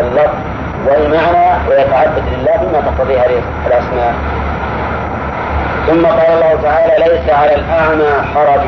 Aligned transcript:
اللفظ 0.00 0.34
والمعنى 0.86 1.68
ويتعبد 1.68 2.22
لله 2.32 2.56
بما 2.56 2.80
تقتضيه 2.80 3.24
الأسماء. 3.66 4.14
ثم 5.86 6.06
قال 6.06 6.32
الله 6.32 6.58
تعالى 6.62 7.04
ليس 7.04 7.30
على 7.34 7.54
الأعمى 7.54 8.12
حرج 8.34 8.66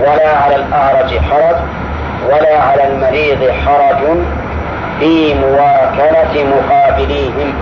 ولا 0.00 0.36
على 0.36 0.56
الأعرج 0.56 1.18
حرج 1.18 1.56
ولا 2.28 2.58
على 2.62 2.84
المريض 2.88 3.50
حرج 3.66 4.18
في 5.00 5.34
مواكلة 5.34 6.44
مقابليهم. 6.56 7.54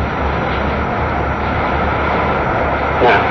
نعم 3.04 3.23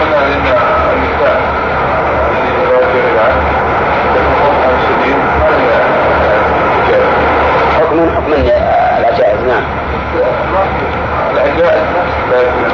قلنا 0.00 0.18
ان 0.18 0.32
النساء 0.32 1.40
حكم 7.76 8.10
حكم 8.16 8.32
العجائز 8.32 9.40
نعم 9.48 9.62
العجائز 11.32 11.82
لا 12.30 12.40
يكون 12.42 12.70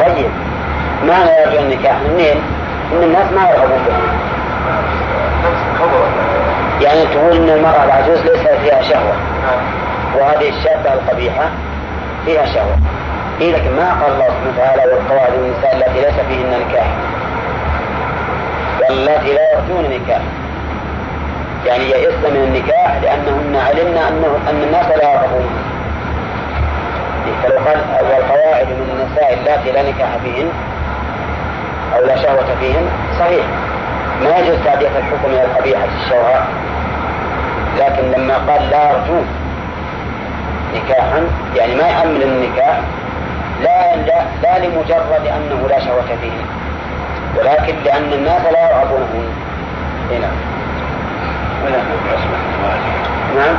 طيب 0.00 0.30
ما 1.06 1.24
لا 1.24 1.42
يرجو 1.42 1.58
النكاح 1.58 1.96
منين؟ 2.10 2.36
ان 2.92 3.02
الناس 3.02 3.32
ما 3.32 3.50
يرغبون 3.50 3.78
به 3.86 3.94
يعني 6.80 7.06
تقول 7.06 7.36
ان 7.36 7.48
المرأة 7.50 7.84
العجوز 7.84 8.18
ليس 8.18 8.48
فيها 8.62 8.82
شهوة 8.82 9.12
وهذه 10.18 10.48
الشابة 10.48 10.92
القبيحة 10.94 11.50
فيها 12.24 12.44
شهوة 12.46 12.76
إيه 13.40 13.52
لكن 13.56 13.76
ما 13.76 13.90
قال 14.02 14.12
الله 14.12 14.26
سبحانه 14.26 14.52
وتعالى 14.54 14.92
والقواعد 14.92 15.32
النساء 15.32 15.76
التي 15.76 16.00
ليس 16.00 16.14
فيهن 16.28 16.60
نكاح. 16.68 16.86
واللاتي 18.80 19.32
لا 19.32 19.52
يرجون 19.52 19.84
نكاح. 19.90 20.20
يعني 21.66 21.84
يئسن 21.84 22.30
من 22.34 22.42
النكاح 22.48 22.96
لأنهن 23.02 23.56
علمنا 23.56 24.08
أنه 24.08 24.38
أن 24.50 24.62
الناس 24.62 24.86
لا 24.86 25.12
يرغبون 25.12 25.50
فلو 27.42 27.58
قال 27.58 27.78
والقواعد 28.04 28.66
من 28.66 28.88
النساء 28.92 29.34
اللاتي 29.34 29.72
لا 29.72 29.82
نكاح 29.90 30.08
فيهن 30.24 30.48
أو 31.96 32.04
لا 32.06 32.16
شهوة 32.16 32.46
فيهن 32.60 32.86
صحيح. 33.18 33.44
ما 34.24 34.36
يجوز 34.38 34.56
تعدية 34.64 34.88
الحكم 34.88 35.30
إلى 35.30 35.42
القبيحة 35.44 35.84
الشوهاء. 36.04 36.46
لكن 37.78 38.10
لما 38.10 38.34
قال 38.34 38.70
لا 38.70 38.90
يرجون 38.90 39.26
نكاحا 40.74 41.26
يعني 41.56 41.74
ما 41.74 41.82
يأمن 41.88 42.22
النكاح 42.22 42.80
لا 43.62 43.96
لا, 43.96 44.22
لا 44.42 44.58
لمجرد 44.58 45.26
أنه 45.26 45.68
لا 45.68 45.78
شهوة 45.80 46.02
فيه 46.20 46.44
ولكن 47.38 47.74
لأن 47.84 48.12
الناس 48.12 48.42
لا 48.52 48.70
يرغبونه 48.70 49.32
هنا 50.10 50.30
نعم 53.34 53.56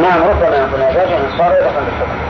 نعم 0.00 0.22
ربما 0.22 0.56
يكون 0.56 0.82
أزواج 0.82 1.08
صار 1.38 1.52
يدخل 1.52 1.84
بالحكم 1.84 2.20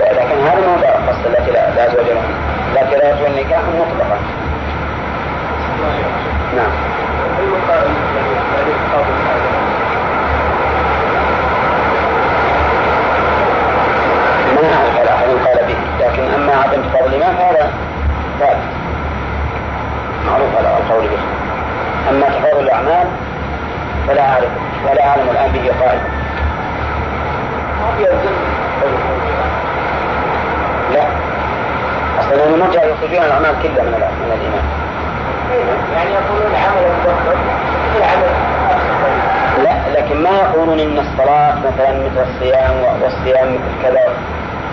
لكن 0.00 0.40
هذا 0.46 0.66
ما 0.66 1.12
قصد 1.12 1.26
التي 1.26 1.50
لا 1.50 1.86
أزواج 1.86 2.06
لهم 2.06 2.34
لكن 2.74 2.96
لا 2.98 3.08
يرجو 3.08 3.26
النكاح 3.26 3.60
مطلقا 3.60 4.18
نعم. 6.56 6.70
ما 14.54 14.74
أعرف 14.74 14.98
على 14.98 15.10
أحد 15.10 15.26
قال 15.26 15.66
به. 15.66 15.76
لكن 16.00 16.22
أما 16.34 16.52
عدم 16.52 16.82
كتاب 16.82 17.06
الإمام 17.06 17.36
فهذا 17.36 17.70
ثابت. 18.40 18.56
معروف 20.26 20.56
على 20.58 20.68
القول 20.68 21.08
به. 21.08 21.18
أما 22.10 22.26
تفاضل 22.26 22.60
الأعمال 22.60 23.06
فلا 24.08 24.28
أعرف 24.32 24.50
ولا 24.90 25.08
أعلم 25.08 25.28
الآن 25.30 25.52
به 25.52 25.72
قائل. 25.80 26.00
لا. 30.94 31.04
أصلا 32.20 32.44
المرجع 32.46 32.84
يخرجون 32.84 33.22
الأعمال 33.24 33.54
كلها 33.62 33.84
من 33.84 34.32
الإيمان. 34.34 34.67
لا 39.64 40.00
لكن 40.00 40.22
ما 40.22 40.30
يقولون 40.30 40.80
إن 40.80 40.98
الصلاة 40.98 41.54
مثلا 41.58 41.92
مثل 41.92 42.22
الصيام 42.30 42.72
والصيام 43.02 43.48
مثل 43.54 43.82
كذا. 43.82 44.04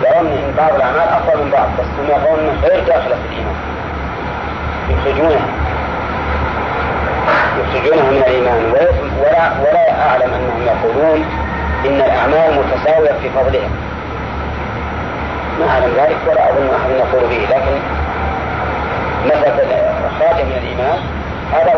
يرون 0.04 0.26
إن 0.26 0.54
بعض 0.56 0.74
الأعمال 0.74 1.08
أفضل 1.08 1.44
من 1.44 1.50
بعض 1.50 1.68
بس 1.78 1.84
هم 1.84 2.06
يقولون 2.08 2.38
انه 2.38 2.60
غير 2.62 2.84
داخله 2.84 3.16
في 3.16 3.26
الإيمان. 3.28 3.56
يخرجونها. 4.90 5.46
يخرجونها 7.58 8.10
من 8.10 8.16
الإيمان. 8.16 8.72
ولا 9.20 9.50
ولا 9.60 10.08
أعلم 10.08 10.34
أنهم 10.34 10.62
يقولون 10.66 11.24
إن 11.86 12.00
الأعمال 12.00 12.58
متساوية 12.58 13.12
في 13.22 13.30
فضلها 13.30 13.68
ما 15.60 15.66
أعلم 15.70 15.92
ذلك 15.96 16.16
ولا 16.26 16.50
أظن 16.50 16.68
أحد 16.76 16.90
يقول 16.90 17.28
به. 17.30 17.46
لكن 17.50 17.72
مسألة 19.26 19.94
خارج 20.18 20.44
من 20.44 20.52
الإيمان. 20.52 20.75
هذا 20.75 20.75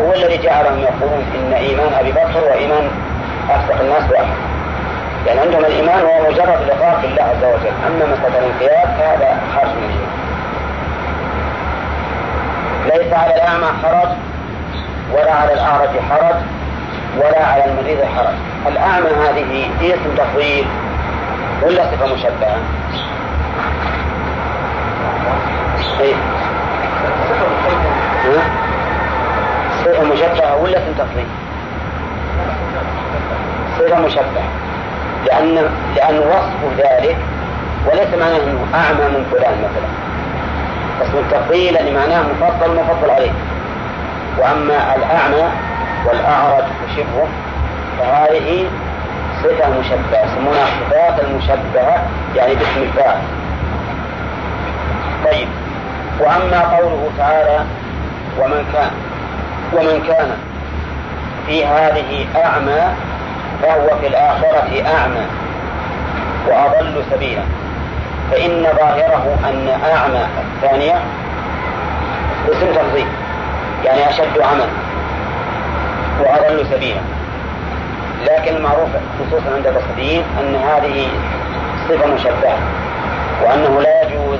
هو 0.09 0.13
الذي 0.13 0.37
جعلهم 0.37 0.79
يقولون 0.79 1.25
إن 1.35 1.53
إيمان 1.53 1.93
أبي 1.99 2.11
بكر 2.11 2.43
وإيمان 2.49 2.89
أصدق 3.49 3.81
الناس 3.81 4.11
واحد 4.11 4.33
يعني 5.27 5.39
عندهم 5.39 5.65
الإيمان 5.65 5.99
هو 6.01 6.31
مجرد 6.31 6.61
لقاء 6.67 6.99
بالله 7.01 7.23
عز 7.23 7.43
وجل. 7.43 7.73
أما 7.87 8.05
مسألة 8.05 8.39
الانقياد 8.39 8.87
فهذا 8.97 9.41
خارج 9.55 9.69
من 9.69 9.83
الإيمان. 9.83 10.19
ليس 12.85 13.13
على 13.13 13.35
الأعمى 13.35 13.67
حرج 13.83 14.09
ولا 15.13 15.33
على 15.33 15.53
الأعرج 15.53 15.89
حرج 16.09 16.35
ولا 17.17 17.45
على 17.45 17.65
المريض 17.65 17.97
حرج. 18.17 18.35
الأعمى 18.67 19.09
هذه 19.09 19.69
اسم 19.81 20.15
تفضيل 20.17 20.65
ولا 21.63 21.83
صفة 21.83 22.13
مشبهة؟ 22.13 22.57
إيه؟ 25.99 26.15
صفة 29.89 30.03
مشبهة 30.03 30.55
ولا 30.55 30.77
اسم 30.77 30.93
تفضيل؟ 30.97 31.27
صفة 33.79 33.99
مشبهة 33.99 34.49
لأن 35.25 35.55
لأن 35.95 36.19
وصف 36.19 36.77
ذلك 36.77 37.17
وليس 37.85 38.13
معناه 38.19 38.37
أنه 38.37 38.65
أعمى 38.73 39.17
من 39.17 39.25
فلان 39.31 39.53
مثلا. 39.53 39.89
اسم 41.01 41.17
التفضيل 41.17 41.75
يعني 41.75 41.91
معناه 41.91 42.21
مفضل 42.21 42.75
مفضل 42.75 43.09
عليه 43.11 43.31
وأما 44.37 44.95
الأعمى 44.95 45.51
والأعرج 46.05 46.63
وشبهه 46.83 47.27
فهذه 47.99 48.65
صفة 49.43 49.79
مشبهة 49.79 50.23
يسمونها 50.25 50.63
الصفات 50.63 51.23
المشبهة 51.23 52.07
يعني 52.35 52.55
باسم 52.55 52.81
الفاعل. 52.81 53.21
طيب. 55.25 55.47
وأما 56.19 56.59
قوله 56.77 57.09
تعالى 57.17 57.65
ومن 58.39 58.65
كان 58.73 58.91
ومن 59.73 60.03
كان 60.07 60.37
في 61.47 61.65
هذه 61.65 62.25
أعمى 62.45 62.93
فهو 63.61 63.97
في 64.01 64.07
الآخرة 64.07 64.83
أعمى 64.87 65.25
وأضل 66.47 67.03
سبيلا. 67.11 67.41
فإن 68.31 68.63
ظاهره 68.63 69.37
أن 69.49 69.67
أعمى 69.93 70.25
الثانية 70.55 70.95
اسم 72.51 72.67
تفضيل 72.73 73.07
يعني 73.85 74.09
أشد 74.09 74.39
عمل 74.41 74.69
وأضل 76.19 76.65
سبيلا. 76.71 77.01
لكن 78.25 78.55
المعروف 78.55 78.89
خصوصا 79.19 79.55
عند 79.55 79.67
البصريين 79.67 80.23
أن 80.39 80.55
هذه 80.55 81.07
صفة 81.89 82.13
مشبهة 82.13 82.57
وأنه 83.43 83.81
لا 83.81 84.03
يجوز 84.03 84.39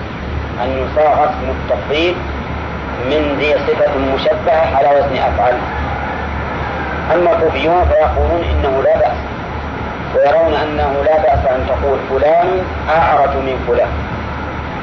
أن 0.64 0.70
يصاغ 0.70 1.24
اسم 1.26 1.50
التفضيل 1.50 2.16
من 3.06 3.36
ذي 3.40 3.54
صفة 3.54 3.98
مشبهة 4.16 4.78
على 4.78 4.90
وزن 4.90 5.18
أفعل 5.18 5.54
أما 7.14 7.32
الكوفيون 7.32 7.86
فيقولون 7.86 8.44
إنه 8.44 8.84
لا 8.84 8.98
بأس 8.98 9.18
ويرون 10.16 10.54
أنه 10.54 11.04
لا 11.06 11.18
بأس 11.22 11.46
أن 11.46 11.68
تقول 11.68 12.00
فلان 12.10 12.48
أعرج 12.90 13.30
من 13.30 13.64
فلان 13.68 13.90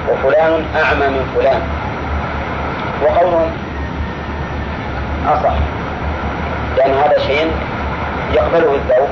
وفلان 0.08 0.64
أعمى 0.76 1.06
من 1.06 1.30
فلان. 1.34 1.60
وقولهم 3.02 3.50
أصح 5.28 5.54
لأن 6.76 6.90
هذا 6.94 7.18
شيء 7.26 7.50
يقبله 8.32 8.74
الذوق 8.74 9.08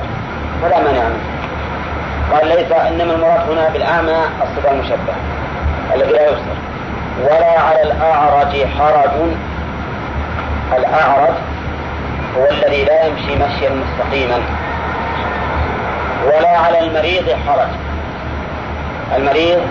فلا 0.61 0.79
مانع 0.79 1.03
منه. 1.03 1.35
قال 2.33 2.47
ليس 2.47 2.71
إنما 2.71 3.13
المراد 3.13 3.49
هنا 3.49 3.69
بالأعمى 3.69 4.17
الصفة 4.43 4.71
المشبهة 4.71 5.15
الذي 5.95 6.11
لا 6.11 6.27
يبصر. 6.27 6.55
ولا 7.23 7.59
على 7.59 7.81
الأعرج 7.81 8.65
حرج. 8.79 9.15
الأعرج 10.77 11.33
هو 12.37 12.45
الذي 12.51 12.83
لا 12.83 13.05
يمشي 13.05 13.35
مشيا 13.35 13.69
مستقيما. 13.69 14.39
ولا 16.25 16.57
على 16.57 16.79
المريض 16.79 17.29
حرج. 17.47 17.67
المريض 19.15 19.61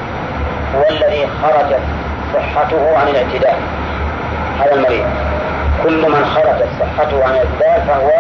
هو 0.77 0.85
الذي 0.91 1.29
خرجت 1.43 1.81
صحته 2.35 2.99
عن 2.99 3.09
الاعتدال 3.09 3.57
هذا 4.61 4.75
المريض. 4.75 5.05
كل 5.83 6.11
من 6.11 6.25
خرجت 6.35 6.69
صحته 6.81 7.25
عن 7.25 7.31
الاعتدال 7.31 7.89
فهو 7.89 8.11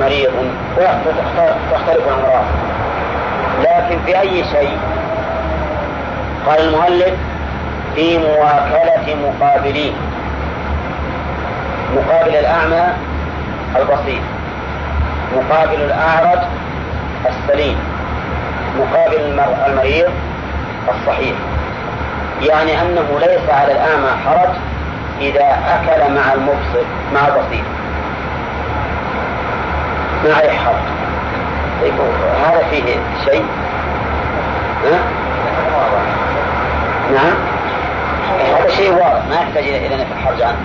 مريض. 0.00 0.32
وتختلف 0.76 2.08
الأمراض. 2.08 2.44
لكن 3.60 3.98
في 4.06 4.20
أي 4.20 4.44
شيء؟ 4.44 4.78
قال 6.46 6.60
المؤلف 6.60 7.14
في 7.94 8.18
مواكلة 8.18 9.16
مقابلين 9.24 9.94
مقابل 11.96 12.36
الأعمى 12.36 12.82
البصير 13.76 14.20
مقابل 15.36 15.74
الأعرج 15.82 16.38
السليم. 17.26 17.76
مقابل 18.78 19.40
المريض 19.66 20.10
الصحيح. 20.88 21.36
يعني 22.42 22.82
أنه 22.82 23.18
ليس 23.20 23.50
على 23.50 23.72
الأعمى 23.72 24.08
حرج 24.26 24.54
إذا 25.20 25.58
أكل 25.68 26.14
مع 26.14 26.32
المبصر 26.32 26.84
مع 27.14 27.20
البصير 27.28 27.64
ما 30.24 30.34
عليه 30.34 30.50
حرج. 30.50 30.84
طيب 31.82 31.94
هذا 32.46 32.62
فيه 32.70 32.82
شيء؟ 33.24 33.44
ها؟ 34.84 34.98
نعم 37.14 37.34
هذا 38.56 38.68
شيء 38.70 38.92
واضح 38.92 39.22
ما 39.30 39.33
يحتاج 39.44 39.64
إلى 39.64 39.96
نفي 39.96 40.12
الحرج 40.12 40.42
عنه. 40.42 40.62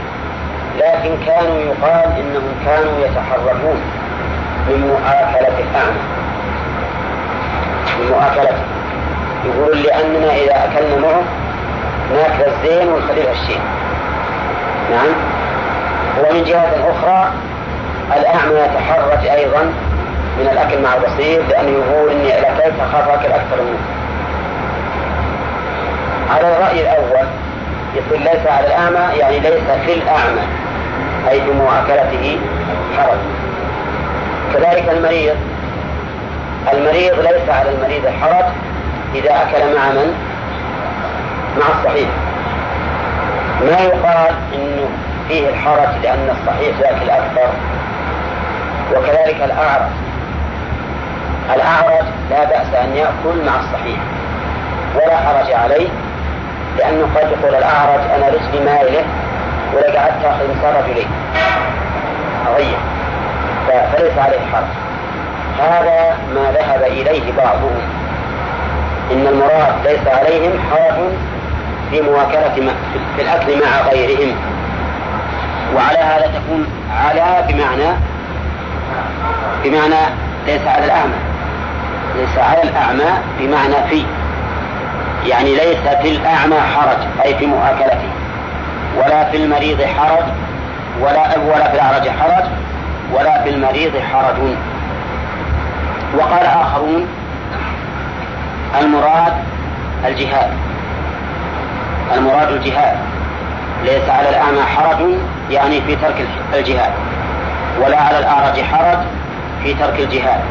لكن 0.77 1.25
كانوا 1.25 1.59
يقال 1.59 2.05
إنهم 2.19 2.51
كانوا 2.65 3.05
يتحركون 3.05 3.81
من 4.67 4.87
مؤاكلة 4.87 5.59
الأعمى. 5.59 6.01
من 7.99 8.07
مؤاكلته 8.09 8.63
يقولون 9.45 9.77
لأننا 9.77 10.35
إذا 10.35 10.65
أكلنا 10.65 10.95
معه 11.07 11.23
ناكل 12.13 12.51
الزين 12.51 12.87
ونخلي 12.87 13.31
الشين. 13.31 13.61
نعم؟ 14.91 15.13
ومن 16.19 16.43
جهة 16.43 16.91
أخرى 16.91 17.31
الأعمى 18.17 18.59
يتحرج 18.59 19.27
أيضا 19.27 19.61
من 20.39 20.47
الأكل 20.51 20.81
مع 20.81 20.93
البصير 20.93 21.43
لأنه 21.49 21.69
يقول 21.69 22.11
إني 22.11 22.39
إذا 22.39 22.47
أكلت 22.47 22.79
أخاف 22.79 23.09
أكل 23.09 23.31
أكثر 23.31 23.61
منه. 23.61 23.79
على 26.29 26.55
الرأي 26.55 26.81
الأول 26.81 27.27
يقول 27.95 28.19
ليس 28.19 28.47
على 28.47 28.67
الأعمى 28.67 29.17
يعني 29.17 29.39
ليس 29.39 29.63
في 29.85 29.93
الأعمى 29.93 30.41
أي 31.29 31.41
في 31.41 31.51
مؤاكلته 31.51 32.39
حرج. 32.97 33.19
كذلك 34.53 34.89
المريض 34.89 35.35
المريض 36.73 37.19
ليس 37.19 37.49
على 37.49 37.69
المريض 37.69 38.05
الحرج 38.05 38.45
إذا 39.15 39.31
أكل 39.31 39.75
مع 39.75 39.89
من؟ 39.89 40.13
مع 41.59 41.65
الصحيح. 41.79 42.09
ما 43.61 43.81
يقال 43.81 44.35
إنه 44.55 44.89
فيه 45.27 45.49
الحرج 45.49 45.89
لأن 46.03 46.29
الصحيح 46.29 46.79
يأكل 46.79 47.09
أكثر؟ 47.09 47.49
وكذلك 48.91 49.37
الأعرج. 49.43 49.91
الأعرج 51.55 52.05
لا 52.29 52.43
بأس 52.43 52.73
أن 52.83 52.95
يأكل 52.95 53.45
مع 53.45 53.59
الصحيح 53.59 53.99
ولا 54.95 55.17
حرج 55.17 55.51
عليه 55.51 55.89
لأنه 56.77 57.07
قد 57.15 57.31
يقول 57.31 57.55
الأعرج 57.55 57.99
أنا 58.15 58.27
رجلي 58.27 58.65
مايلة 58.65 59.03
ولا 59.73 59.99
قعدت 59.99 60.25
آخذ 60.25 60.79
رجلين 60.83 61.07
أغير. 62.47 62.77
فليس 63.67 64.17
عليه 64.17 64.39
حرج. 64.53 64.65
هذا 65.59 66.17
ما 66.35 66.51
ذهب 66.51 66.83
إليه 66.83 67.31
بعضهم. 67.37 67.81
إن 69.11 69.27
المراد 69.27 69.73
ليس 69.87 70.07
عليهم 70.07 70.51
حرج 70.71 71.11
في 71.91 72.01
مواكلة 72.01 72.71
في 73.15 73.21
الأكل 73.21 73.65
مع 73.65 73.89
غيرهم. 73.91 74.35
وعلى 75.75 75.99
هذا 75.99 76.27
تكون 76.27 76.67
على 77.03 77.43
بمعنى 77.47 77.95
بمعنى 79.63 80.01
ليس 80.47 80.67
على 80.67 80.85
الأعمى. 80.85 81.19
ليس 82.15 82.37
على 82.37 82.63
الأعمى 82.63 83.11
بمعنى 83.39 83.87
في. 83.89 84.05
يعني 85.25 85.55
ليس 85.55 85.77
في 86.01 86.09
الأعمى 86.09 86.55
حرج 86.75 86.97
أي 87.25 87.35
في 87.35 87.45
مؤاكلته. 87.45 88.09
ولا 88.97 89.31
في 89.31 89.37
المريض 89.37 89.81
حرج 89.81 90.23
ولا 91.01 91.37
ولا 91.37 91.69
في 91.69 91.73
الأعرج 91.73 92.09
حرج 92.09 92.45
ولا 93.13 93.43
في 93.43 93.49
المريض 93.49 93.91
حرج. 94.13 94.35
وقال 96.17 96.45
آخرون 96.45 97.07
المراد 98.81 99.33
الجهاد. 100.07 100.49
المراد 102.17 102.51
الجهاد. 102.51 102.97
ليس 103.83 104.09
على 104.09 104.29
الأعمى 104.29 104.61
حرج 104.61 105.15
يعني 105.51 105.81
في 105.81 105.95
ترك 105.95 106.25
الجهاد. 106.53 106.91
ولا 107.81 108.01
على 108.01 108.19
الأعرج 108.19 108.61
حرج 108.61 108.99
في 109.63 109.73
ترك 109.73 109.99
الجهاد. 109.99 110.41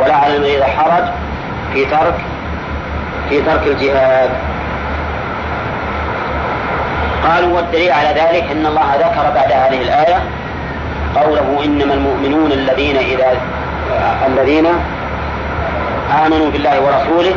ولا 0.00 0.16
على 0.16 0.36
المريض 0.36 0.62
حرج 0.62 1.04
في 1.72 1.84
ترك 1.84 2.14
في 3.28 3.40
ترك 3.40 3.66
الجهاد. 3.66 4.30
قالوا 7.28 7.56
والدليل 7.56 7.92
على 7.92 8.08
ذلك 8.08 8.44
أن 8.52 8.66
الله 8.66 8.94
ذكر 8.96 9.30
بعد 9.34 9.52
هذه 9.52 9.82
الآية 9.82 10.22
قوله 11.16 11.64
إنما 11.64 11.94
المؤمنون 11.94 12.52
الذين 12.52 12.96
اذا 12.96 13.36
الذين 14.26 14.66
آمنوا 16.26 16.50
بالله 16.50 16.80
ورسوله 16.80 17.34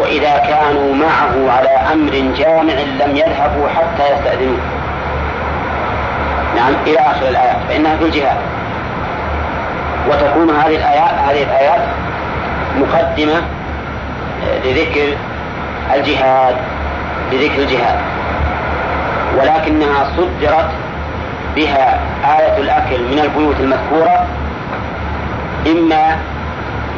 وإذا 0.00 0.38
كانوا 0.38 0.94
معه 0.94 1.56
على 1.56 1.68
أمر 1.92 2.12
جامع 2.38 2.74
لم 3.04 3.16
يذهبوا 3.16 3.68
حتى 3.68 4.12
يستأذنوه. 4.12 4.58
نعم 6.56 6.72
إلى 6.86 6.98
آخر 6.98 7.28
الايات 7.28 7.56
فإنها 7.68 7.96
في 7.96 8.04
الجهاد. 8.04 8.36
وتكون 10.08 10.50
هذه 10.50 10.76
الآيات 10.76 11.14
هذه 11.28 11.42
الآيات 11.42 11.80
مقدمة 12.76 13.42
لذكر 14.64 15.16
الجهاد 15.94 16.56
لذكر 17.32 17.62
الجهاد. 17.62 17.98
ولكنها 19.38 20.10
صدرت 20.16 20.70
بها 21.56 22.00
آية 22.24 22.58
الأكل 22.58 23.02
من 23.02 23.18
البيوت 23.18 23.56
المذكورة 23.60 24.26
إما 25.66 26.18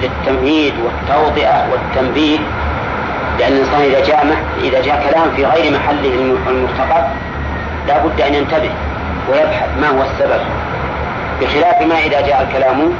للتمهيد 0.03 0.75
والتوطئة 0.85 1.65
والتنبيه 1.73 2.39
لأن 3.39 3.53
الإنسان 3.53 3.81
إذا 3.81 4.01
جاء 4.07 4.27
إذا 4.63 4.83
جاء 4.83 5.11
كلام 5.11 5.31
في 5.37 5.45
غير 5.45 5.73
محله 5.73 6.35
المرتقب 6.49 7.05
لا 7.89 7.99
بد 7.99 8.21
أن 8.21 8.35
ينتبه 8.35 8.71
ويبحث 9.33 9.69
ما 9.81 9.89
هو 9.89 10.03
السبب. 10.03 10.41
بخلاف 11.41 11.83
ما 11.83 11.99
إذا 11.99 12.21
جاء 12.21 12.43
الكلام 12.49 12.93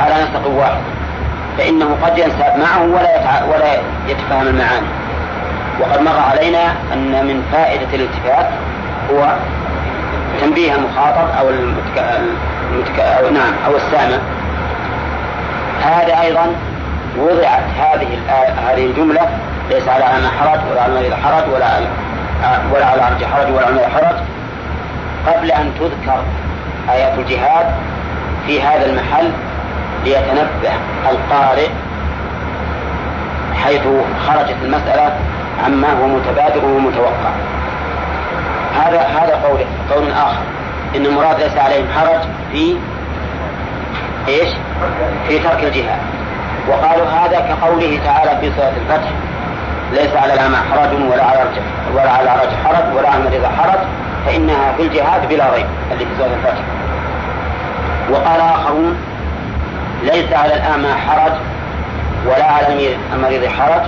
على 0.00 0.14
نسق 0.14 0.46
واحد؟ 0.46 0.97
فإنه 1.58 1.96
قد 2.02 2.18
ينساب 2.18 2.58
معه 2.58 2.82
ولا. 2.82 3.44
ولا 3.44 3.72
يتفهم 4.08 4.46
المعاني 4.46 4.86
وقد 5.80 6.00
مر 6.00 6.18
علينا 6.30 6.72
أن 6.92 7.26
من 7.26 7.42
فائدة 7.52 7.86
الالتفات 7.94 8.46
هو 9.10 9.36
تنبيه 10.40 10.74
المخاطب 10.74 11.28
أو 11.38 11.48
المتك... 11.50 12.22
المتك... 12.70 13.00
أو 13.00 13.30
نعم 13.30 13.52
أو 13.66 13.76
السامع 13.76 14.18
هذا 15.82 16.20
أيضا 16.20 16.46
وضعت 17.18 17.64
هذه 17.78 18.08
هذه 18.68 18.86
الجملة 18.86 19.28
ليس 19.70 19.88
على 19.88 20.04
أنا 20.04 20.30
حرج 20.30 20.60
ولا 20.70 20.82
على 20.82 20.92
المريض 20.92 21.12
حرج 21.14 21.44
ولا 21.54 21.66
على 21.66 21.86
ولا 22.74 22.86
على 22.86 22.94
العرج 23.00 23.24
حرج 23.24 23.54
ولا 23.54 23.66
على 23.66 23.86
حرج 23.94 24.16
قبل 25.26 25.50
أن 25.52 25.72
تذكر 25.80 26.22
آيات 26.90 27.18
الجهاد 27.18 27.66
في 28.46 28.62
هذا 28.62 28.86
المحل 28.86 29.30
ليتنبه 30.04 30.72
القارئ 31.10 31.68
حيث 33.64 33.82
خرجت 34.26 34.56
المسألة 34.62 35.16
عما 35.64 35.88
هو 35.92 36.06
متبادر 36.06 36.64
ومتوقع 36.64 37.30
هذا 38.76 39.00
هذا 39.00 39.34
قول 39.44 39.60
قول 39.90 40.12
آخر. 40.12 40.42
إن 40.96 41.06
المراد 41.06 41.40
ليس 41.40 41.56
عليهم 41.56 41.86
حرج 41.96 42.20
في 42.52 42.76
إيش؟ 44.28 44.48
في 45.28 45.38
ترك 45.38 45.64
الجهاد. 45.64 46.00
وقالوا 46.68 47.06
هذا 47.06 47.40
كقوله 47.40 48.00
تعالى 48.04 48.40
في 48.40 48.52
سورة 48.56 48.72
الفتح 48.76 49.10
ليس 49.92 50.16
على 50.16 50.34
الأعمى 50.34 50.56
حرج 50.56 51.10
ولا 51.10 51.24
على 51.24 51.40
ولا 51.94 52.10
على 52.10 52.22
العرج 52.22 52.48
حرج 52.64 52.96
ولا 52.96 53.08
على 53.08 53.18
المريض 53.18 53.44
حرج 53.44 53.78
فإنها 54.26 54.72
في 54.76 54.82
الجهاد 54.82 55.28
بلا 55.28 55.52
ريب 55.54 55.66
اللي 55.92 56.04
في 56.04 56.10
سورة 56.18 56.30
الفتح. 56.34 56.62
وقال 58.10 58.40
آخرون 58.40 58.96
ليس 60.02 60.32
على 60.32 60.54
الأعمى 60.54 60.88
حرج 61.08 61.32
ولا 62.26 62.44
على 62.44 62.96
المريض 63.14 63.46
حرج 63.46 63.82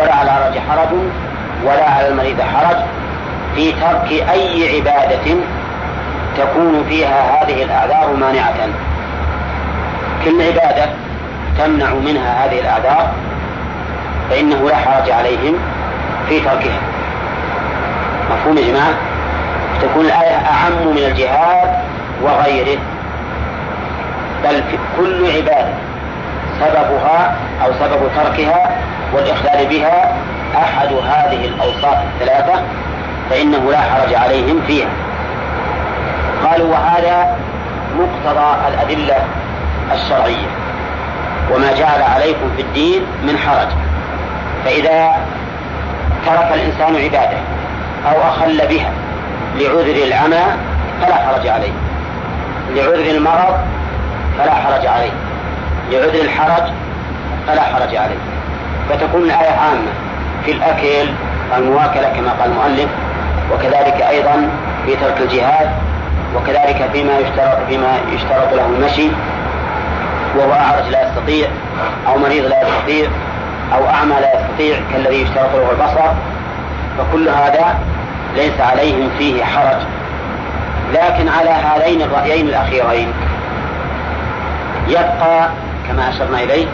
ولا 0.00 0.14
على 0.14 0.30
العرج 0.30 0.58
حرج 0.70 0.88
ولا 1.64 1.90
على 1.90 2.08
المريض 2.08 2.40
حرج 2.40 2.76
في 3.54 3.72
ترك 3.72 4.12
أي 4.30 4.76
عبادة 4.76 5.36
تكون 6.36 6.84
فيها 6.88 7.42
هذه 7.42 7.62
الأعذار 7.62 8.16
مانعة. 8.20 8.68
كل 10.24 10.42
عبادة 10.42 10.90
تمنع 11.58 11.94
منها 11.94 12.46
هذه 12.46 12.60
الأعذار 12.60 13.12
فإنه 14.30 14.68
لا 14.68 14.76
حرج 14.76 15.10
عليهم 15.10 15.54
في 16.28 16.40
تركها. 16.40 16.80
مفهوم 18.30 18.58
يا 18.58 18.72
جماعة؟ 18.72 18.94
تكون 19.82 20.04
الآية 20.04 20.36
أعم 20.36 20.86
من 20.86 20.98
الجهاد 20.98 21.70
وغيره. 22.22 22.78
بل 24.44 24.62
كل 24.96 25.30
عبادة 25.36 25.74
سببها 26.60 27.36
أو 27.64 27.72
سبب 27.72 28.10
تركها 28.16 28.70
والإخلال 29.14 29.66
بها 29.66 30.16
أحد 30.56 30.88
هذه 30.92 31.44
الأوصاف 31.44 31.96
الثلاثة 32.14 32.62
فإنه 33.30 33.70
لا 33.70 33.80
حرج 33.80 34.14
عليهم 34.14 34.60
فيها. 34.66 34.88
قالوا 36.44 36.72
وهذا 36.72 37.36
مقتضى 37.98 38.56
الأدلة 38.68 39.16
الشرعية 39.92 40.48
وما 41.54 41.72
جعل 41.72 42.02
عليكم 42.02 42.50
في 42.56 42.62
الدين 42.62 43.02
من 43.22 43.38
حرج. 43.38 43.68
فإذا 44.64 45.16
ترك 46.26 46.52
الإنسان 46.54 47.04
عبادة 47.04 47.38
أو 48.06 48.22
أخل 48.28 48.66
بها 48.66 48.90
لعذر 49.56 50.04
العمى 50.04 50.44
فلا 51.02 51.14
حرج 51.14 51.46
عليه. 51.46 51.72
لعذر 52.74 53.16
المرض 53.16 53.58
فلا 54.38 54.54
حرج 54.54 54.86
عليه. 54.86 55.12
لعذر 55.90 56.20
الحرج 56.20 56.72
فلا 57.46 57.62
حرج 57.62 57.96
عليه. 57.96 58.18
فتكون 58.90 59.22
الآية 59.22 59.50
عامة. 59.50 59.92
في 60.44 60.52
الأكل 60.52 61.08
المواكلة 61.56 62.08
كما 62.16 62.30
قال 62.40 62.50
المؤلف 62.50 62.90
وكذلك 63.52 64.02
أيضا 64.10 64.50
في 64.86 64.96
ترك 64.96 65.20
الجهاد 65.20 65.70
وكذلك 66.36 66.88
فيما 66.92 67.18
يشترط 67.18 67.58
فيما 67.68 67.98
يشترط 68.12 68.52
له 68.52 68.66
المشي 68.66 69.08
وهو 70.36 70.52
أعرج 70.52 70.88
لا 70.90 71.08
يستطيع 71.08 71.48
أو 72.08 72.18
مريض 72.18 72.44
لا 72.44 72.62
يستطيع 72.62 73.10
أو 73.74 73.88
أعمى 73.88 74.14
لا 74.20 74.32
يستطيع 74.34 74.76
كالذي 74.92 75.22
يشترط 75.22 75.54
له 75.54 75.70
البصر. 75.70 76.12
فكل 76.98 77.28
هذا 77.28 77.78
ليس 78.36 78.60
عليهم 78.60 79.08
فيه 79.18 79.44
حرج. 79.44 79.78
لكن 80.94 81.28
على 81.28 81.50
هذين 81.50 82.02
الرأيين 82.02 82.48
الأخيرين 82.48 83.12
يبقى 84.88 85.48
كما 85.88 86.08
أشرنا 86.08 86.42
إليه 86.42 86.66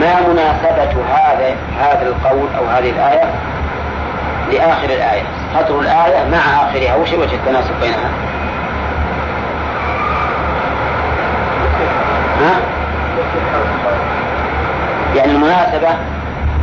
ما 0.00 0.20
مناسبة 0.20 1.02
هذا 1.14 1.56
هذا 1.80 2.02
القول 2.02 2.48
أو 2.58 2.66
هذه 2.66 2.90
الآية 2.90 3.30
لآخر 4.52 4.84
الآية. 4.84 5.22
سطر 5.54 5.80
الآية 5.80 6.28
مع 6.32 6.38
آخرها. 6.38 6.94
وش 6.96 7.12
وجه 7.12 7.34
التناسب 7.34 7.80
بينها؟ 7.80 8.10
ها؟ 12.40 12.60
يعني 15.16 15.32
المناسبة 15.32 15.88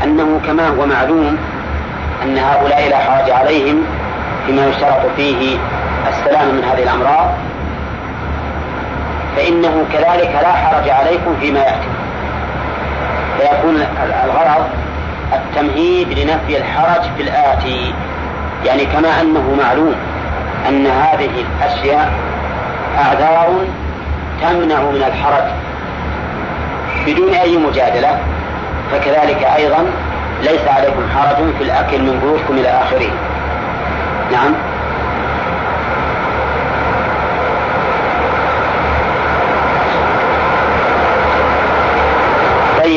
أنه 0.03 0.39
كما 0.47 0.67
هو 0.67 0.85
معلوم 0.85 1.37
أن 2.23 2.37
هؤلاء 2.37 2.89
لا 2.89 2.97
حرج 2.97 3.31
عليهم 3.31 3.83
فيما 4.45 4.65
يشترط 4.65 5.01
فيه 5.15 5.57
السلام 6.09 6.47
من 6.55 6.63
هذه 6.63 6.83
الأمراض. 6.83 7.29
فإنه 9.35 9.85
كذلك 9.93 10.31
لا 10.41 10.53
حرج 10.53 10.89
عليكم 10.89 11.35
فيما 11.41 11.59
يأتي. 11.59 11.87
فيكون 13.39 13.75
الغرض 14.23 14.65
التمهيد 15.33 16.19
لنفي 16.19 16.57
الحرج 16.57 17.01
في 17.17 17.23
الآتي 17.23 17.93
يعني 18.65 18.85
كما 18.85 19.21
أنه 19.21 19.55
معلوم 19.63 19.95
أن 20.69 20.87
هذه 20.87 21.29
الأشياء 21.59 22.11
أعذار 22.97 23.65
تمنع 24.41 24.81
من 24.81 25.03
الحرج 25.07 25.43
بدون 27.07 27.33
أي 27.33 27.57
مجادلة 27.57 28.17
فكذلك 28.91 29.43
أيضا 29.57 29.85
ليس 30.41 30.67
عليكم 30.67 31.01
حرج 31.15 31.35
في 31.57 31.63
الأكل 31.63 32.01
من 32.01 32.19
بيوتكم 32.19 32.53
إلى 32.53 32.69
آخره. 32.69 33.09
نعم. 34.31 34.53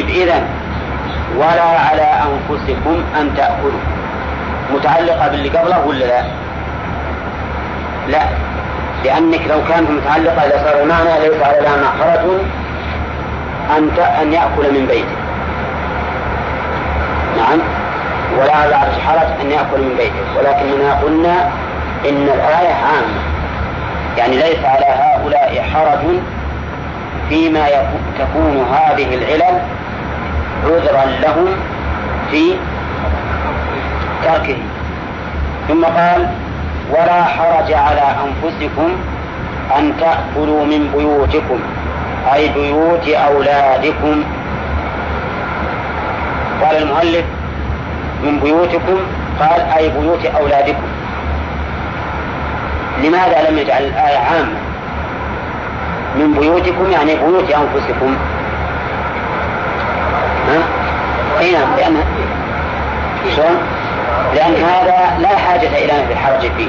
طيب 0.06 0.16
إذا 0.16 0.42
ولا 1.36 1.62
على 1.62 2.02
أنفسكم 2.02 3.04
أن 3.20 3.34
تأكلوا. 3.36 3.80
متعلقة 4.74 5.28
باللي 5.28 5.48
قبله 5.48 5.86
ولا 5.86 6.04
لا؟ 6.04 6.22
لا. 8.08 8.22
لأنك 9.04 9.40
لو 9.48 9.58
كانت 9.68 9.90
متعلقة 9.90 10.42
إذا 10.46 10.62
صار 10.64 10.82
المعنى 10.82 11.28
ليس 11.28 11.42
على 11.42 11.60
لها 11.60 11.92
حرج 12.00 12.40
أن 13.76 13.90
أن 14.22 14.32
يأكل 14.32 14.80
من 14.80 14.86
بيته. 14.86 15.16
نعم. 17.36 17.58
ولا 18.40 18.56
على 18.56 18.76
حرج 19.06 19.28
أن 19.40 19.50
يأكل 19.50 19.80
من 19.80 19.94
بيته. 19.98 20.38
ولكننا 20.38 20.94
قلنا 20.94 21.48
إن 22.08 22.22
الآية 22.22 22.74
عامة. 22.74 23.20
يعني 24.18 24.36
ليس 24.36 24.64
على 24.64 24.86
هؤلاء 24.86 25.64
حرج 25.74 26.18
فيما 27.28 27.66
تكون 28.18 28.66
هذه 28.72 29.14
العلل 29.14 29.60
عذرا 30.64 31.04
لهم 31.22 31.48
في 32.30 32.54
تركه 34.24 34.56
ثم 35.68 35.84
قال 35.84 36.28
ولا 36.90 37.24
حرج 37.24 37.72
على 37.72 38.02
أنفسكم 38.24 38.90
أن 39.78 39.92
تأكلوا 40.00 40.64
من 40.64 40.90
بيوتكم 40.96 41.58
أي 42.34 42.48
بيوت 42.48 43.08
أولادكم. 43.08 44.24
قال 46.62 46.76
المؤلف 46.82 47.24
من 48.24 48.40
بيوتكم؟ 48.40 48.98
قال 49.40 49.60
أي 49.60 49.88
بيوت 49.88 50.26
أولادكم. 50.26 50.86
لماذا 53.04 53.50
لم 53.50 53.58
يجعل 53.58 53.82
الآية 53.82 54.18
عامة؟ 54.18 54.58
من 56.18 56.32
بيوتكم 56.40 56.90
يعني 56.90 57.14
بيوت 57.14 57.50
أنفسكم. 57.50 58.16
ها؟ 60.48 60.58
أي 61.40 61.52
نعم 61.52 61.76
لأن 61.76 61.96
شلون؟ 63.36 63.56
لأن 64.34 64.54
هذا 64.54 65.18
لا 65.18 65.36
حاجة 65.36 65.68
إلى 65.68 66.12
الحرج 66.12 66.40
فيه 66.40 66.68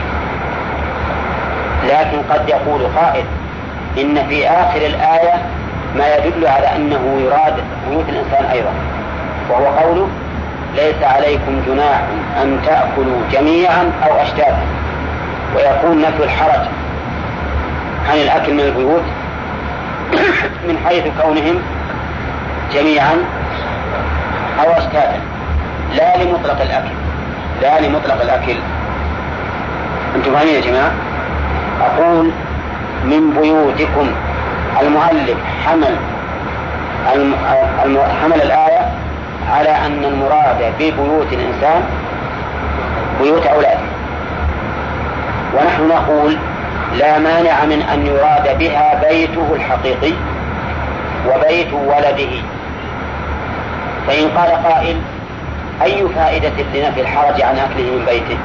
لكن 1.83 2.17
قد 2.29 2.49
يقول 2.49 2.81
قائل 2.95 3.25
إن 3.97 4.27
في 4.29 4.47
آخر 4.47 4.77
الآية 4.85 5.33
ما 5.95 6.15
يدل 6.15 6.47
على 6.47 6.75
أنه 6.75 7.19
يراد 7.25 7.53
بيوت 7.89 8.09
الإنسان 8.09 8.45
أيضا 8.45 8.73
وهو 9.49 9.65
قوله 9.65 10.07
ليس 10.75 11.03
عليكم 11.03 11.61
جناح 11.67 12.01
أن 12.41 12.59
تأكلوا 12.65 13.21
جميعا 13.31 13.91
أو 14.03 14.21
أشتاتا 14.21 14.65
ويكون 15.55 16.01
نفي 16.01 16.23
الحرج 16.23 16.67
عن 18.09 18.17
الأكل 18.17 18.53
من 18.53 18.59
البيوت 18.59 19.03
من 20.67 20.77
حيث 20.87 21.03
كونهم 21.21 21.61
جميعا 22.73 23.15
أو 24.59 24.71
أشتاتا 24.71 25.19
لا 25.95 26.23
لمطلق 26.23 26.61
الأكل. 26.61 26.95
لا 27.61 27.81
لمطلق 27.81 28.21
الأكل. 28.21 28.55
أنتم 30.15 30.33
فاهمين 30.33 30.55
يا 30.55 30.61
جماعة؟ 30.61 30.91
أقول 31.81 32.31
من 33.05 33.29
بيوتكم. 33.41 34.11
المؤلف 34.81 35.37
حمل 35.65 35.95
حمل 38.21 38.41
الآية 38.41 38.91
على 39.51 39.69
أن 39.69 40.03
المراد 40.05 40.73
ببيوت 40.79 41.33
الإنسان 41.33 41.83
بيوت 43.21 43.47
أولاده. 43.47 43.87
ونحن 45.55 45.87
نقول 45.87 46.37
لا 46.97 47.19
مانع 47.19 47.65
من 47.65 47.81
أن 47.81 48.05
يراد 48.05 48.57
بها 48.57 49.01
بيته 49.09 49.53
الحقيقي 49.53 50.13
وبيت 51.27 51.73
ولده. 51.73 52.41
فإن 54.07 54.29
قال 54.29 54.63
قائل 54.63 54.97
أي 55.83 56.07
فائدة 56.15 56.63
لنفي 56.73 57.01
الحرج 57.01 57.41
عن 57.41 57.57
أكله 57.57 57.83
من 57.83 58.05
بيته؟ 58.05 58.37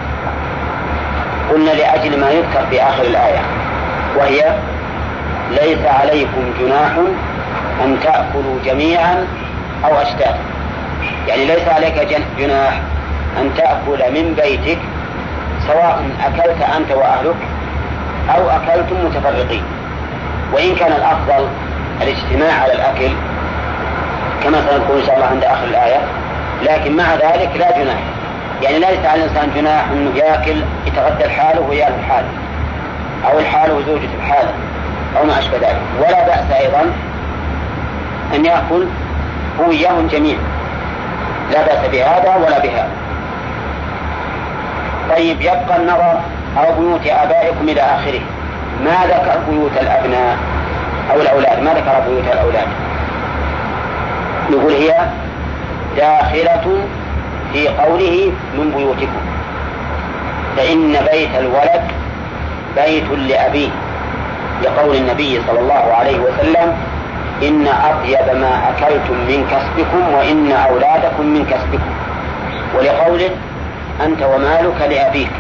قلنا 1.51 1.71
لأجل 1.71 2.21
ما 2.21 2.31
يذكر 2.31 2.67
في 2.71 2.83
آخر 2.83 3.03
الآية 3.03 3.41
وهي 4.17 4.57
ليس 5.51 5.87
عليكم 5.87 6.53
جناح 6.61 6.91
أن 7.85 7.97
تأكلوا 8.03 8.59
جميعا 8.65 9.27
أو 9.85 10.03
أشتاتا. 10.03 10.39
يعني 11.29 11.45
ليس 11.45 11.69
عليك 11.69 12.09
جناح 12.39 12.81
أن 13.41 13.51
تأكل 13.57 14.13
من 14.13 14.35
بيتك 14.35 14.79
سواء 15.67 16.03
أكلت 16.25 16.63
أنت 16.77 16.93
وأهلك 16.93 17.37
أو 18.37 18.51
أكلتم 18.51 18.97
متفرقين. 19.05 19.63
وإن 20.53 20.75
كان 20.75 20.93
الأفضل 20.93 21.49
الاجتماع 22.03 22.63
على 22.63 22.73
الأكل 22.73 23.11
كما 24.45 24.61
سنقول 24.71 25.01
إن 25.01 25.07
شاء 25.07 25.17
الله 25.17 25.27
عند 25.27 25.45
آخر 25.45 25.65
الآية 25.65 26.01
لكن 26.63 26.97
مع 26.97 27.15
ذلك 27.15 27.51
لا 27.59 27.79
جناح. 27.79 27.99
يعني 28.63 28.79
ليس 28.79 29.07
على 29.07 29.25
الإنسان 29.25 29.51
جناح 29.55 29.85
أنه 29.93 30.17
يأكل 30.17 30.63
يتغدى 30.87 31.25
لحاله 31.25 31.61
ويأكل 31.61 31.93
لحاله 32.01 32.29
أو 33.31 33.39
الحاله 33.39 33.75
وزوجته 33.75 34.09
لحاله 34.21 34.53
أو 35.19 35.25
ما 35.27 35.39
أشبه 35.39 35.57
ذلك. 35.57 35.83
ولا 35.99 36.27
بأس 36.27 36.51
أيضا 36.61 36.93
أن 38.35 38.45
يأكل 38.45 38.87
هو 39.61 39.71
إياهم 39.71 40.07
جميعا. 40.07 40.39
لا 41.53 41.63
بأس 41.67 41.89
بهذا 41.93 42.37
ولا 42.37 42.59
بهذا. 42.59 42.91
طيب 45.11 45.41
يبقى 45.41 45.77
النظر 45.77 46.21
أو 46.59 46.81
بيوت 46.81 47.07
آبائكم 47.07 47.69
إلى 47.69 47.81
آخره. 47.81 48.21
ما 48.85 49.07
ذكر 49.07 49.39
بيوت 49.51 49.73
الأبناء 49.81 50.37
أو 51.11 51.21
الأولاد؟ 51.21 51.63
ما 51.63 51.71
ذكر 51.71 52.01
بيوت 52.09 52.25
الأولاد؟ 52.33 52.67
نقول 54.53 54.73
هي 54.73 54.95
داخلة 55.97 56.85
في 57.53 57.69
قوله 57.69 58.33
من 58.59 58.71
بيوتكم. 58.77 59.23
فإن 60.57 60.93
بيت 61.13 61.35
الولد 61.39 61.83
بيت 62.77 63.11
لأبيه 63.29 63.69
لقول 64.63 64.97
النبي 64.97 65.41
صلى 65.47 65.61
الله 65.61 65.95
عليه 65.95 66.19
وسلم 66.19 66.77
إن 67.43 67.67
أطيب 67.69 68.37
ما 68.37 68.69
أكلتم 68.69 69.15
من 69.15 69.47
كسبكم 69.51 70.15
وإن 70.15 70.53
أولادكم 70.53 71.27
من 71.27 71.47
كسبكم. 71.47 71.93
ولقوله 72.79 73.31
أنت 74.05 74.23
ومالك 74.23 74.89
لأبيك. 74.91 75.31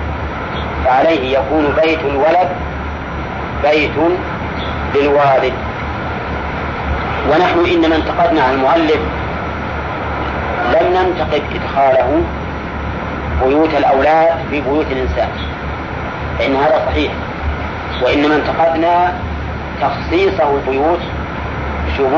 فعليه 0.84 1.38
يكون 1.38 1.74
بيت 1.82 1.98
الولد 2.10 2.48
بيت 3.62 3.96
للوالد. 4.94 5.52
ونحن 7.30 7.58
إنما 7.72 7.96
انتقدنا 7.96 8.42
عن 8.42 8.54
المؤلف 8.54 9.00
لم 10.72 10.86
ننتقد 10.96 11.42
إدخاله 11.54 12.22
بيوت 13.44 13.74
الأولاد 13.74 14.38
في 14.50 14.60
بيوت 14.60 14.86
الإنسان 14.92 15.28
فإن 16.38 16.56
هذا 16.56 16.86
صحيح 16.86 17.12
وإنما 18.02 18.36
انتقدنا 18.36 19.12
تخصيصه 19.80 20.60
بيوت 20.68 21.00
شو؟ 21.96 22.08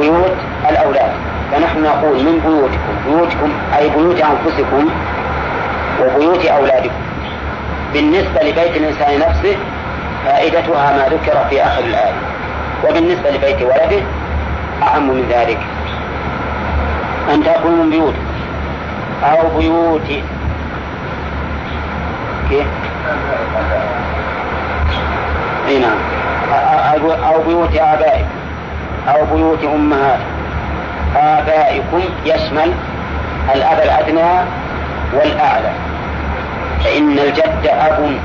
بيوت 0.00 0.36
الأولاد 0.70 1.12
فنحن 1.52 1.82
نقول 1.82 2.24
من 2.24 2.40
بيوتكم؟ 2.46 2.94
بيوتكم 3.06 3.52
أي 3.78 3.88
بيوت 3.88 4.20
أنفسكم 4.20 4.88
وبيوت 6.02 6.46
أولادكم. 6.46 6.94
بالنسبة 7.92 8.40
لبيت 8.42 8.76
الإنسان 8.76 9.18
نفسه 9.28 9.56
فائدتها 10.24 10.92
ما 10.96 11.08
ذكر 11.08 11.44
في 11.50 11.62
آخر 11.62 11.84
الآية. 11.84 12.33
وبالنسبة 12.84 13.30
لبيت 13.30 13.62
ولده 13.62 14.02
أعم 14.82 15.08
من 15.08 15.26
ذلك 15.30 15.58
أن 17.34 17.44
تأكلوا 17.44 17.84
من 17.84 17.90
بيوت 17.90 18.14
أو 19.24 19.58
بيوت. 19.58 20.06
كيف؟ 22.50 22.66
أي 25.68 25.78
نعم. 25.78 25.96
أو 27.24 27.42
بيوت 27.42 27.76
آبائكم 27.76 28.28
أو 29.08 29.36
بيوت 29.36 29.64
أمهاتكم. 29.64 30.24
آبائكم 31.16 32.00
يشمل 32.26 32.72
الأب 33.54 33.78
الأدنى 33.78 34.44
والأعلى. 35.12 35.70
فإن 36.84 37.18
الجد 37.18 37.66
أب 37.66 38.18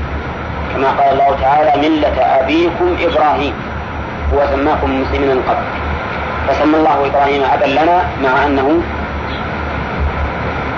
كما 0.74 0.88
قال 0.88 1.12
الله 1.12 1.36
تعالى 1.42 1.88
ملة 1.88 2.22
أبيكم 2.22 2.96
إبراهيم. 3.02 3.54
هو 4.34 4.38
سماكم 4.52 5.00
مسلمين 5.02 5.28
من 5.28 5.42
قبل. 5.48 5.66
فسمى 6.48 6.76
الله 6.76 7.06
إبراهيم 7.06 7.42
أبا 7.44 7.64
لنا 7.64 8.04
مع 8.22 8.46
أنه 8.46 8.80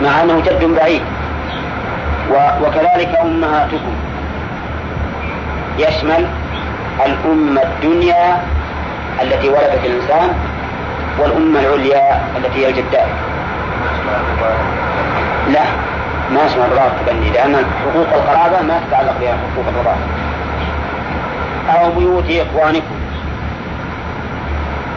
مع 0.02 0.23
أنه 0.23 0.40
جد 0.40 0.64
بعيد. 0.64 1.02
وكذلك 2.62 3.18
أمهاتكم. 3.23 3.94
يشمل 5.78 6.26
الأمة 7.06 7.62
الدنيا 7.62 8.40
التي 9.23 9.49
ولدت 9.49 9.85
الإنسان 9.85 10.28
والأمة 11.18 11.61
العليا 11.61 12.21
التي 12.37 12.59
هي 12.66 12.68
الجدات 12.68 13.09
لا 15.52 15.64
ما 16.30 16.46
اسمها 16.46 16.66
الرضاعة 16.66 16.87
التبني 16.87 17.31
لأن 17.31 17.57
حقوق 17.57 18.07
القرابة 18.14 18.62
ما 18.62 18.81
تتعلق 18.88 19.14
بها 19.20 19.33
حقوق 19.33 19.64
الرضاعة 19.68 19.98
أو 21.70 21.90
بيوت 21.90 22.24
إخوانكم. 22.31 22.96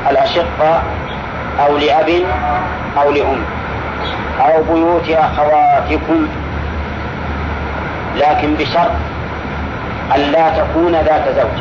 الأشقة 0.09 0.83
أو 1.59 1.77
لأب 1.77 2.09
أو 2.97 3.11
لأم 3.11 3.43
أو 4.39 4.63
بيوت 4.63 5.09
أخواتكم 5.09 6.27
لكن 8.15 8.55
بشرط 8.55 8.91
ألا 10.15 10.49
تكون 10.49 10.91
ذات 10.91 11.35
زوج. 11.35 11.57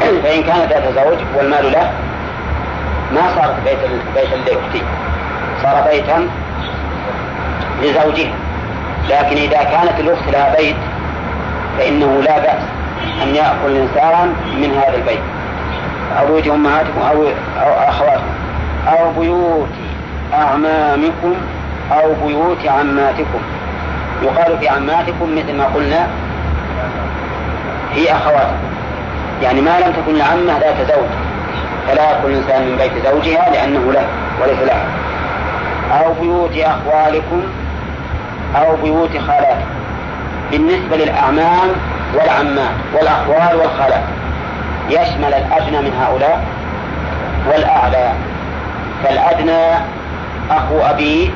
فإن 0.22 0.42
كانت 0.42 0.72
ذات 0.72 0.82
زوج 0.94 1.18
والمال 1.36 1.72
له 1.72 1.90
ما 3.12 3.22
صارت 3.36 3.54
بيت 3.64 3.78
بيتا 4.14 4.36
لأختي 4.36 4.82
صار 5.62 5.84
بيتا 5.90 6.28
لزوجها 7.82 8.32
لكن 9.10 9.36
إذا 9.36 9.62
كانت 9.62 10.00
الأخت 10.00 10.28
لها 10.32 10.56
بيت 10.56 10.76
فإنه 11.78 12.22
لا 12.22 12.38
بأس 12.38 12.62
أن 13.22 13.34
يأكل 13.34 13.66
الإنسان 13.66 14.34
من 14.56 14.74
هذا 14.74 14.96
البيت. 14.96 15.37
أو 16.18 16.26
بيوت 16.26 16.46
أمهاتكم 16.46 17.00
أو 17.10 17.22
أو 17.62 17.88
أخواتكم 17.88 18.34
أو 18.86 19.12
بيوت 19.20 19.68
أعمامكم 20.34 21.34
أو 21.92 22.14
بيوت 22.26 22.66
عماتكم. 22.66 23.40
يقال 24.22 24.58
في 24.58 24.68
عماتكم 24.68 25.36
مثل 25.36 25.56
ما 25.56 25.64
قلنا 25.64 26.06
هي 27.94 28.12
أخواتكم. 28.12 28.68
يعني 29.42 29.60
ما 29.60 29.80
لم 29.80 29.92
تكن 29.92 30.16
العمة 30.16 30.58
ذات 30.58 30.76
زوج. 30.88 31.08
فلا 31.88 32.10
يأكل 32.10 32.30
الإنسان 32.30 32.62
من 32.62 32.76
بيت 32.76 33.06
زوجها 33.06 33.50
لأنه 33.50 33.92
له 33.92 34.06
وليس 34.42 34.58
لها 34.58 34.86
أو 35.92 36.12
بيوت 36.20 36.56
أخوالكم 36.56 37.42
أو 38.56 38.76
بيوت 38.76 39.10
خالاتكم. 39.26 39.78
بالنسبة 40.50 40.96
للأعمام 40.96 41.68
والعمات 42.14 42.74
والأخوال 42.94 43.56
والخالات. 43.60 44.02
يشمل 44.90 45.34
الأدنى 45.34 45.80
من 45.80 45.92
هؤلاء 46.00 46.44
والأعلى. 47.48 48.12
فالأدنى 49.04 49.84
أخو 50.50 50.80
أبيك 50.80 51.32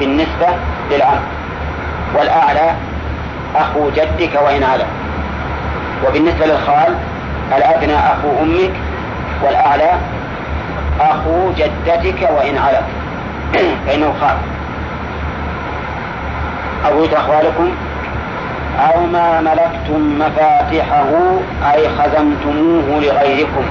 بالنسبة 0.00 0.46
للعم 0.90 1.20
والأعلى 2.14 2.74
أخو 3.56 3.90
جدك 3.90 4.40
وإن 4.44 4.62
على 4.62 4.84
وبالنسبة 6.06 6.46
للخال 6.46 6.94
الأدنى 7.56 7.96
أخو 7.96 8.28
أمك 8.42 8.72
والأعلى 9.42 9.90
أخو 11.00 11.52
جدتك 11.52 12.30
وإن 12.38 12.58
علت 12.58 12.84
فإنه 13.86 14.14
خال. 14.20 14.36
أو 16.86 17.04
أخوالكم؟ 17.04 17.70
أو 18.78 19.06
ما 19.06 19.40
ملكتم 19.40 20.18
مفاتحه 20.18 21.04
أي 21.74 21.88
خزنتموه 21.88 23.00
لغيركم. 23.00 23.64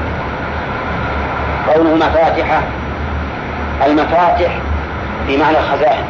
قوله 1.68 1.96
مفاتحة. 1.96 2.62
المفاتح 3.86 4.58
بمعنى 5.28 5.58
الخزائن. 5.58 6.06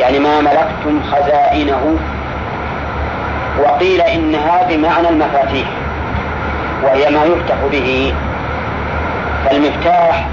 يعني 0.00 0.18
ما 0.18 0.40
ملكتم 0.40 1.00
خزائنه. 1.12 1.96
وقيل 3.58 4.00
إنها 4.00 4.66
بمعنى 4.68 5.08
المفاتيح. 5.08 5.68
وهي 6.82 7.10
ما 7.10 7.24
يفتح 7.24 7.56
به. 7.72 8.14
فالمفتاح 9.44 10.26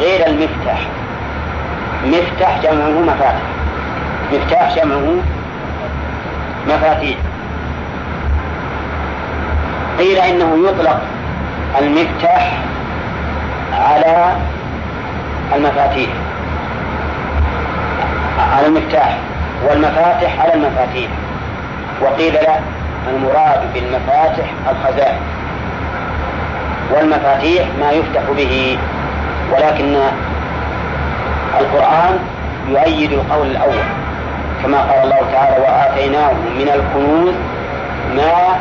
غير 0.00 0.26
المفتاح. 0.26 0.78
مفتاح 2.06 2.60
جمعه 2.62 3.14
مفاتح. 3.14 3.42
مفتاح 4.32 4.76
جمعه 4.76 5.35
مفاتيح. 6.68 7.16
قيل 9.98 10.18
إنه 10.18 10.68
يطلق 10.68 11.00
المفتاح 11.78 12.52
على 13.72 14.36
المفاتيح. 15.56 16.10
على 18.52 18.66
المفتاح. 18.66 19.18
والمفاتح 19.68 20.40
على 20.40 20.54
المفاتيح. 20.54 21.10
وقيل 22.02 22.34
لا 22.34 22.58
المراد 23.08 23.60
بالمفاتح 23.74 24.44
الخزائن. 24.70 25.20
والمفاتيح 26.94 27.66
ما 27.80 27.90
يفتح 27.90 28.22
به 28.36 28.78
ولكن 29.52 29.96
القرآن 31.60 32.18
يؤيد 32.68 33.12
القول 33.12 33.46
الأول. 33.46 34.05
كما 34.62 34.78
قال 34.78 35.02
الله 35.04 35.20
تعالى 35.32 35.56
وآتيناهم 35.62 36.36
من 36.58 36.68
الكنوز 36.68 37.34
ما 38.16 38.56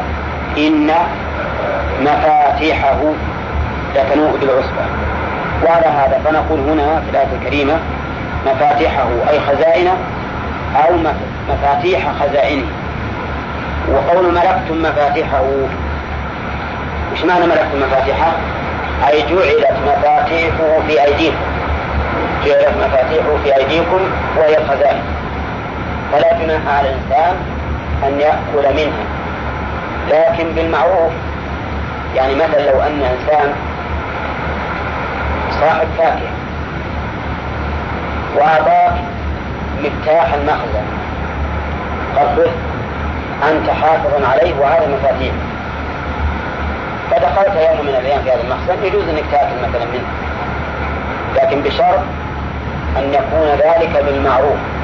إن 0.58 0.92
مفاتيحه 2.02 2.98
لتنوء 3.96 4.38
بالعصبة 4.42 4.86
وعلى 5.64 5.86
هذا 5.86 6.22
فنقول 6.26 6.60
هنا 6.60 7.02
في 7.02 7.10
الآية 7.10 7.28
الكريمة 7.42 7.80
مفاتيحه 8.46 9.08
أي 9.30 9.40
خزائنه 9.40 9.98
أو 10.76 10.96
مفاتيح 11.50 12.12
خزائنه. 12.20 12.66
وقول 13.92 14.34
ملكتم 14.34 14.82
مفاتيحه 14.82 15.42
وش 17.14 17.24
معنى 17.26 17.46
ملكتم 17.46 17.82
مفاتيحه؟ 17.82 18.32
أي 19.08 19.22
جعلت 19.22 19.78
مفاتيحه 19.88 20.80
في 20.88 21.04
أيديكم. 21.04 21.36
جعلت 22.46 22.74
مفاتيحه 22.78 23.30
في 23.44 23.58
أيديكم 23.58 24.00
وهي 24.38 24.58
الخزائن. 24.58 25.02
فلا 26.15 26.34
جناح 26.34 26.78
على 26.78 26.89
الإنسان 26.89 27.36
أن 28.04 28.19
يأكل 28.19 28.75
منها. 28.75 29.06
لكن 30.10 30.51
بالمعروف 30.56 31.12
يعني 32.15 32.36
مثلا 32.36 32.71
لو 32.71 32.82
أن 32.82 33.01
إنسان 33.01 33.54
صاحب 35.62 35.88
فاكهة 35.97 36.32
وأعطاك 38.36 38.93
مفتاح 39.84 40.34
المخزن 40.34 40.86
قال 42.15 42.47
أنت 43.51 43.69
حافظ 43.69 44.23
عليه 44.32 44.60
وهذا 44.60 44.88
مفاتيح. 44.88 45.34
فدخلت 47.12 47.56
يوم 47.56 47.86
من 47.86 47.95
الأيام 47.99 48.21
في 48.23 48.32
هذا 48.32 48.41
المخزن 48.41 48.84
يجوز 48.84 49.10
أنك 49.10 49.23
تأكل 49.32 49.69
مثلا 49.69 49.86
منه. 49.86 50.08
لكن 51.36 51.62
بشرط 51.62 51.99
أن 52.97 53.13
يكون 53.13 53.47
ذلك 53.47 54.04
بالمعروف. 54.06 54.75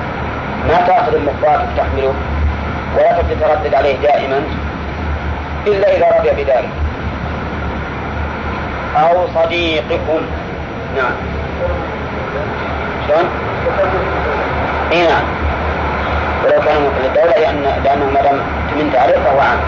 ما 0.67 0.87
تأخذ 0.87 1.15
المخبار 1.15 1.65
تحمله 1.77 2.13
ولا 2.97 3.21
تتردد 3.21 3.73
عليه 3.75 3.95
دائما 3.95 4.41
إلا 5.67 5.97
إذا 5.97 6.17
رضي 6.19 6.43
بذلك. 6.43 6.69
أو 8.95 9.27
صديقكم. 9.35 10.21
نعم. 10.97 11.13
شلون؟ 13.07 13.25
إي 14.91 15.07
نعم. 15.07 15.23
ولو 16.45 16.61
كان 16.61 16.81
مثل 16.81 17.05
الدولة 17.05 17.39
لأن 17.39 17.83
لأنه 17.83 18.05
ما 18.13 18.21
دام 18.21 18.39
تمنت 18.71 18.95
عليه 18.95 19.13
فهو 19.13 19.39
عام. 19.39 19.59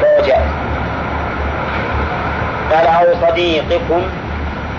فهو 0.00 0.26
جائز. 0.26 0.50
قال 2.72 2.86
أو 2.86 3.28
صديقكم 3.28 4.02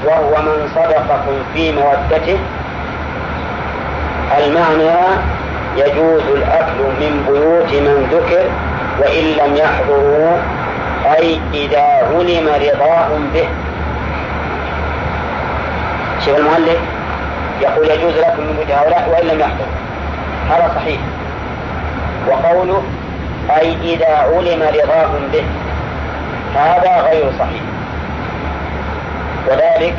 وهو 0.06 0.42
من 0.42 0.70
صدقكم 0.76 1.36
في 1.54 1.72
مودته. 1.72 2.38
المعنى 4.38 5.22
يجوز 5.78 6.22
الأكل 6.22 6.80
من 7.02 7.26
بيوت 7.28 7.74
من 7.74 8.08
ذكر 8.12 8.46
وإن 9.00 9.24
لم 9.24 9.56
يحضروا 9.56 10.38
أي 11.06 11.40
إذا 11.54 11.82
علم 11.82 12.48
رضاهم 12.48 13.30
به. 13.34 13.48
شيخ 16.26 16.36
المؤلف 16.36 16.80
يقول 17.62 17.90
يجوز 17.90 18.14
لكم 18.18 18.44
من 18.44 18.56
بيوت 18.56 18.72
هؤلاء 18.72 19.10
وإن 19.10 19.28
لم 19.28 19.40
يحضروا. 19.40 19.76
هذا 20.50 20.72
صحيح. 20.76 21.00
وقوله 22.28 22.84
أي 23.60 23.76
إذا 23.84 24.16
علم 24.18 24.64
رضاهم 24.64 25.28
به. 25.34 25.44
هذا 26.56 27.02
غير 27.02 27.32
صحيح. 27.40 27.62
وذلك 29.48 29.96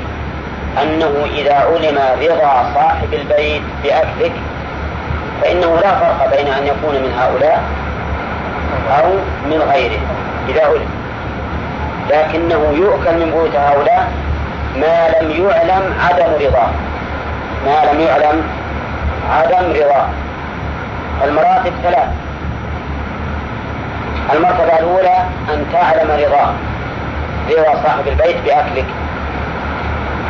أنه 0.83 1.27
إذا 1.35 1.55
علم 1.55 1.99
رضا 2.23 2.73
صاحب 2.75 3.15
البيت 3.15 3.63
بأكلك 3.85 4.33
فإنه 5.41 5.77
لا 5.83 5.95
فرق 5.95 6.37
بين 6.37 6.49
أن 6.49 6.67
يكون 6.67 6.95
من 6.95 7.13
هؤلاء 7.19 7.63
أو 8.91 9.11
من 9.51 9.63
غيره 9.73 10.01
إذا 10.49 10.67
علم. 10.67 10.89
لكنه 12.11 12.73
يؤكل 12.73 13.15
من 13.15 13.31
بيوت 13.31 13.57
هؤلاء 13.57 14.13
ما 14.77 15.09
لم 15.21 15.31
يعلم 15.31 15.95
عدم 16.01 16.47
رضاه. 16.47 16.71
ما 17.67 17.93
لم 17.93 18.01
يعلم 18.01 18.43
عدم 19.31 19.71
رضاه. 19.71 20.07
المراتب 21.25 21.73
ثلاث. 21.83 22.09
المرتبة 24.33 24.79
الأولى 24.79 25.19
أن 25.55 25.67
تعلم 25.73 26.11
رضاه. 26.11 26.53
رضا 27.51 27.83
صاحب 27.83 28.09
البيت 28.09 28.37
بأكلك. 28.45 28.87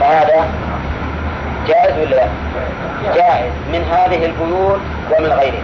فهذا 0.01 0.45
جائز 1.69 1.99
ولا 1.99 2.15
لا؟ 2.15 2.27
جائز. 3.15 3.53
من 3.73 3.85
هذه 3.93 4.25
البيوت 4.27 4.81
ومن 5.11 5.33
غيرها. 5.33 5.63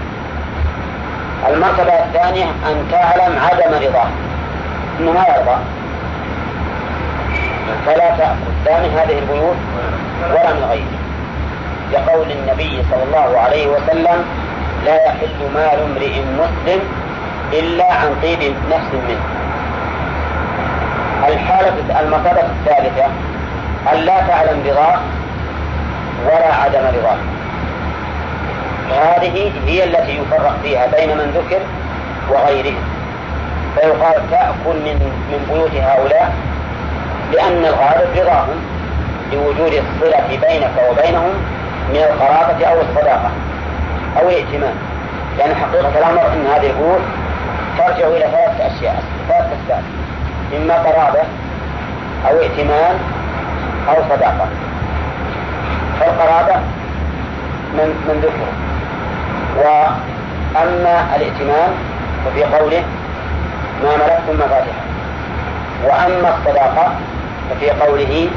المرتبة 1.48 1.92
الثانية 1.92 2.44
أن 2.44 2.88
تعلم 2.90 3.38
عدم 3.38 3.87
رضاه 3.87 4.08
أنه 5.00 5.12
ما 5.12 5.24
يرضى. 5.28 5.56
فلا 7.87 8.11
تأكل 8.16 8.52
لا 8.66 8.80
من 8.80 8.98
هذه 8.98 9.18
البيوت 9.18 9.56
ولا 10.30 10.52
من 10.52 10.64
غيرها. 10.70 10.98
لقول 11.92 12.30
النبي 12.30 12.82
صلى 12.90 13.02
الله 13.02 13.40
عليه 13.40 13.66
وسلم 13.66 14.24
لا 14.84 15.04
يحل 15.06 15.50
مال 15.54 15.80
امرئ 15.90 16.20
مسلم 16.20 16.80
إلا 17.52 17.94
عن 17.94 18.14
طيب 18.22 18.54
نفس 18.70 18.94
منه. 19.08 19.24
الحالة 21.28 22.00
المرتبة 22.00 22.40
الثالثة 22.40 23.04
أن 23.92 23.98
لا 23.98 24.20
تعلم 24.20 24.62
رضاه 24.66 24.98
ولا 26.26 26.54
عدم 26.54 26.98
رضاه. 26.98 27.18
هذه 28.90 29.52
هي 29.66 29.85
التي 29.85 30.18
يفرق 30.18 30.57
فيها 30.62 30.87
بين 30.87 31.16
من 31.16 31.31
ذكر 31.37 31.61
وغيره. 32.31 32.74
فيقال 33.74 34.31
تأكل 34.31 34.76
من 34.85 35.12
من 35.31 35.46
بيوت 35.50 35.74
هؤلاء 35.74 36.35
لأن 37.33 37.64
الغالب 37.64 38.09
رضاهم 38.16 38.59
لوجود 39.33 39.72
الصلة 39.72 40.26
بينك 40.28 40.72
وبينهم 40.90 41.35
من 41.90 41.96
القرابة 41.96 42.66
أو 42.66 42.81
الصداقة 42.81 43.31
أو 44.20 44.28
الائتمان 44.28 44.74
لأن 45.38 45.54
حقيقة 45.54 45.98
الأمر 45.98 46.33
أن 46.33 46.46
هذه 46.46 46.70
البيوت 46.70 47.00
ترجع 47.78 48.07
إلى 48.07 48.20
ثلاثة 48.20 48.66
أشياء. 48.66 49.02
ثلاثة 49.28 49.50
أسباب. 49.62 49.83
إما 50.57 50.74
قرابة 50.74 51.22
أو 52.31 52.40
ائتمان 52.40 52.98
أو 53.88 53.94
صداقة. 54.11 54.46
فالقرابة 56.00 56.54
من 57.74 57.88
من 58.08 58.20
ذكر 58.22 58.48
وأما 59.56 61.16
الائتمان 61.16 61.70
ففي 62.24 62.44
قوله 62.44 62.82
ما 63.82 63.90
ملكتم 63.96 64.34
مفاتحه 64.37 64.88
وأما 65.84 66.34
الصداقة 66.38 66.92
ففي 67.50 67.70
قوله 67.70 68.28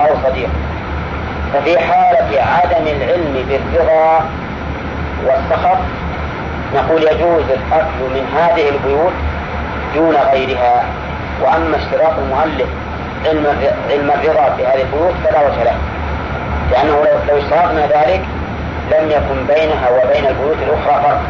أو 0.00 0.06
صديق. 0.24 0.48
ففي 1.54 1.78
حالة 1.78 2.42
عدم 2.42 2.86
العلم 2.86 3.44
بالرضا 3.48 4.24
والسخط 5.26 5.78
نقول 6.74 7.02
يجوز 7.02 7.44
الأكل 7.50 8.00
من 8.00 8.26
هذه 8.36 8.68
البيوت 8.68 9.12
دون 9.94 10.16
غيرها. 10.32 10.84
وأما 11.42 11.76
اشتراط 11.76 12.18
المؤلف 12.18 12.68
علم 13.90 14.10
الرضا 14.10 14.56
في 14.56 14.66
هذه 14.66 14.82
البيوت 14.82 15.14
فلا 15.24 15.40
وجه 15.46 15.64
له. 15.64 15.76
لأنه 16.70 17.04
لو 17.28 17.38
اشترطنا 17.38 17.86
ذلك 17.86 18.22
لم 18.90 19.10
يكن 19.10 19.46
بينها 19.54 19.90
وبين 19.90 20.26
البيوت 20.26 20.56
الأخرى 20.62 21.02
فرق. 21.02 21.22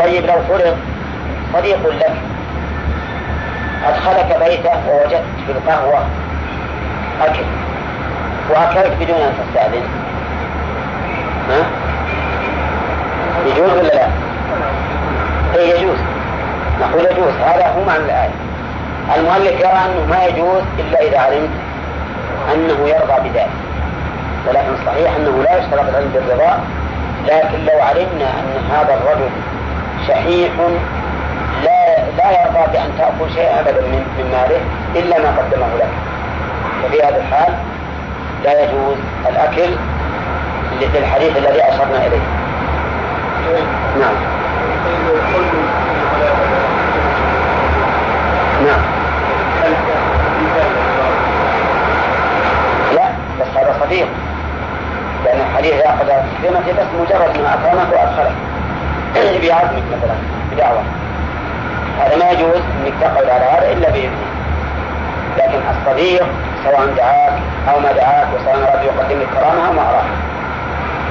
طيب 0.00 0.26
لو 0.26 0.34
فرض 0.48 0.76
صديق 1.54 1.88
لك 1.88 2.12
أدخلك 3.86 4.38
بيته 4.44 4.88
ووجدت 4.88 5.24
في 5.46 5.52
القهوة 5.52 6.06
أكل 7.22 7.44
وأكلت 8.50 8.92
بدون 9.00 9.16
أن 9.16 9.32
تستأذن. 9.32 9.82
ها؟ 11.50 11.66
يجوز 13.46 13.70
ولا 13.70 13.88
لا؟ 13.88 14.08
إيه 15.56 15.74
يجوز. 15.74 15.98
نقول 16.80 17.04
يجوز. 17.04 17.34
هذا 17.46 17.66
هو 17.66 17.84
معنى 17.86 18.02
الآية. 18.04 18.30
المؤلف 19.16 19.60
يرى 19.60 19.72
أنه 19.86 20.06
ما 20.10 20.24
يجوز 20.24 20.62
إلا 20.78 21.00
إذا 21.02 21.18
علمت 21.18 21.50
أنه 22.54 22.88
يرضى 22.88 23.28
بذلك. 23.28 23.48
ولكن 24.48 24.72
الصحيح 24.80 25.16
أنه 25.16 25.42
لا 25.42 25.56
يشترط 25.58 25.88
العلم 25.88 26.10
بالرضا 26.14 26.60
لكن 27.26 27.64
لو 27.64 27.80
علمنا 27.82 28.28
أن 28.40 28.70
هذا 28.70 28.94
الرجل 28.94 29.30
شحيح 30.08 30.50
لا 31.64 31.96
لا 32.16 32.30
يرضى 32.42 32.72
بأن 32.72 32.90
تأكل 32.98 33.34
شيئا 33.34 33.60
أبدا 33.60 33.80
من 33.80 34.02
من 34.18 34.24
ماله 34.32 34.60
إلا 34.96 35.18
ما 35.18 35.38
قدمه 35.38 35.66
لك. 35.78 35.88
ففي 36.82 37.02
هذا 37.02 37.16
الحال 37.16 37.54
لا 38.44 38.62
يجوز 38.62 38.96
الأكل 39.28 39.70
للحديث 40.94 41.36
الذي 41.36 41.62
أشرنا 41.62 42.06
إليه. 42.06 42.26
نعم. 44.00 44.14
صديق. 53.86 54.08
لأن 55.24 55.40
الحديث 55.40 55.74
يأخذ 55.74 56.06
كلمة 56.42 56.60
بس 56.78 56.86
مجرد 57.00 57.40
ما 57.42 57.54
أكرمك 57.54 57.92
وأدخلك. 57.92 58.36
بعزمك 59.14 59.82
مثلا 59.96 60.14
بدعوة 60.52 60.82
هذا 62.00 62.16
ما 62.16 62.30
يجوز 62.30 62.56
إنك 62.56 62.92
تقعد 63.00 63.28
على 63.28 63.44
هذا 63.44 63.72
إلا 63.72 63.90
بإذنه. 63.90 64.26
لكن 65.38 65.58
الصديق 65.70 66.26
سواء 66.64 66.86
دعاك 66.96 67.38
أو 67.68 67.80
ما 67.80 67.92
دعاك 67.92 68.26
وسواء 68.34 68.56
أراد 68.56 68.84
يقدم 68.84 69.20
لك 69.20 69.28
كرامة 69.34 69.68
أو 69.68 69.72
ما 69.72 69.82
أراد. 69.82 70.04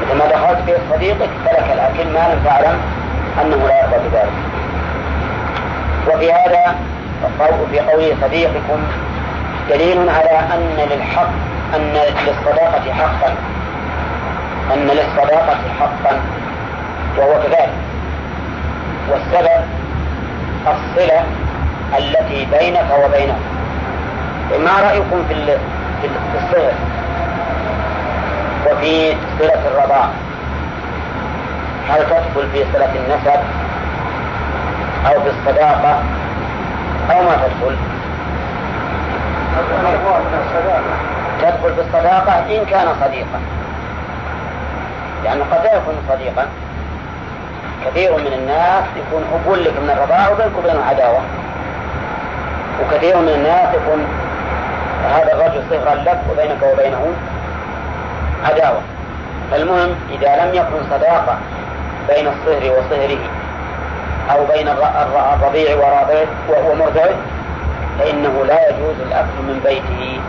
مثل 0.02 0.18
ما 0.18 0.26
دخلت 0.26 0.60
في 0.66 0.78
صديقك 0.92 1.30
ترك 1.46 1.66
الأكل 1.74 2.10
ما 2.14 2.34
لم 2.34 2.42
تعلم 2.46 2.78
أنه 3.42 3.68
لا 3.68 3.80
يرضى 3.84 4.10
بذلك. 4.10 4.34
وفي 6.08 6.34
هذا 6.34 6.76
في 7.72 7.80
قوله 7.80 8.16
صديقكم 8.22 8.84
دليل 9.70 10.10
على 10.10 10.40
أن 10.54 10.88
للحق 10.90 11.30
أن 11.76 11.94
للصداقة 12.28 12.94
حقا. 12.94 13.36
أن 14.74 14.88
للصداقة 14.88 15.58
حقا. 15.80 16.22
وهو 17.18 17.42
كذلك. 17.44 17.74
والسبب 19.10 19.64
الصلة 20.68 21.24
التي 21.98 22.48
بينك 22.60 22.86
وبينه. 23.06 23.40
ما 24.66 24.82
رأيكم 24.82 25.24
في 25.28 25.34
الصلة؟ 26.36 26.74
وفي 28.66 29.16
صلة 29.40 29.62
الرضاع. 29.68 30.10
هل 31.90 32.04
تدخل 32.04 32.50
في 32.54 32.66
صلة 32.74 32.92
النسب 32.96 33.40
أو 35.06 35.22
في 35.22 35.30
الصداقة؟ 35.30 36.04
أو 37.12 37.24
ما 37.24 37.36
تدخل؟ 37.36 37.76
تدخل 41.46 41.76
في 41.76 41.82
الصداقة 41.82 42.34
إن 42.40 42.66
كان 42.66 42.88
صديقا. 43.02 43.40
لأنه 45.24 45.46
قد 45.52 45.64
لا 45.64 45.74
يكون 45.74 45.96
صديقا. 46.10 46.48
كثير 47.86 48.18
من 48.18 48.34
الناس 48.34 48.84
يكون 48.96 49.24
أقول 49.34 49.64
لك 49.64 49.74
من 49.84 49.90
الرضاعة 49.90 50.32
وبينك 50.32 50.58
وبينه 50.58 50.86
عداوة. 50.86 51.22
وكثير 52.82 53.18
من 53.18 53.30
الناس 53.30 53.76
يكون 53.76 54.06
هذا 55.10 55.34
الرجل 55.34 55.64
صهرا 55.70 55.96
لك 55.96 56.20
وبينك 56.32 56.64
وبينه 56.74 57.14
عداوة. 58.46 58.82
المهم 59.56 59.96
إذا 60.12 60.46
لم 60.46 60.54
يكن 60.54 60.90
صداقة 60.92 61.38
بين 62.08 62.28
الصهر 62.28 62.72
وصهره 62.72 63.20
أو 64.32 64.46
بين 64.46 64.68
الرضيع 64.68 65.76
وراضعه 65.76 66.28
وهو 66.50 66.76
مرضعه 66.76 67.16
فإنه 68.00 68.46
لا 68.48 68.70
يجوز 68.70 68.96
الأكل 69.08 69.38
من 69.48 69.62
بيته. 69.66 70.20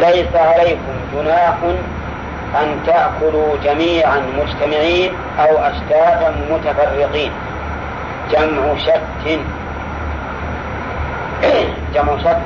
ليس 0.00 0.34
عليكم 0.34 0.94
جناح 1.14 1.54
أن 2.62 2.82
تأكلوا 2.86 3.56
جميعا 3.64 4.22
مجتمعين 4.38 5.12
أو 5.38 5.58
أشتاتا 5.58 6.34
متفرقين. 6.50 7.32
جمع 8.32 8.76
شت 8.78 9.38
جمع 11.94 12.18
شت 12.18 12.38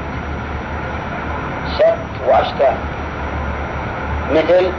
شت 1.78 2.28
وأشتات 2.28 2.76
مثل 4.32 4.72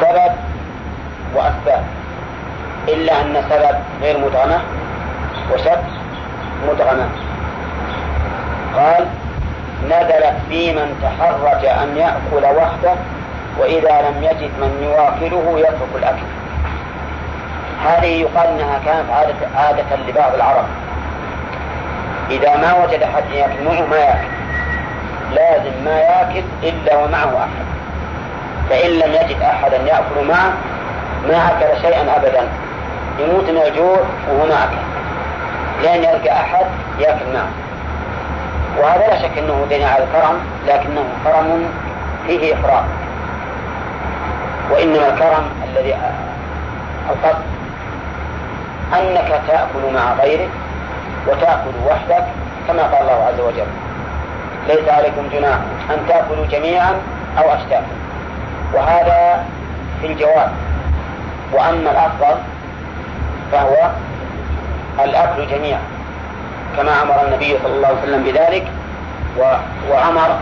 سبب 0.00 0.32
وأسباب. 1.34 1.84
إلا 2.88 3.20
أن 3.20 3.42
سبب 3.50 3.76
غير 4.02 4.18
مدغمة 4.18 4.60
وشت 5.52 5.80
مدغمة. 6.68 7.08
قال 8.76 9.06
نزلت 9.86 10.34
في 10.48 10.72
من 10.72 10.98
تحرج 11.02 11.66
أن 11.66 11.96
يأكل 11.96 12.56
وحده 12.56 12.94
وإذا 13.58 14.10
لم 14.10 14.22
يجد 14.22 14.50
من 14.60 14.82
يواكله 14.82 15.58
يترك 15.58 15.88
الأكل. 15.94 16.26
هذه 17.84 18.06
يقال 18.06 18.46
أنها 18.46 18.80
كانت 18.86 19.10
عادة, 19.10 19.34
عادة 19.56 19.96
لبعض 20.08 20.34
العرب. 20.34 20.64
إذا 22.30 22.56
ما 22.56 22.84
وجد 22.84 23.02
أحد 23.02 23.22
يأكل 23.34 23.64
معه 23.64 23.86
ما 23.86 23.96
يأكل. 23.96 24.28
لازم 25.34 25.84
ما 25.84 25.98
يأكل 25.98 26.42
إلا 26.62 26.96
ومعه 26.96 27.38
أحد. 27.38 27.66
فإن 28.70 28.90
لم 28.90 29.12
يجد 29.12 29.42
أحدا 29.42 29.76
يأكل 29.76 30.28
معه 30.28 30.52
ما 31.28 31.36
أكل 31.46 31.80
شيئا 31.82 32.16
أبدا. 32.16 32.48
يموت 33.18 33.50
من 33.50 33.62
الجوع 33.66 33.98
وهو 34.28 34.46
ما 34.46 34.64
أكل. 34.64 34.78
لأن 35.82 36.04
يلقى 36.04 36.32
أحد 36.32 36.66
يأكل 36.98 37.32
معه. 37.34 37.67
وهذا 38.80 39.06
لا 39.06 39.18
شك 39.22 39.38
أنه 39.38 39.66
دين 39.68 39.82
على 39.82 40.04
الكرم 40.04 40.38
لكنه 40.68 41.04
كرم 41.24 41.66
فيه 42.26 42.54
إفراط 42.54 42.84
وإنما 44.70 45.08
الكرم 45.08 45.44
الذي 45.64 45.94
القصد 47.10 47.42
أنك 48.92 49.40
تأكل 49.48 49.94
مع 49.94 50.12
غيرك 50.22 50.48
وتأكل 51.26 51.70
وحدك 51.86 52.24
كما 52.68 52.82
قال 52.82 53.00
الله 53.02 53.24
عز 53.24 53.40
وجل 53.40 53.66
ليس 54.68 54.88
عليكم 54.88 55.28
جناح 55.32 55.58
أن 55.90 55.98
تأكلوا 56.08 56.46
جميعا 56.46 56.92
أو 57.38 57.52
أشتاتا 57.52 57.86
وهذا 58.74 59.44
في 60.00 60.06
الجواز 60.06 60.50
وأما 61.52 61.90
الأفضل 61.90 62.36
فهو 63.52 63.90
الأكل 65.04 65.46
جميعا. 65.46 65.80
كما 66.76 67.02
أمر 67.02 67.26
النبي 67.26 67.58
صلى 67.62 67.74
الله 67.76 67.88
عليه 67.88 67.98
وسلم 68.02 68.22
بذلك 68.22 68.66
وأمر 69.90 70.36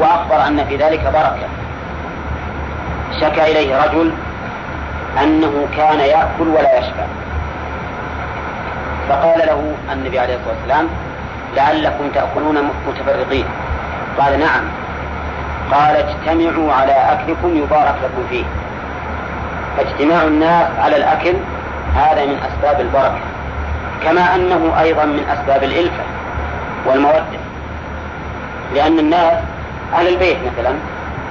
وأخبر 0.00 0.46
أن 0.46 0.64
في 0.68 0.76
ذلك 0.76 1.00
بركة. 1.04 1.48
شكا 3.20 3.46
إليه 3.46 3.84
رجل 3.84 4.12
أنه 5.22 5.66
كان 5.76 6.00
يأكل 6.00 6.48
ولا 6.48 6.78
يشبع. 6.78 7.06
فقال 9.08 9.38
له 9.38 9.74
النبي 9.92 10.18
عليه 10.18 10.34
الصلاة 10.34 10.54
والسلام 10.54 10.88
لعلكم 11.56 12.10
تأكلون 12.14 12.70
متفرقين. 12.88 13.44
قال 14.18 14.40
نعم. 14.40 14.64
قال 15.72 15.96
اجتمعوا 15.96 16.72
على 16.72 16.92
أكلكم 16.92 17.56
يبارك 17.56 17.94
لكم 18.02 18.26
فيه. 18.30 18.44
فاجتماع 19.76 20.22
الناس 20.22 20.66
على 20.78 20.96
الأكل 20.96 21.34
هذا 21.96 22.26
من 22.26 22.38
أسباب 22.38 22.80
البركة. 22.80 23.27
كما 24.04 24.34
أنه 24.34 24.80
أيضا 24.80 25.04
من 25.04 25.24
أسباب 25.30 25.64
الإلفة 25.64 26.02
والمودة. 26.86 27.38
لأن 28.74 28.98
الناس 28.98 29.38
أهل 29.94 30.08
البيت 30.08 30.36
مثلا 30.52 30.74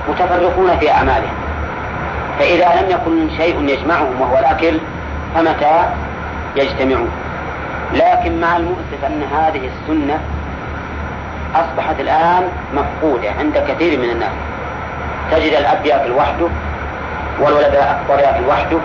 متفرقون 0.10 0.78
في 0.80 0.92
أعمالهم. 0.92 1.36
فإذا 2.40 2.82
لم 2.82 2.90
يكن 2.90 3.38
شيء 3.38 3.70
يجمعهم 3.70 4.22
وهو 4.22 4.38
الأكل 4.40 4.80
فمتى 5.36 5.86
يجتمعون؟ 6.56 7.12
لكن 7.94 8.42
مع 8.42 8.58
المؤسف 8.58 9.06
أن 9.08 9.24
هذه 9.24 9.70
السنة 9.70 10.20
أصبحت 11.56 12.00
الآن 12.00 12.50
مفقودة 12.74 13.30
عند 13.40 13.58
كثير 13.58 14.00
من 14.00 14.10
الناس. 14.10 14.32
تجد 15.32 15.54
الأب 15.54 15.86
يأكل 15.86 16.12
وحده 16.12 16.48
والولد 17.42 17.76
الأكبر 17.76 18.20
يأكل 18.20 18.48
وحده 18.50 18.78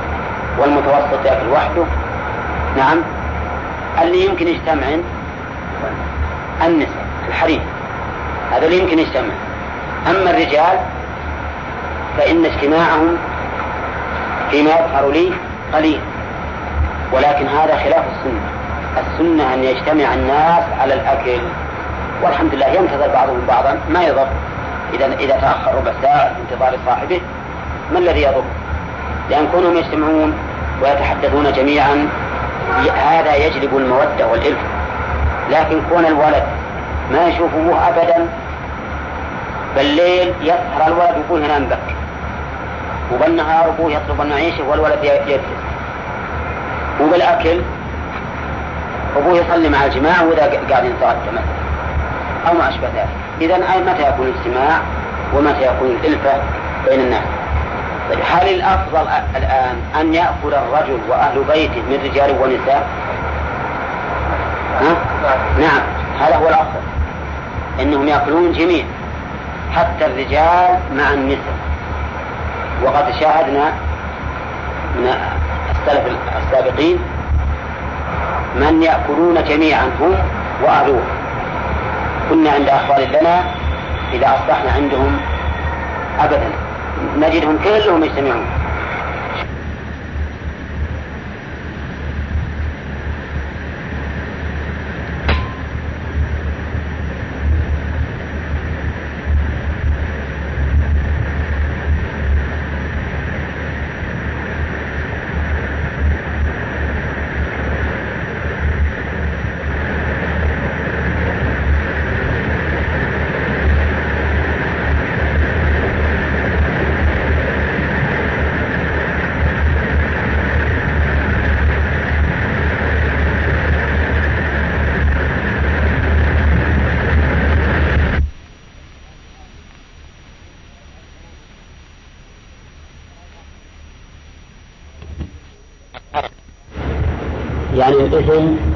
والمتوسط 0.59 1.27
يأكل 1.27 1.49
وحده. 1.49 1.85
نعم. 2.77 3.03
اللي 4.03 4.27
يمكن 4.27 4.49
يجتمع 4.49 4.87
النساء 6.67 7.07
الحريم 7.29 7.61
هذا 8.53 8.67
اللي 8.67 8.79
يمكن 8.79 8.99
يجتمع 8.99 9.35
أما 10.11 10.31
الرجال 10.31 10.79
فإن 12.19 12.45
اجتماعهم 12.45 13.17
فيما 14.51 14.71
يظهر 14.71 15.11
لي 15.11 15.33
قليل. 15.73 16.01
ولكن 17.13 17.47
هذا 17.47 17.77
خلاف 17.77 18.05
السنة. 18.13 18.41
السنة 18.99 19.55
أن 19.55 19.65
يجتمع 19.65 20.15
الناس 20.15 20.65
على 20.81 20.95
الأكل. 20.95 21.43
والحمد 22.23 22.55
لله 22.55 22.67
ينتظر 22.67 23.09
بعضهم 23.09 23.41
بعضا 23.49 23.79
ما 23.91 24.03
يضر. 24.03 24.27
إذا 24.95 25.07
إذا 25.07 25.37
تأخر 25.37 25.75
ربع 25.75 25.93
ساعة 26.03 26.35
في 26.35 26.41
انتظار 26.41 26.79
صاحبه 26.87 27.21
ما 27.93 27.99
الذي 27.99 28.23
يضر؟ 28.23 28.45
لأن 29.31 29.49
كونهم 29.53 29.77
يجتمعون 29.77 30.35
ويتحدثون 30.83 31.53
جميعا 31.53 32.09
هذا 32.95 33.35
يجلب 33.37 33.77
المودة 33.77 34.27
والإلفة 34.27 34.67
لكن 35.51 35.81
كون 35.91 36.07
الولد 36.07 36.43
ما 37.13 37.27
يشوف 37.27 37.51
أبوه 37.55 37.89
أبدا 37.89 38.29
بالليل 39.77 40.35
يسهر 40.41 40.87
الولد 40.87 41.17
ويقول 41.17 41.45
هنا 41.45 41.59
بك. 41.59 41.95
وبالنهار 43.13 43.69
أبوه 43.69 43.93
يطلب 43.93 44.27
يعيشه 44.31 44.69
والولد 44.69 45.05
يجلس. 45.05 45.41
وبالأكل 47.01 47.61
أبوه 49.17 49.39
يصلي 49.39 49.69
مع 49.69 49.85
الجماعة 49.85 50.25
وإذا 50.25 50.43
قاعد 50.71 50.85
يتغدى 50.85 51.31
مثلا 51.33 51.43
أو 52.49 52.55
ما 52.55 52.69
أشبه 52.69 52.89
ذلك. 52.89 53.09
إذا 53.41 53.57
متى 53.57 54.09
يكون 54.09 54.27
الاجتماع 54.27 54.81
ومتى 55.35 55.67
يكون 55.67 55.91
الإلفة 55.91 56.33
بين 56.89 57.01
الناس؟ 57.01 57.42
هل 58.11 58.49
الأفضل 58.49 59.09
الآن 59.37 59.77
أن 60.01 60.15
يأكل 60.15 60.55
الرجل 60.55 60.99
وأهل 61.09 61.45
بيته 61.45 61.83
من 61.91 61.99
رجال 62.05 62.31
ونساء؟ 62.31 62.89
ها؟ 64.81 64.97
نعم 65.59 65.83
هذا 66.21 66.37
هو 66.37 66.49
الأفضل 66.49 66.81
إنهم 67.81 68.09
يأكلون 68.09 68.53
جميع 68.53 68.85
حتى 69.75 70.07
الرجال 70.07 70.79
مع 70.97 71.13
النساء. 71.13 71.57
وقد 72.85 73.15
شاهدنا 73.21 73.73
من 74.97 75.15
السلف 75.71 76.17
السابقين 76.39 76.99
من 78.57 78.83
يأكلون 78.83 79.45
جميعا 79.45 79.85
هم 80.01 80.15
وأهلوه 80.63 81.03
كنا 82.31 82.51
عند 82.51 82.69
أخوان 82.69 83.01
لنا 83.01 83.45
إذا 84.13 84.27
أصبحنا 84.27 84.73
عندهم 84.73 85.21
أبدا. 86.21 86.51
نجدهم 86.99 87.59
كلهم 87.59 88.05
يجتمعون. 88.05 88.62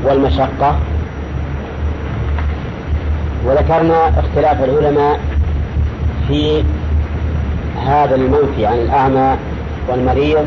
والمشقة. 0.07 0.77
وذكرنا 3.47 4.09
اختلاف 4.19 4.64
العلماء 4.64 5.21
في 6.29 6.64
هذا 7.87 8.14
المنفي 8.14 8.66
عن 8.66 8.79
الأعمى 8.79 9.37
والمريض 9.88 10.47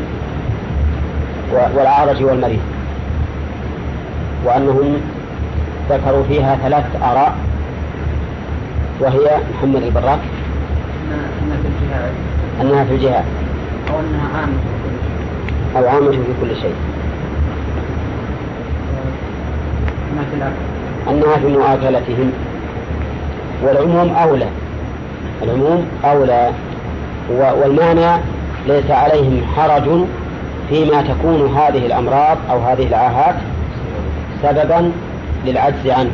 والأعرج 1.52 2.24
والمريض 2.24 2.60
وأنهم 4.44 4.96
ذكروا 5.90 6.22
فيها 6.28 6.56
ثلاث 6.62 6.84
آراء 7.02 7.34
وهي 9.00 9.38
محمد 9.54 9.82
البراك. 9.82 10.18
أنها 11.42 11.56
في 11.62 11.68
الجهاد. 11.68 12.12
أنها 12.60 12.84
في 12.84 12.94
الجهاد. 12.94 13.24
أو 13.90 14.00
أنها 14.00 14.28
عامة 14.36 14.50
في 14.50 14.68
كل 14.84 14.96
شيء. 14.96 15.82
أو 15.82 15.88
عامة 15.88 16.10
في 16.10 16.32
كل 16.40 16.56
شيء. 16.56 16.74
أنها 21.10 21.36
في 21.36 21.46
مؤاكلتهم 21.46 22.32
والعموم 23.62 24.14
أولى. 24.14 24.46
العموم 25.42 25.86
أولى. 26.04 26.50
والمعنى 27.30 28.22
ليس 28.66 28.90
عليهم 28.90 29.42
حرج 29.56 30.04
فيما 30.68 31.02
تكون 31.02 31.56
هذه 31.56 31.86
الأمراض 31.86 32.38
أو 32.50 32.58
هذه 32.58 32.86
العاهات 32.86 33.34
سببا 34.42 34.92
للعجز 35.46 35.86
عنه. 35.86 36.10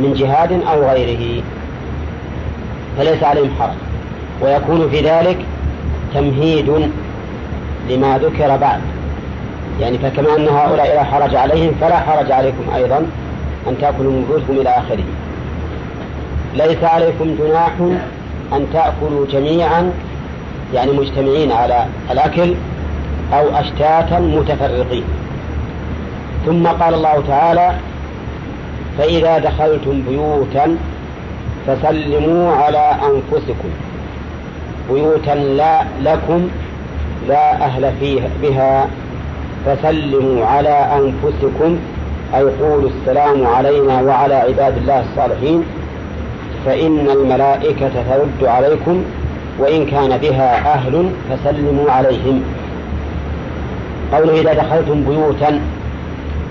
من 0.00 0.12
جهاد 0.12 0.52
أو 0.52 0.90
غيره. 0.90 1.42
فليس 2.98 3.22
عليهم 3.22 3.50
حرج. 3.60 3.74
ويكون 4.42 4.90
في 4.90 5.00
ذلك 5.00 5.38
تمهيد 6.14 6.90
لما 7.90 8.18
ذكر 8.18 8.56
بعد. 8.56 8.80
يعني 9.80 9.98
فكما 9.98 10.36
أن 10.36 10.48
هؤلاء 10.48 10.94
لا 10.94 11.04
حرج 11.04 11.34
عليهم 11.36 11.74
فلا 11.80 12.00
حرج 12.00 12.32
عليكم 12.32 12.64
أيضا 12.74 12.96
أن 13.68 13.78
تأكلوا 13.80 14.12
من 14.12 14.24
بيوتكم 14.28 14.52
إلى 14.52 14.68
آخره. 14.70 15.04
ليس 16.54 16.84
عليكم 16.84 17.36
جناح 17.38 17.72
أن 18.52 18.66
تأكلوا 18.72 19.26
جميعا 19.32 19.92
يعني 20.74 20.92
مجتمعين 20.92 21.52
على 21.52 21.86
الأكل 22.10 22.54
أو 23.32 23.44
أشتاتا 23.56 24.18
متفرقين. 24.18 25.04
ثم 26.46 26.66
قال 26.66 26.94
الله 26.94 27.22
تعالى 27.28 27.74
فإذا 28.98 29.38
دخلتم 29.38 30.02
بيوتا 30.08 30.76
فسلموا 31.66 32.52
على 32.52 32.96
أنفسكم. 33.02 33.68
بيوتا 34.90 35.30
لا 35.30 35.82
لكم 36.02 36.48
لا 37.28 37.64
أهل 37.64 37.92
فيها 38.00 38.28
بها 38.42 38.86
فسلموا 39.66 40.46
على 40.46 40.68
أنفسكم 40.68 41.78
أي 42.34 42.42
قولوا 42.42 42.90
السلام 42.90 43.46
علينا 43.46 44.02
وعلى 44.02 44.34
عباد 44.34 44.76
الله 44.76 45.04
الصالحين 45.10 45.64
فإن 46.66 47.08
الملائكة 47.10 47.90
ترد 48.10 48.48
عليكم 48.48 49.04
وإن 49.58 49.86
كان 49.86 50.16
بها 50.16 50.74
أهل 50.74 51.10
فسلموا 51.30 51.90
عليهم. 51.90 52.42
قوله 54.12 54.40
إذا 54.40 54.52
دخلتم 54.54 55.04
بيوتا 55.04 55.60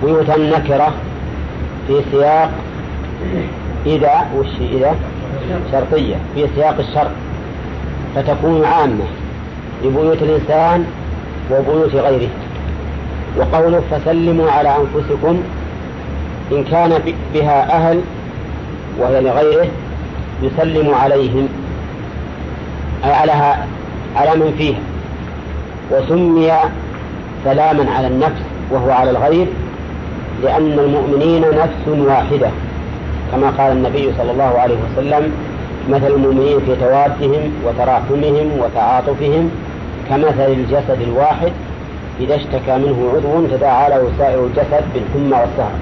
بيوتا 0.03 0.37
نكرة 0.37 0.93
في 1.87 2.01
سياق 2.11 2.51
إذا 3.85 4.25
وش 4.37 4.47
إذا؟ 4.71 4.95
شرطية 5.71 6.15
في 6.35 6.47
سياق 6.55 6.75
الشرط 6.79 7.11
فتكون 8.15 8.65
عامة 8.65 9.05
لبيوت 9.83 10.21
الإنسان 10.21 10.85
وبيوت 11.51 11.95
غيره. 11.95 12.29
وقوله 13.37 13.81
فسلموا 13.91 14.51
على 14.51 14.69
أنفسكم 14.69 15.43
إن 16.51 16.63
كان 16.63 16.99
بها 17.33 17.75
أهل 17.75 18.01
وهي 18.99 19.21
لغيره 19.21 19.67
يسلم 20.41 20.93
عليهم. 20.93 21.47
أي 23.05 23.11
على 23.11 23.31
على 24.15 24.35
من 24.35 24.53
فيها. 24.57 24.79
وسمي 25.91 26.51
سلاما 27.43 27.91
على 27.91 28.07
النفس 28.07 28.41
وهو 28.71 28.91
على 28.91 29.09
الغير 29.09 29.47
لأن 30.43 30.79
المؤمنين 30.79 31.41
نفس 31.41 31.87
واحدة. 31.87 32.49
كما 33.31 33.49
قال 33.49 33.71
النبي 33.71 34.11
صلى 34.17 34.31
الله 34.31 34.59
عليه 34.59 34.75
وسلم 34.75 35.31
مثل 35.89 36.07
المؤمنين 36.07 36.59
في 36.59 36.75
توادهم 36.75 37.51
وتراحمهم 37.65 38.51
وتعاطفهم 38.59 39.51
كمثل 40.09 40.51
الجسد 40.51 41.01
الواحد 41.01 41.51
إذا 42.19 42.35
اشتكى 42.35 42.77
منه 42.77 43.11
عضو 43.15 43.47
تداعى 43.47 43.89
له 43.89 44.11
سائر 44.17 44.45
الجسد 44.45 44.83
بالحمى 44.93 45.41
والسهر. 45.41 45.77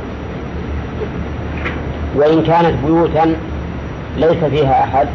وإن 2.15 2.43
كانت 2.43 2.75
بيوتا 2.85 3.35
ليس 4.17 4.43
فيها 4.43 4.83
أحد 4.83 5.07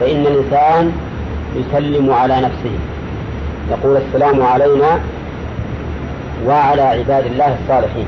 فإن 0.00 0.26
الإنسان 0.26 0.92
يسلم 1.56 2.12
على 2.12 2.36
نفسه. 2.36 2.74
يقول 3.70 3.96
السلام 3.96 4.42
علينا 4.42 5.00
وعلى 6.46 6.82
عباد 6.82 7.26
الله 7.26 7.56
الصالحين. 7.62 8.06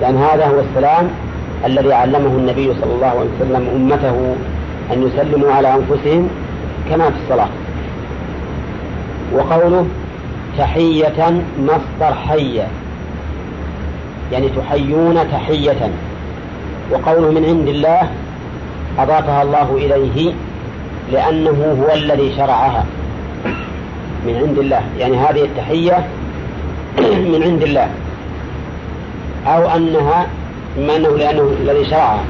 لأن 0.00 0.16
هذا 0.16 0.46
هو 0.46 0.60
السلام 0.60 1.08
الذي 1.66 1.92
علمه 1.92 2.36
النبي 2.36 2.74
صلى 2.80 2.92
الله 2.94 3.06
عليه 3.06 3.30
وسلم 3.36 3.68
أمته 3.76 4.34
أن 4.92 5.02
يسلموا 5.02 5.52
على 5.52 5.74
أنفسهم 5.74 6.28
كما 6.90 7.10
في 7.10 7.16
الصلاة. 7.24 7.48
وقوله 9.34 9.86
تحية 10.58 11.42
مصدر 11.60 12.14
حية 12.28 12.68
يعني 14.32 14.48
تحيون 14.48 15.30
تحية. 15.32 15.90
وقوله 16.90 17.30
من 17.30 17.44
عند 17.44 17.68
الله 17.68 18.08
أضافها 18.98 19.42
الله 19.42 19.76
إليه 19.76 20.32
لأنه 21.12 21.76
هو 21.82 21.94
الذي 21.94 22.32
شرعها. 22.36 22.84
من 24.26 24.36
عند 24.36 24.58
الله. 24.58 24.80
يعني 24.98 25.16
هذه 25.16 25.44
التحية 25.44 26.06
من 27.32 27.42
عند 27.42 27.62
الله. 27.62 27.88
أو 29.46 29.68
أنها 29.76 30.26
إما 30.78 30.96
أنه 30.96 31.08
لأنه 31.08 31.52
الذي 31.62 31.84
شرعها. 31.84 32.24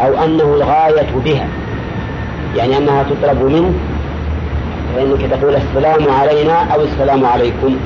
أو 0.00 0.24
أنه 0.24 0.42
الغاية 0.44 1.10
بها. 1.24 1.48
يعني 2.56 2.76
أنها 2.76 3.02
تطلب 3.02 3.42
منه 3.42 3.74
فإنك 4.96 5.30
تقول 5.30 5.54
السلام 5.54 6.10
علينا 6.10 6.74
أو 6.74 6.80
السلام 6.80 7.24
عليكم. 7.24 7.76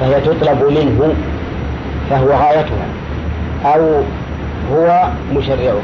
فهي 0.00 0.20
تطلب 0.20 0.62
منه 0.70 1.14
فهو 2.10 2.28
غايتها 2.28 2.86
أو 3.64 4.02
هو 4.72 5.08
مشرعها. 5.34 5.82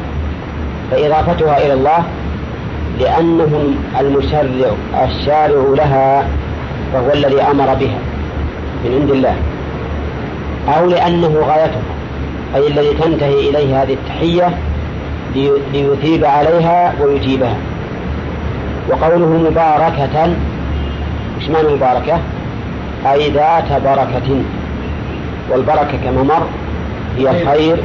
فإضافتها 0.90 1.66
إلى 1.66 1.72
الله 1.72 2.04
لأنه 3.00 3.74
المشرع 4.00 4.74
الشارع 5.04 5.74
لها 5.76 6.26
فهو 6.92 7.12
الذي 7.12 7.42
أمر 7.42 7.74
بها 7.74 7.98
من 8.84 8.98
عند 9.00 9.10
الله. 9.10 9.36
أو 10.68 10.86
لأنه 10.86 11.28
غايتها 11.28 11.82
أي 12.54 12.66
الذي 12.66 12.94
تنتهي 12.94 13.50
إليه 13.50 13.82
هذه 13.82 13.92
التحية 13.92 14.58
ليثيب 15.72 16.24
عليها 16.24 16.94
ويجيبها 17.00 17.56
وقوله 18.88 19.50
مباركة. 19.50 20.34
مش 21.38 21.48
معنى 21.48 21.68
مباركة؟ 21.68 22.18
أي 23.12 23.30
ذات 23.30 23.82
بركة. 23.82 24.42
والبركة 25.50 25.98
كما 26.04 26.22
مر 26.22 26.46
هي 27.18 27.30
الخير 27.30 27.76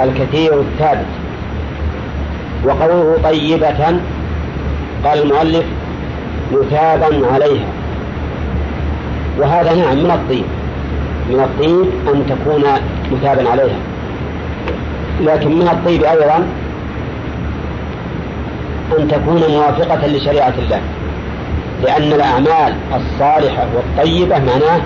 الكثير 0.00 0.60
الثابت. 0.60 1.06
وقوله 2.64 3.16
طيبة 3.24 3.98
قال 5.04 5.22
المؤلف 5.22 5.64
مثابا 6.52 7.26
عليها. 7.32 7.66
وهذا 9.38 9.74
نعم 9.74 9.98
من 9.98 10.10
الطيب. 10.10 10.44
من 11.30 11.40
الطيب 11.40 12.14
أن 12.14 12.26
تكون 12.26 12.64
مثابا 13.12 13.50
عليها. 13.50 13.78
لكن 15.20 15.58
من 15.58 15.68
الطيب 15.68 16.04
أيضا 16.04 16.46
أن 18.98 19.08
تكون 19.08 19.42
موافقة 19.50 20.06
لشريعة 20.06 20.54
الله. 20.58 20.80
لأن 21.82 22.12
الأعمال 22.12 22.74
الصالحة 22.94 23.66
والطيبة 23.74 24.38
معناه 24.38 24.80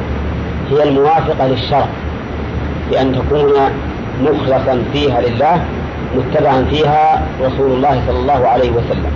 هي 0.70 0.82
الموافقة 0.82 1.46
للشرع. 1.46 1.88
بأن 2.90 3.12
تكون 3.12 3.52
مخلصا 4.22 4.82
فيها 4.92 5.20
لله 5.20 5.64
متبعا 6.16 6.64
فيها 6.70 7.26
رسول 7.40 7.70
الله 7.70 8.02
صلى 8.06 8.18
الله 8.18 8.48
عليه 8.48 8.70
وسلم. 8.70 9.12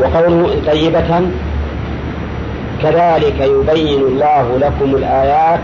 وقوله 0.00 0.54
طيبة 0.66 1.20
كذلك 2.82 3.40
يبين 3.40 4.00
الله 4.00 4.58
لكم 4.58 4.96
الآيات 4.96 5.60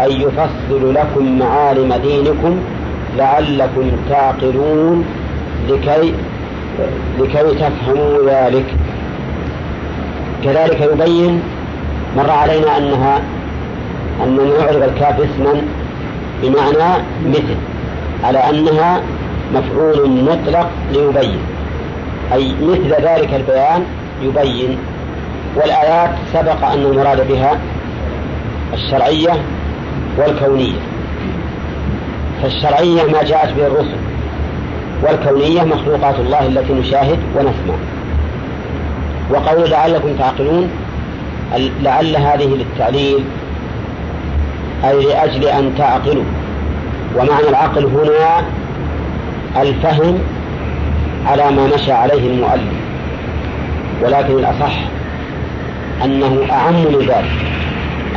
أي 0.00 0.20
يفصل 0.22 0.94
لكم 0.94 1.38
معالم 1.38 1.94
دينكم 1.94 2.58
لعلكم 3.16 3.90
تعقلون. 4.10 5.04
لكي 5.68 6.14
لكي 7.18 7.54
تفهموا 7.54 8.30
ذلك. 8.30 8.66
كذلك 10.44 10.80
يبين 10.80 11.42
مر 12.16 12.30
علينا 12.30 12.78
أنها 12.78 13.22
أننا 14.24 14.44
نعرب 14.44 14.82
الكاف 14.82 15.20
اسما 15.20 15.62
بمعنى 16.42 17.02
مثل 17.26 17.56
على 18.24 18.38
أنها 18.38 19.00
مفعول 19.54 20.10
مطلق 20.10 20.70
ليبين 20.92 21.38
أي 22.32 22.54
مثل 22.62 22.90
ذلك 22.90 23.34
البيان 23.34 23.84
يبين 24.22 24.78
والآيات 25.56 26.10
سبق 26.32 26.64
أن 26.64 26.78
المراد 26.78 27.28
بها 27.28 27.58
الشرعية 28.74 29.32
والكونية. 30.18 30.78
فالشرعية 32.42 33.04
ما 33.12 33.22
جاءت 33.22 33.52
به 33.52 33.66
الرسل. 33.66 33.96
والكونية 35.02 35.62
مخلوقات 35.62 36.18
الله 36.18 36.46
التي 36.46 36.72
نشاهد 36.72 37.18
ونسمع. 37.36 37.74
وقول 39.30 39.70
لعلكم 39.70 40.16
تعقلون 40.18 40.70
لعل 41.82 42.16
هذه 42.16 42.46
للتعليل 42.46 43.24
أي 44.84 45.04
لأجل 45.04 45.44
أن 45.44 45.72
تعقلوا. 45.78 46.24
ومعنى 47.16 47.48
العقل 47.48 47.84
هنا 47.84 48.44
الفهم 49.62 50.18
على 51.26 51.50
ما 51.50 51.66
مشى 51.74 51.92
عليه 51.92 52.30
المؤلف. 52.30 52.86
ولكن 54.02 54.38
الأصح 54.38 54.72
أنه 56.04 56.46
أعم 56.50 56.74
من 56.74 56.98
ذلك 57.08 57.46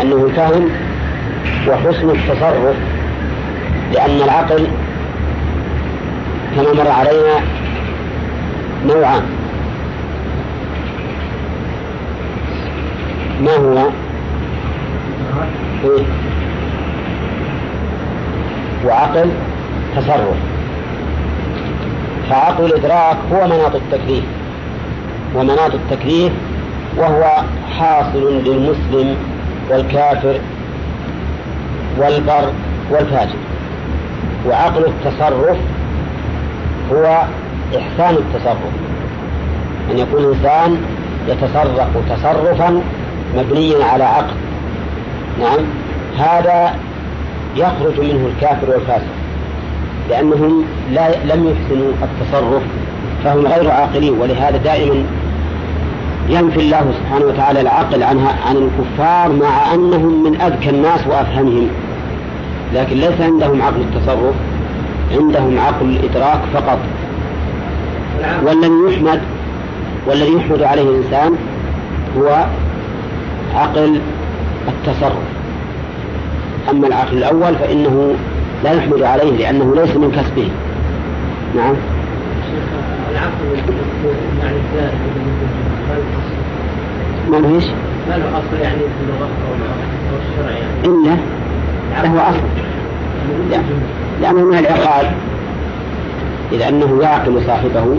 أنه 0.02 0.26
الفهم 0.26 0.70
وحسن 1.68 2.10
التصرف 2.10 2.76
لأن 3.94 4.22
العقل 4.24 4.68
كما 6.60 6.74
مر 6.74 6.92
علينا 6.92 7.40
نوعان 8.86 9.24
ما 13.42 13.56
هو؟ 13.56 13.90
إيه؟ 15.84 16.04
وعقل 18.86 19.30
تصرف. 19.96 20.38
فعقل 22.30 22.66
الإدراك 22.66 23.18
هو 23.34 23.48
مناط 23.48 23.76
التكليف. 23.76 24.24
ومناط 25.36 25.72
التكليف 25.74 26.34
وهو 26.98 27.24
حاصل 27.80 28.44
للمسلم 28.44 29.16
والكافر 29.70 30.40
والبر 31.98 32.52
والفاجر 32.92 33.38
وعقل 34.48 34.86
التصرف 34.86 35.58
هو 36.92 37.24
إحسان 37.78 38.16
التصرف. 38.16 38.74
أن 39.92 39.98
يكون 39.98 40.24
الإنسان 40.24 40.78
يتصرف 41.28 41.88
تصرفا 42.10 42.82
مبنيا 43.38 43.86
على 43.86 44.04
عقل. 44.04 44.36
نعم. 45.40 45.66
هذا 46.18 46.74
يخرج 47.56 48.00
منه 48.00 48.30
الكافر 48.36 48.70
والفاسق. 48.70 49.14
لأنهم 50.10 50.66
لا 50.92 51.10
لم 51.10 51.48
يحسنوا 51.48 51.92
التصرف 52.04 52.64
فهم 53.24 53.48
غير 53.48 53.72
عاقلين. 53.72 54.20
ولهذا 54.20 54.58
دائما 54.58 55.04
ينفي 56.30 56.60
الله 56.60 56.94
سبحانه 57.00 57.26
وتعالى 57.26 57.62
العقل 57.62 58.04
عنها 58.04 58.36
عن 58.48 58.56
الكفار 58.56 59.32
مع 59.32 59.74
أنهم 59.74 60.24
من 60.24 60.42
أذكى 60.42 60.70
الناس 60.70 61.08
وأفهمهم. 61.08 61.68
لكن 62.74 62.98
ليس 62.98 63.22
عندهم 63.22 63.62
عقل 63.62 63.82
التصرف. 63.82 64.36
عندهم 65.12 65.60
عقل 65.60 65.86
الإدراك 65.86 66.40
فقط. 66.54 66.80
والذي 68.46 68.96
يحمد 68.96 69.22
والذي 70.08 70.34
يحمد 70.34 70.64
عليه 70.64 70.84
الإنسان 70.84 71.36
هو 72.18 72.46
عقل 73.56 74.02
التصرف. 74.68 75.24
أما 76.70 76.88
العقل 76.88 77.18
الأول 77.18 77.56
فإنه 77.56 78.16
لا 78.64 78.74
يحمد 78.74 79.02
عليه 79.02 79.38
لأنه 79.38 79.76
ليس 79.76 79.96
من 79.96 80.12
كسبه. 80.12 80.50
نعم. 81.56 81.76
العقل 83.12 83.72
يعني 84.42 84.58
ما 87.30 87.38
له 87.38 87.56
إيش؟ 87.56 87.66
ما 88.10 88.18
له 88.18 88.38
أصل 88.38 88.62
يعني 88.62 88.78
في 88.78 89.02
اللغة 89.04 89.30
أو 89.48 90.18
الشرع 90.18 90.52
يعني. 90.52 90.86
الا 90.86 92.14
له 92.16 92.30
أصل. 92.30 92.40
لأنه 94.22 94.44
من 94.46 94.58
العقال 94.58 95.12
اذا 96.52 96.70
أنه 96.70 97.00
يعقل 97.02 97.42
صاحبه 97.48 97.96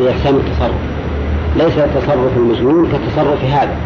بإحسان 0.00 0.34
التصرف. 0.34 0.80
ليس 1.56 1.74
تصرف 1.74 2.36
المجنون 2.36 2.88
كتصرف 2.88 3.44
هذا؟ 3.44 3.76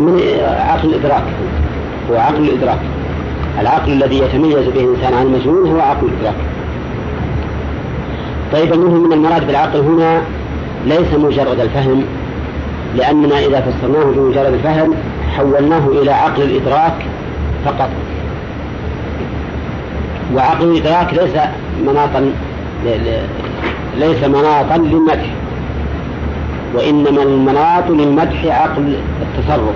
من 0.00 0.20
عقل 0.42 0.88
الإدراك. 0.88 1.24
هو 2.10 2.16
عقل 2.16 2.44
الإدراك. 2.44 2.78
العقل 3.60 3.92
الذي 3.92 4.18
يتميز 4.18 4.68
به 4.68 4.80
الإنسان 4.80 5.14
عن 5.14 5.26
المجنون 5.26 5.70
هو 5.70 5.80
عقل 5.80 6.06
الإدراك. 6.06 6.36
طيب 8.52 8.72
المهم 8.72 9.02
من 9.02 9.12
المراد 9.12 9.46
بالعقل 9.46 9.80
هنا 9.80 10.22
ليس 10.86 11.14
مجرد 11.18 11.60
الفهم 11.60 12.04
لأننا 12.96 13.38
إذا 13.38 13.60
فسرناه 13.60 14.04
بمجرد 14.04 14.52
الفهم 14.52 14.94
حولناه 15.36 15.88
إلى 15.88 16.12
عقل 16.12 16.42
الإدراك 16.42 17.06
فقط. 17.64 17.90
وعقل 20.34 20.64
الإدراك 20.64 21.14
ليس 21.14 21.32
مناطا 21.86 22.32
ليس 23.98 24.24
مناطا 24.24 24.76
للمدح 24.76 25.26
وإنما 26.74 27.22
المناط 27.22 27.90
للمدح 27.90 28.44
عقل 28.44 28.96
التصرف 29.22 29.74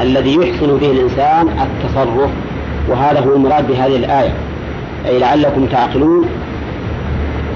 الذي 0.00 0.34
يحسن 0.34 0.76
به 0.76 0.90
الإنسان 0.90 1.48
التصرف 1.48 2.30
وهذا 2.88 3.20
هو 3.20 3.34
المراد 3.36 3.68
بهذه 3.68 3.96
الآية. 3.96 4.32
أي 5.06 5.18
لعلكم 5.18 5.66
تعقلون 5.66 6.24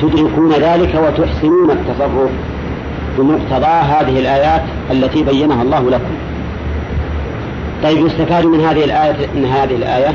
تدركون 0.01 0.53
ذلك 0.53 0.95
وتحسنون 0.95 1.71
التصرف 1.71 2.31
بمقتضى 3.19 3.67
هذه 3.67 4.19
الآيات 4.19 4.63
التي 4.91 5.23
بينها 5.23 5.63
الله 5.63 5.91
لكم. 5.91 6.15
طيب 7.83 8.07
يستفاد 8.07 8.47
من 8.47 8.61
هذه 8.61 8.85
الآية 8.85 9.27
من 9.35 9.45
هذه 9.45 9.75
الآية 9.75 10.13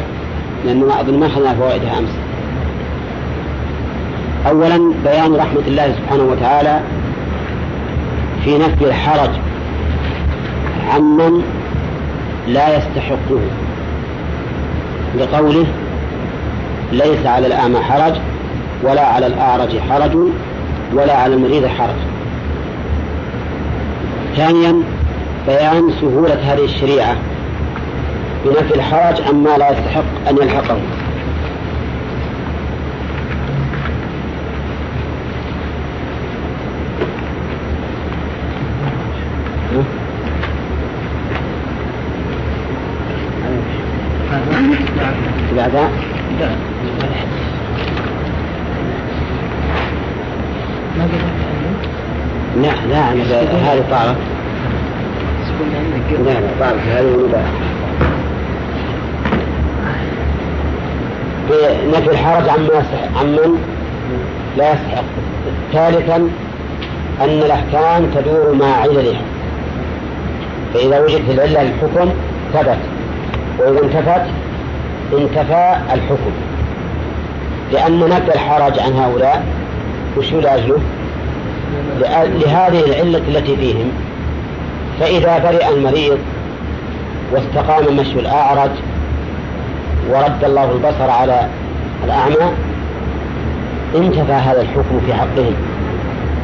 لأننا 0.66 1.01
أظن 1.01 1.20
ما 1.20 1.26
أخذنا 1.26 1.53
فوائدها 1.53 1.99
أمس. 1.99 2.09
أولا 4.47 4.93
بيان 5.03 5.36
رحمة 5.36 5.62
الله 5.68 5.95
سبحانه 5.97 6.24
وتعالى 6.24 6.80
في 8.43 8.57
نفي 8.57 8.86
الحرج 8.86 9.30
عمن 10.93 11.43
لا 12.47 12.78
يستحقه. 12.78 13.41
لقوله 15.20 15.66
ليس 16.91 17.26
على 17.26 17.47
الأعمى 17.47 17.80
حرج 17.80 18.14
ولا 18.84 19.07
على 19.07 19.28
الأعرج 19.28 19.80
حرج 19.89 20.18
ولا 20.93 21.18
على 21.18 21.34
المريض 21.34 21.66
حرج. 21.66 21.95
ثانيا 24.36 24.76
بيان 25.47 25.91
سهولة 26.01 26.53
هذه 26.53 26.66
الشريعة. 26.66 27.16
بنفي 28.46 28.76
الحرج 28.76 29.22
عما 29.22 29.58
لا 29.58 29.70
يستحق 29.70 30.30
أن 30.30 30.38
يلحقه. 30.38 30.78
بعد؟ 45.56 45.76
لا 52.62 52.70
لا 52.89 53.02
هذه 53.74 53.84
طارت 53.92 54.18
لا 56.26 56.39
لا 56.39 56.48
طارت 56.60 56.80
هذه 56.88 57.30
مباح 61.52 61.99
نفي 62.02 62.12
الحرج 62.12 62.49
عما 62.49 62.86
عمن 63.20 63.58
لا 64.58 64.74
يستحق. 64.74 65.04
ثالثا 65.74 66.16
أن 67.22 67.30
الأحكام 67.30 68.06
تدور 68.16 68.54
مع 68.54 68.66
عللها 68.66 69.22
فإذا 70.74 70.99
وجدت 70.99 71.30
العلة 71.30 71.64
للحكم 71.64 72.10
ثبت. 72.54 72.78
وإذا 73.60 73.84
انتفت 73.84 74.22
انتفى 75.14 75.76
الحكم. 75.93 76.32
لأن 77.74 77.99
نفي 77.99 78.36
الحرج 78.36 78.80
عن 78.80 78.93
هؤلاء 78.93 79.43
وش 80.18 80.34
لأجله؟ 80.34 80.80
لهذه 82.26 82.86
العلة 82.86 83.22
التي 83.28 83.56
فيهم. 83.56 83.91
فإذا 84.99 85.38
برئ 85.38 85.70
المريض 85.70 86.18
واستقام 87.32 87.95
مشي 87.95 88.20
الأعرج 88.20 88.72
ورد 90.10 90.43
الله 90.43 90.72
البصر 90.72 91.10
على 91.10 91.47
الأعمى 92.04 92.52
انتفى 93.95 94.34
هذا 94.34 94.62
الحكم 94.62 95.02
في 95.06 95.14
حقهم 95.14 95.54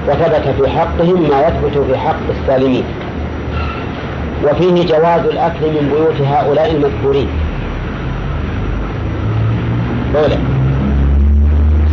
وثبت 0.07 0.47
في 0.61 0.69
حقهم 0.69 1.29
ما 1.29 1.47
يثبت 1.47 1.85
في 1.87 1.97
حق 1.97 2.19
السالمين. 2.29 2.83
وفيه 4.43 4.85
جواز 4.85 5.25
الأكل 5.25 5.65
من 5.65 5.93
بيوت 5.95 6.27
هؤلاء 6.27 6.71
المذكورين. 6.71 7.27
أولا 10.15 10.37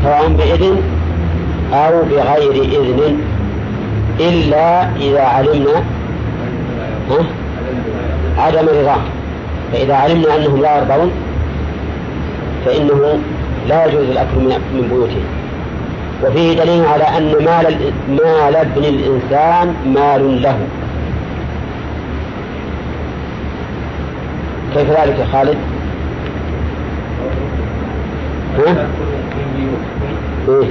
سواء 0.02 0.28
بإذن 0.28 0.82
أو 1.72 2.02
بغير 2.02 2.62
إذن 2.62 3.20
إلا 4.20 4.96
إذا 4.96 5.22
علمنا 5.22 5.84
عدم 8.38 8.68
رضاه 8.68 9.00
فإذا 9.72 9.94
علمنا 9.94 10.36
أنهم 10.36 10.62
لا 10.62 10.78
يرضون 10.78 11.10
فإنه 12.64 13.18
لا 13.68 13.86
يجوز 13.86 14.08
الأكل 14.08 14.36
من 14.74 14.88
بيوتهم 14.90 15.24
وفيه 16.22 16.62
دليل 16.62 16.84
على 16.84 17.04
أن 17.04 17.24
مال 17.44 17.92
مال 18.08 18.56
ابن 18.56 18.84
الإنسان 18.84 19.74
مال 19.86 20.42
له 20.42 20.58
كيف 24.74 24.90
ذلك 24.90 25.18
يا 25.18 25.26
خالد؟ 25.32 25.56
ها؟ 28.58 28.86
إيه؟ 30.48 30.64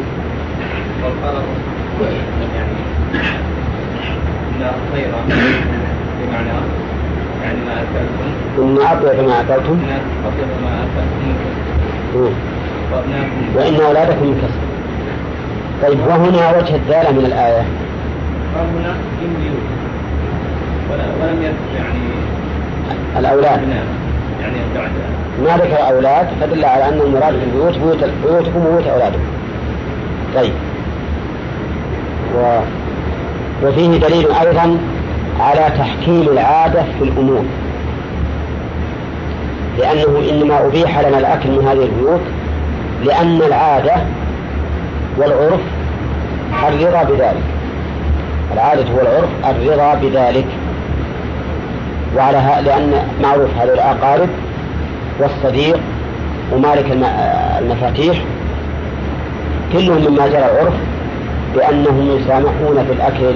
بمعنى 6.22 6.50
يعني 7.44 7.58
ما 7.66 7.74
أكلتم 7.82 8.64
إن 8.64 8.78
أطيب 8.78 9.28
ما 9.28 9.40
أكلتم 9.42 9.74
إن 9.74 10.00
أطيب 10.26 10.48
ما 10.64 10.84
أكلتم 10.84 11.63
وإن 13.56 13.76
أولادكم 13.86 14.26
من 14.28 14.42
كسب 14.42 14.64
طيب 15.84 16.00
وهنا 16.08 16.58
وجه 16.58 16.76
الدالة 16.76 17.12
من 17.12 17.26
الآية. 17.26 17.64
هنا 18.56 18.96
ولم 20.92 21.42
يذكر 21.42 21.76
يعني 21.76 22.00
الأولاد. 23.20 23.60
يعني 24.42 24.56
ما 25.44 25.58
ذكر 25.58 25.88
أولاد 25.90 26.28
فدل 26.42 26.66
على 26.66 26.90
أن 26.90 27.00
المراد 27.02 27.34
بالبيوت 27.34 27.78
بيوت 27.78 28.10
بيوتكم 28.26 28.66
وبيوت 28.66 28.88
أولادكم. 28.88 29.24
طيب. 30.36 30.54
و... 32.38 32.60
وفيه 33.64 33.98
دليل 33.98 34.28
أيضا 34.32 34.78
على 35.40 35.78
تحكيم 35.78 36.22
العادة 36.22 36.84
في 37.00 37.04
الأمور. 37.04 37.46
لأنه 39.80 40.30
إنما 40.30 40.66
أبيح 40.66 41.00
لنا 41.00 41.18
الأكل 41.20 41.50
من 41.52 41.68
هذه 41.68 41.84
البيوت 41.86 42.22
لأن 43.04 43.42
العادة 43.42 43.96
والعرف 45.18 45.60
الرضا 46.70 47.04
بذلك. 47.04 47.44
العادة 48.54 48.86
والعرف 48.98 49.30
الرضا 49.46 49.94
بذلك. 49.94 50.46
وعلى 52.18 52.62
لأن 52.66 52.94
معروف 53.24 53.50
هذه 53.60 53.74
الأقارب 53.74 54.30
والصديق 55.20 55.80
ومالك 56.54 56.86
المفاتيح 57.62 58.18
كلهم 59.74 60.12
مما 60.12 60.28
جرى 60.28 60.38
العرف 60.38 60.74
بأنهم 61.56 62.18
يسامحون 62.18 62.86
في 62.86 62.94
الأكل. 62.94 63.36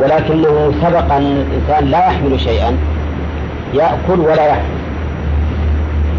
ولكنه 0.00 0.72
سبق 0.82 1.12
أن 1.14 1.44
الإنسان 1.50 1.90
لا 1.90 2.06
يحمل 2.06 2.40
شيئا 2.40 2.76
يأكل 3.74 4.20
ولا 4.20 4.46
يحمل. 4.46 4.77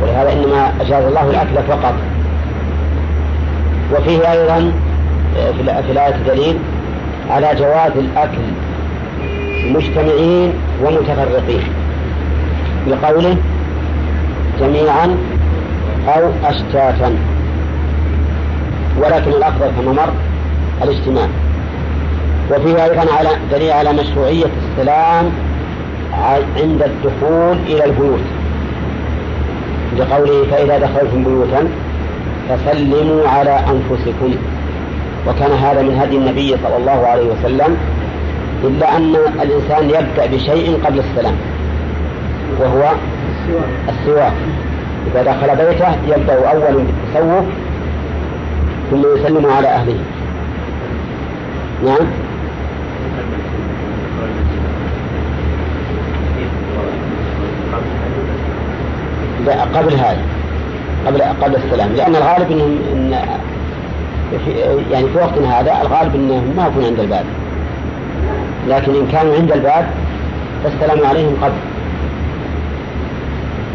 ولهذا 0.02 0.34
إنما 0.34 0.72
أجاز 0.82 1.04
الله 1.04 1.30
الأكل 1.30 1.68
فقط. 1.68 1.94
وفيه 3.94 4.32
أيضا 4.32 4.72
في 5.86 5.92
الآية 5.92 6.16
دليل 6.28 6.58
على 7.30 7.56
جواز 7.56 7.92
الأكل 7.96 8.42
مجتمعين 9.66 10.54
ومتفرقين. 10.84 11.64
بقوله 12.88 13.36
جميعا 14.60 15.18
أو 16.08 16.30
أشتاتا. 16.46 17.16
ولكن 18.98 19.32
الأفضل 19.32 19.72
كما 19.82 19.92
مر 19.94 20.14
الاجتماع. 20.84 21.28
وفيه 22.52 22.84
أيضا 22.84 23.14
على 23.18 23.30
دليل 23.52 23.72
على 23.72 23.94
مشروعية 23.94 24.46
السلام 24.46 25.32
عند 26.58 26.84
الدخول 26.84 27.58
إلى 27.68 27.86
البيوت. 27.86 28.20
لقوله 29.98 30.46
فإذا 30.52 30.78
دخلتم 30.78 31.24
بيوتا 31.24 31.68
فسلموا 32.50 33.28
على 33.28 33.52
أنفسكم. 33.52 34.36
وكان 35.28 35.52
هذا 35.52 35.82
من 35.82 36.00
هدي 36.02 36.18
النبي 36.18 36.50
صلى 36.64 36.78
الله 36.78 37.08
عليه 37.08 37.28
وسلم 37.32 37.78
إلا 38.64 38.98
أن 38.98 39.16
الإنسان 39.42 39.90
يبدأ 39.90 40.26
بشيء 40.26 40.80
قبل 40.86 41.00
السلام 41.00 41.36
وهو 42.60 42.92
السواك. 43.90 44.34
إذا 45.12 45.24
دخل 45.24 45.56
بيته 45.56 45.92
يبدأ 46.08 46.50
أولا 46.52 46.70
بالتسوق 46.70 47.46
ثم 48.92 49.04
يسلم 49.16 49.46
على 49.46 49.68
أهله. 49.68 50.00
نعم. 51.86 52.08
لا 59.46 59.62
قبل 59.64 59.94
هذا 59.94 60.22
قبل 61.08 61.22
قبل 61.22 61.56
السلام. 61.56 61.90
لأن 61.94 62.16
الغالب 62.16 62.52
إنهم 62.52 62.80
إن 62.94 63.16
في 64.46 64.52
يعني 64.92 65.08
في 65.10 65.18
وقتنا 65.18 65.60
هذا 65.60 65.82
الغالب 65.82 66.16
إنهم 66.16 66.54
ما 66.58 66.68
يكون 66.68 66.86
عند 66.86 67.00
الباب. 67.00 67.26
لكن 68.68 68.96
إن 68.96 69.08
كانوا 69.12 69.36
عند 69.36 69.52
الباب 69.52 69.86
فالسلام 70.64 71.08
عليهم 71.08 71.36
قبل. 71.42 71.54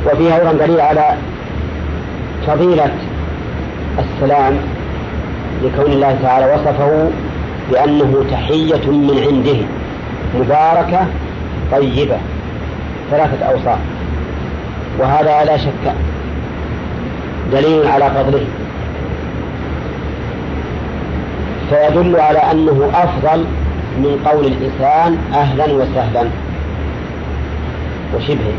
وفيها 0.06 0.38
أيضا 0.40 0.52
دليل 0.52 0.80
على 0.80 1.14
فضيلة 2.46 2.90
السلام 3.98 4.56
لكون 5.62 5.92
الله 5.92 6.18
تعالى 6.22 6.54
وصفه 6.54 7.10
بأنه 7.70 8.24
تحية 8.30 8.90
من 8.90 9.24
عنده 9.26 9.56
مباركة 10.34 11.06
طيبة 11.72 12.16
ثلاثة 13.10 13.44
أوصاف. 13.46 13.78
وهذا 14.98 15.44
لا 15.44 15.56
شك 15.56 15.94
دليل 17.52 17.86
على 17.86 18.10
فضله. 18.10 18.46
فيدل 21.70 22.20
على 22.20 22.38
أنه 22.38 22.90
أفضل 22.94 23.44
من 23.98 24.18
قول 24.26 24.46
الإنسان 24.46 25.18
أهلا 25.34 25.64
وسهلا 25.64 26.28
وشبهه. 28.16 28.54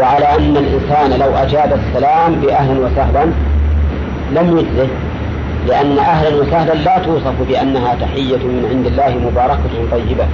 وعلى 0.00 0.24
أن 0.24 0.56
الإنسان 0.56 1.20
لو 1.20 1.36
أجاب 1.36 1.72
السلام 1.72 2.34
بأهلا 2.34 2.80
وسهلا 2.80 3.24
لم 4.32 4.58
يجزه 4.58 4.88
لأن 5.68 5.98
أهلا 5.98 6.36
وسهلا 6.36 6.72
لا 6.74 6.98
توصف 6.98 7.34
بأنها 7.48 7.94
تحية 7.94 8.36
من 8.36 8.66
عند 8.70 8.86
الله 8.86 9.30
مباركة 9.30 9.90
طيبة. 9.90 10.26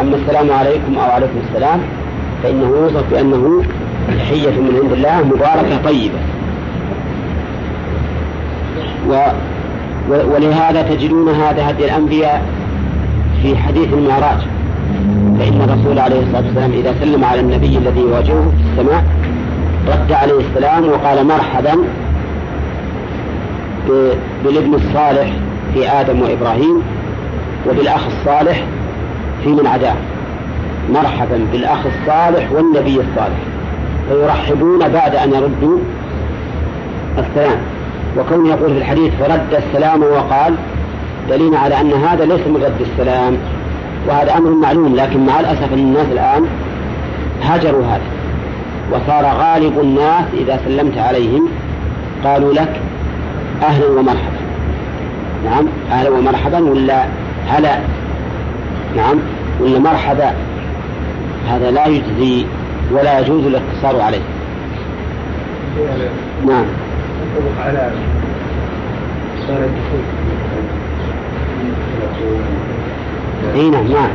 أما 0.00 0.16
السلام 0.16 0.50
عليكم 0.50 0.98
أو 0.98 1.10
عليكم 1.10 1.38
السلام 1.48 1.80
فإنه 2.44 2.66
يوصف 2.66 3.10
بأنه 3.10 3.62
تحية 4.08 4.50
من 4.50 4.80
عند 4.82 4.92
الله 4.92 5.22
مباركة 5.24 5.82
طيبة. 5.84 6.18
و 9.08 9.26
ولهذا 10.08 10.82
تجدون 10.82 11.28
هذا 11.28 11.70
هدي 11.70 11.84
الأنبياء 11.84 12.42
في 13.42 13.56
حديث 13.56 13.92
المعراج. 13.92 14.38
فإن 15.38 15.60
الرسول 15.68 15.98
عليه 15.98 16.20
الصلاة 16.20 16.46
والسلام 16.46 16.72
إذا 16.72 16.94
سلم 17.00 17.24
على 17.24 17.40
النبي 17.40 17.78
الذي 17.78 18.00
يواجهه 18.00 18.52
في 18.56 18.72
السماء 18.72 19.04
رد 19.88 20.12
عليه 20.12 20.38
السلام 20.40 20.88
وقال 20.88 21.26
مرحبا 21.26 21.76
بالابن 24.44 24.74
الصالح 24.74 25.32
في 25.74 25.88
آدم 25.88 26.22
وإبراهيم 26.22 26.82
وبالأخ 27.68 28.06
الصالح 28.06 28.64
في 29.44 29.48
من 29.48 29.66
عداه. 29.66 29.96
مرحبا 30.90 31.46
بالأخ 31.52 31.78
الصالح 31.86 32.52
والنبي 32.52 33.00
الصالح 33.00 33.38
فيرحبون 34.08 34.78
بعد 34.78 35.14
أن 35.14 35.32
يردوا 35.34 35.78
السلام. 37.18 37.58
وكون 38.18 38.46
يقول 38.46 38.70
في 38.70 38.78
الحديث 38.78 39.12
فرد 39.14 39.62
السلام 39.68 40.02
وقال 40.02 40.54
دليل 41.30 41.54
على 41.54 41.80
أن 41.80 41.92
هذا 41.92 42.24
ليس 42.24 42.46
من 42.46 42.56
رد 42.56 42.80
السلام 42.80 43.36
وهذا 44.08 44.36
أمر 44.36 44.50
معلوم 44.50 44.96
لكن 44.96 45.26
مع 45.26 45.40
الأسف 45.40 45.72
أن 45.72 45.78
الناس 45.78 46.06
الآن 46.12 46.46
هجروا 47.42 47.84
هذا. 47.84 48.14
وصار 48.92 49.24
غالب 49.24 49.80
الناس 49.80 50.24
إذا 50.32 50.60
سلمت 50.64 50.98
عليهم 50.98 51.48
قالوا 52.24 52.52
لك 52.54 52.80
أهلا 53.62 53.86
ومرحبا 53.86 54.44
نعم 55.44 55.66
أهلا 55.90 56.10
ومرحبا 56.10 56.58
ولا 56.58 57.04
هلا 57.48 57.78
نعم 58.96 59.16
ولا 59.60 59.78
مرحبا 59.78 60.32
هذا 61.48 61.70
لا 61.70 61.86
يجزي 61.86 62.46
ولا 62.92 63.20
يجوز 63.20 63.46
الاقتصار 63.46 64.00
عليه. 64.00 64.22
نعم. 66.46 66.64
على 67.58 67.90
إي 73.54 73.70
نعم 73.70 73.88
نعم. 73.88 74.10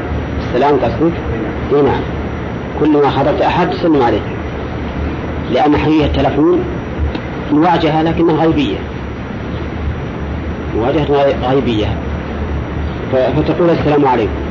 السلام 0.47 0.77
تسكت 0.77 1.13
إي 1.73 1.82
نعم. 1.82 2.01
كل 2.80 2.93
ما 2.93 3.09
خطبت 3.09 3.41
أحد 3.41 3.69
تسلم 3.69 4.03
عليه 4.03 4.21
لأن 5.51 5.77
حقيقة 5.77 6.05
التلفون 6.05 6.63
مواجهة 7.51 8.03
لكنها 8.03 8.45
غيبية. 8.45 8.77
مواجهة 10.75 11.36
غيبية. 11.49 11.88
فتقول 13.11 13.69
السلام 13.69 14.05
عليكم. 14.05 14.49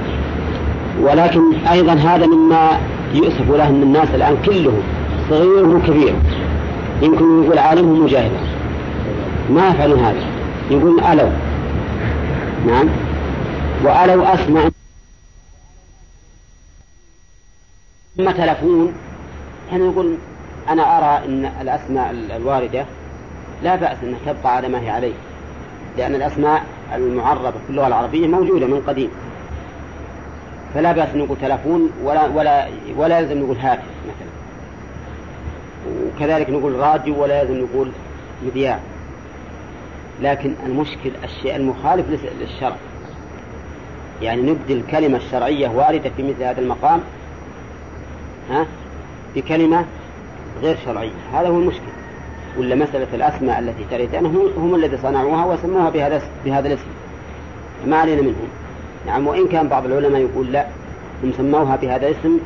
ولكن 1.03 1.55
أيضا 1.55 1.93
هذا 1.93 2.27
مما 2.27 2.81
يؤسف 3.15 3.51
له 3.51 3.69
ان 3.69 3.83
الناس 3.83 4.09
الآن 4.15 4.37
كلهم 4.47 4.83
صغير 5.31 5.69
وكبير 5.69 6.15
يمكن 7.03 7.45
يقول 7.45 7.59
عالم 7.59 7.89
ومجاهد 7.89 8.33
ما 9.51 9.69
يفعلون 9.69 9.99
هذا. 9.99 10.27
يقول 10.71 11.01
ألو. 11.01 11.31
نعم. 12.67 12.89
وألو 13.85 14.23
أسمع. 14.23 14.71
ثم 18.17 18.31
تلفون؟ 18.31 18.93
حين 19.71 19.91
يقول 19.91 20.15
أنا 20.69 20.99
أرى 20.99 21.25
أن 21.25 21.51
الأسماء 21.61 22.11
الواردة. 22.37 22.85
لا 23.63 23.77
بأس 23.77 23.97
أنها 24.03 24.19
تبقى 24.27 24.57
على 24.57 24.69
ما 24.69 24.81
هي 24.81 24.91
عليه. 24.91 25.15
لأن 25.99 26.15
الأسماء 26.15 26.63
المعربة 26.95 27.51
في 27.51 27.71
اللغة 27.71 27.87
العربية 27.87 28.27
موجودة 28.27 28.67
من 28.67 28.83
قديم. 28.87 29.11
فلا 30.79 30.93
بأس 30.93 31.15
نقول 31.15 31.37
تلفون 31.41 31.91
ولا 32.05 32.27
ولا 32.27 32.69
ولا 32.97 33.19
يلزم 33.19 33.39
نقول 33.39 33.57
هاتف 33.57 33.83
مثلا. 34.05 34.29
وكذلك 36.17 36.51
نقول 36.51 36.75
راديو 36.75 37.23
ولا 37.23 37.43
يلزم 37.43 37.55
نقول 37.55 37.91
مذياع. 38.47 38.79
لكن 40.23 40.55
المشكل 40.67 41.11
الشيء 41.25 41.57
المخالف 41.57 42.07
للشرع. 42.41 42.77
يعني 44.23 44.43
نبدي 44.43 44.73
الكلمة 44.73 45.17
الشرعية 45.17 45.69
واردة 45.69 46.11
في 46.17 46.23
مثل 46.23 46.43
هذا 46.43 46.61
المقام 46.61 47.01
ها 48.51 48.67
بكلمة 49.37 49.85
غير 50.63 50.77
شرعية. 50.85 51.11
هذا 51.33 51.49
هو 51.49 51.59
المشكل. 51.59 51.93
ولا 52.59 52.75
مسألة 52.75 53.09
الأسماء 53.15 53.59
التي 53.59 54.19
هم, 54.19 54.49
هم 54.57 54.75
الذي 54.75 54.97
صنعوها 54.97 55.45
وسموها 55.45 55.91
بهذا 55.91 56.23
بهذا 56.45 56.69
الاسم. 56.69 56.87
ما 57.87 57.97
علينا 57.97 58.23
منهم. 58.23 58.49
نعم 59.07 59.27
وإن 59.27 59.49
كان 59.49 59.69
بعض 59.69 59.87
العلماء 59.87 60.21
يقول 60.21 60.53
لا 60.53 60.67
هم 61.25 61.33
سموها 61.37 61.77
بهذا 61.77 62.09
الاسم 62.09 62.39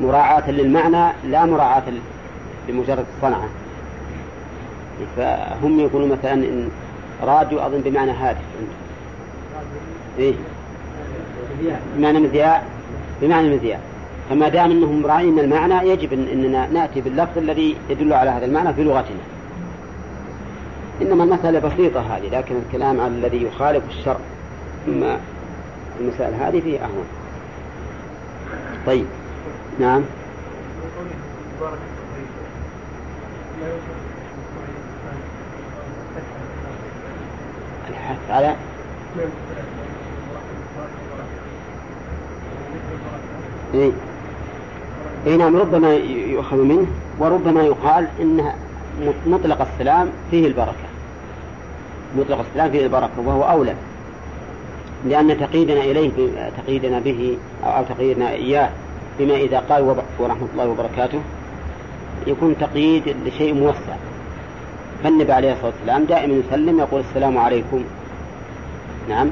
مراعاة 0.00 0.50
للمعنى 0.50 1.12
لا 1.24 1.46
مراعاة 1.46 1.82
لمجرد 2.68 3.04
الصنعة 3.16 3.48
فهم 5.16 5.80
يقولون 5.80 6.08
مثلا 6.08 6.32
إن 6.32 6.68
راديو 7.22 7.58
أظن 7.58 7.80
بمعنى 7.80 8.10
هاتف 8.10 8.40
إيه؟ 10.18 10.34
بمعنى 11.96 12.20
مذياع؟ 12.20 12.62
بمعنى 13.22 13.48
مذياع. 13.48 13.78
فما 14.30 14.48
دام 14.48 14.70
إنهم 14.70 15.06
راعين 15.06 15.38
المعنى 15.38 15.88
يجب 15.88 16.12
إننا 16.12 16.68
نأتي 16.72 17.00
باللفظ 17.00 17.38
الذي 17.38 17.76
يدل 17.90 18.12
على 18.12 18.30
هذا 18.30 18.44
المعنى 18.44 18.74
في 18.74 18.84
لغتنا. 18.84 19.16
إنما 21.02 21.24
المسألة 21.24 21.58
بسيطة 21.58 22.00
هذه 22.00 22.28
لكن 22.32 22.54
الكلام 22.66 23.00
على 23.00 23.08
الذي 23.14 23.42
يخالف 23.42 23.84
الشرع. 23.88 24.18
اما 24.88 25.18
المسائل 26.00 26.34
هذه 26.34 26.60
فيه 26.60 26.78
اهون. 26.78 27.06
طيب 28.86 29.06
نعم. 29.80 30.02
الحث 37.90 38.30
على 38.30 38.54
إيه؟ 43.74 43.92
إيه 45.26 45.36
نعم 45.36 45.56
ربما 45.56 45.94
يؤخذ 45.94 46.56
منه 46.56 46.86
وربما 47.18 47.62
يقال 47.62 48.08
إن 48.20 48.52
مطلق 49.26 49.60
السلام 49.72 50.08
فيه 50.30 50.46
البركة 50.46 50.88
مطلق 52.16 52.38
السلام 52.38 52.70
فيه 52.70 52.84
البركة 52.84 53.20
وهو 53.26 53.42
أولى 53.42 53.74
لأن 55.04 55.40
تقييدنا 55.40 55.80
إليه 55.80 56.10
تقييدنا 56.62 56.98
به 56.98 57.38
أو 57.64 57.84
تقييدنا 57.84 58.30
إياه 58.30 58.70
بما 59.18 59.34
إذا 59.34 59.58
قال 59.58 59.96
ورحمة 60.18 60.48
الله 60.52 60.68
وبركاته 60.68 61.20
يكون 62.26 62.56
تقييد 62.60 63.16
لشيء 63.26 63.54
موسع. 63.54 63.96
فالنبي 65.04 65.32
عليه 65.32 65.52
الصلاة 65.52 65.72
والسلام 65.78 66.04
دائما 66.04 66.34
يسلم 66.34 66.78
يقول 66.78 67.00
السلام 67.00 67.38
عليكم. 67.38 67.84
نعم. 69.08 69.30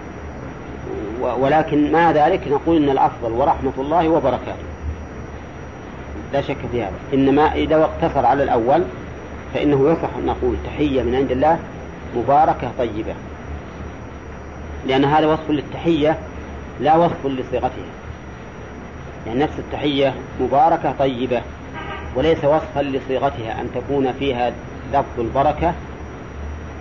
ولكن 1.20 1.92
مع 1.92 2.10
ذلك 2.10 2.48
نقول 2.48 2.76
إن 2.76 2.90
الأفضل 2.90 3.32
ورحمة 3.32 3.72
الله 3.78 4.08
وبركاته. 4.08 4.66
لا 6.32 6.40
شك 6.40 6.56
في 6.72 6.82
هذا. 6.82 6.92
إنما 7.14 7.54
إذا 7.54 7.76
اقتصر 7.76 8.26
على 8.26 8.42
الأول 8.42 8.82
فإنه 9.54 9.90
يصح 9.90 10.16
أن 10.18 10.26
نقول 10.26 10.56
تحية 10.64 11.02
من 11.02 11.14
عند 11.14 11.30
الله 11.30 11.58
مباركة 12.16 12.70
طيبة. 12.78 13.14
لأن 14.86 15.04
هذا 15.04 15.26
وصف 15.26 15.50
للتحية 15.50 16.18
لا 16.80 16.96
وصف 16.96 17.26
لصيغتها. 17.26 17.86
يعني 19.26 19.38
نفس 19.40 19.58
التحية 19.58 20.14
مباركة 20.40 20.94
طيبة 20.98 21.42
وليس 22.14 22.44
وصفا 22.44 22.80
لصيغتها 22.80 23.60
أن 23.60 23.68
تكون 23.74 24.12
فيها 24.12 24.52
لفظ 24.92 25.20
البركة 25.20 25.74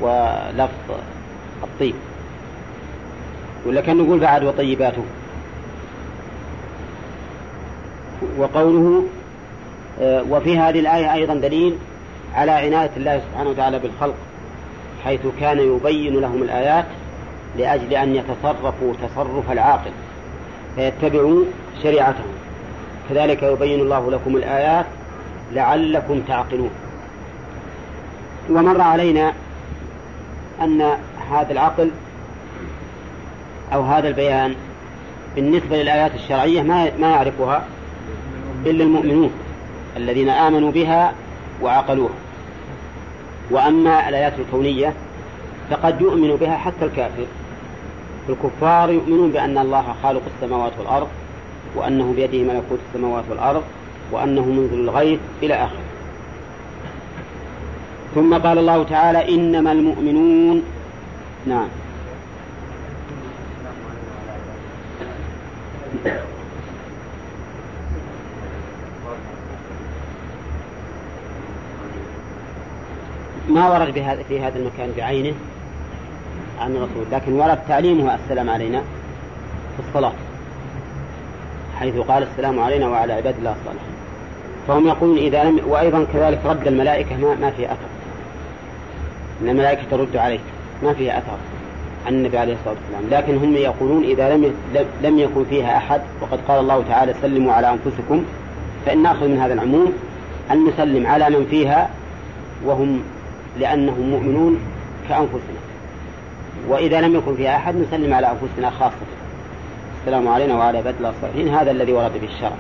ولفظ 0.02 0.92
الطيب. 1.64 1.96
ولا 3.66 3.82
كان 3.82 3.98
نقول 3.98 4.20
بعد 4.20 4.44
وطيباته. 4.44 5.04
وقوله 8.38 9.04
آه، 10.02 10.24
وفي 10.30 10.58
هذه 10.58 10.80
الآية 10.80 11.14
أيضا 11.14 11.34
دليل 11.34 11.78
على 12.34 12.52
عناية 12.52 12.90
الله 12.98 13.22
سبحانه 13.30 13.50
وتعالى 13.50 13.80
بالخلق 13.80 14.16
حيث 15.06 15.22
كان 15.40 15.60
يبين 15.60 16.22
لهم 16.22 16.44
الآيات 16.44 16.86
لأجل 17.58 17.94
أن 17.94 18.16
يتصرفوا 18.16 18.94
تصرف 19.04 19.52
العاقل 19.52 19.92
فيتبعوا 20.76 21.44
شريعته 21.84 22.24
كذلك 23.10 23.44
يبين 23.44 23.80
الله 23.80 24.12
لكم 24.12 24.36
الآيات 24.36 24.86
لعلكم 25.54 26.22
تعقلون. 26.28 26.70
ومر 28.50 28.82
علينا 28.82 29.34
أن 30.62 30.82
هذا 31.32 31.52
العقل 31.52 31.92
أو 33.74 33.82
هذا 33.82 34.08
البيان 34.08 34.56
بالنسبة 35.36 35.82
للآيات 35.82 36.16
الشرعية 36.16 36.62
ما 36.62 36.92
ما 37.00 37.10
يعرفها 37.10 37.66
إلا 38.66 38.84
المؤمنون 38.84 39.32
الذين 39.98 40.30
آمنوا 40.30 40.72
بها 40.72 41.14
وعقلوها. 41.62 42.14
وأما 43.52 44.10
الآيات 44.10 44.34
الكونية 44.40 44.94
فقد 45.70 46.02
يؤمن 46.02 46.36
بها 46.36 46.58
حتى 46.58 46.86
الكافر. 46.86 47.26
الكفار 48.30 48.90
يؤمنون 48.90 49.32
بأن 49.32 49.58
الله 49.58 49.96
خالق 50.04 50.22
السماوات 50.36 50.72
والأرض 50.80 51.08
وأنه 51.76 52.14
بيده 52.16 52.54
ملكوت 52.54 52.80
السماوات 52.90 53.24
والأرض 53.30 53.64
وأنه 54.12 54.46
منزل 54.46 54.80
الغيث 54.80 55.20
إلى 55.44 55.54
آخره. 55.54 55.86
ثم 58.16 58.38
قال 58.38 58.58
الله 58.58 58.84
تعالى 58.84 59.36
إنما 59.36 59.72
المؤمنون. 59.72 60.64
نعم. 61.48 61.68
ما 73.50 73.70
ورد 73.70 73.94
في 74.28 74.40
هذا 74.40 74.60
المكان 74.60 74.92
بعينه؟ 74.98 75.34
عن 76.60 76.72
الرسول 76.72 77.06
لكن 77.12 77.34
ورد 77.34 77.60
تعليمه 77.68 78.16
السلام 78.16 78.50
علينا 78.50 78.80
في 79.78 79.88
الصلاة 79.88 80.14
حيث 81.80 81.96
قال 81.98 82.24
السلام 82.24 82.60
علينا 82.60 82.88
وعلى 82.88 83.14
عباد 83.14 83.36
الله 83.38 83.52
الصالحين. 83.52 83.96
فهم 84.68 84.88
يقولون 84.88 85.18
إذا 85.18 85.44
لم 85.44 85.60
وأيضا 85.68 86.06
كذلك 86.14 86.40
رد 86.46 86.68
الملائكة 86.68 87.18
ما, 87.18 87.36
ما 87.36 87.52
فيها 87.52 87.68
أثر. 87.68 87.88
أن 89.42 89.50
الملائكة 89.50 89.82
ترد 89.92 90.18
عليك 90.18 90.42
ما 90.84 90.94
فيها 90.94 91.18
أثر 91.18 91.38
عن 92.08 92.14
النبي 92.14 92.38
عليه 92.38 92.54
الصلاة 92.54 92.76
والسلام. 92.76 93.22
لكن 93.22 93.38
هم 93.38 93.56
يقولون 93.56 94.04
إذا 94.04 94.36
لم 94.36 94.54
لم 95.04 95.20
يكن 95.20 95.46
فيها 95.46 95.78
أحد 95.78 96.02
وقد 96.22 96.40
قال 96.48 96.60
الله 96.60 96.84
تعالى 96.90 97.14
سلموا 97.22 97.54
على 97.54 97.70
أنفسكم 97.70 98.24
فإن 98.86 99.04
نأخذ 99.04 99.28
من 99.28 99.38
هذا 99.38 99.54
العموم 99.54 99.94
أن 100.52 100.66
نسلم 100.66 101.08
على 101.08 101.30
من 101.30 101.46
فيها 101.50 101.90
وهم 102.66 103.02
لأنهم 103.60 104.10
مؤمنون 104.10 104.60
كأنفسنا. 105.10 105.75
وإذا 106.68 107.02
لم 107.02 107.16
يكن 107.16 107.36
فيها 107.36 107.56
أحد 107.56 107.76
نسلم 107.76 108.14
على 108.14 108.28
أنفسنا 108.32 108.70
خاصة. 108.70 108.96
السلام 110.02 110.28
علينا 110.28 110.56
وعلى 110.56 110.78
عباد 110.78 110.96
الله 110.98 111.10
الصالحين. 111.10 111.48
هذا 111.48 111.72
الذي 111.72 111.94
ورد 111.94 112.12
به 112.22 112.28
الشرع 112.28 112.56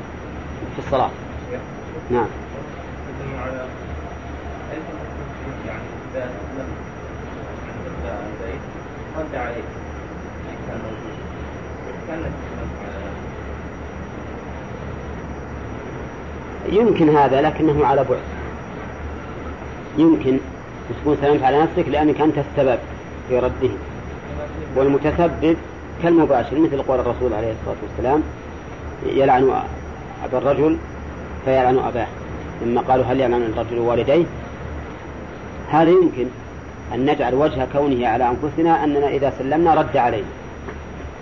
في 0.75 0.79
الصلاة. 0.85 1.09
نعم. 2.11 2.25
يمكن 16.71 17.17
هذا 17.17 17.41
لكنه 17.41 17.85
على 17.85 18.03
بعد. 18.03 18.19
يمكن 19.97 20.37
تكون 21.01 21.17
سلمت 21.21 21.43
على 21.43 21.61
نفسك 21.61 21.87
لأنك 21.87 22.21
أنت 22.21 22.37
السبب 22.37 22.79
في 23.29 23.39
رده 23.39 23.69
والمتسبب 24.75 25.57
كالمباشر 26.03 26.59
مثل 26.59 26.81
قول 26.81 26.99
الرسول 26.99 27.33
عليه 27.33 27.51
الصلاة 27.51 27.75
والسلام 27.83 28.23
يلعن 29.05 29.51
أبا 30.25 30.37
الرجل 30.37 30.77
فيلعن 31.45 31.77
أباه. 31.77 32.07
لما 32.61 32.81
قالوا 32.81 33.05
هل 33.05 33.19
يلعن 33.19 33.41
الرجل 33.41 33.79
والديه؟ 33.79 34.25
هذا 35.69 35.89
يمكن 35.89 36.25
أن 36.93 37.05
نجعل 37.05 37.33
وجه 37.33 37.67
كونه 37.73 38.07
على 38.07 38.29
أنفسنا 38.29 38.83
أننا 38.83 39.07
إذا 39.07 39.33
سلمنا 39.39 39.73
رد 39.73 39.97
علينا 39.97 40.27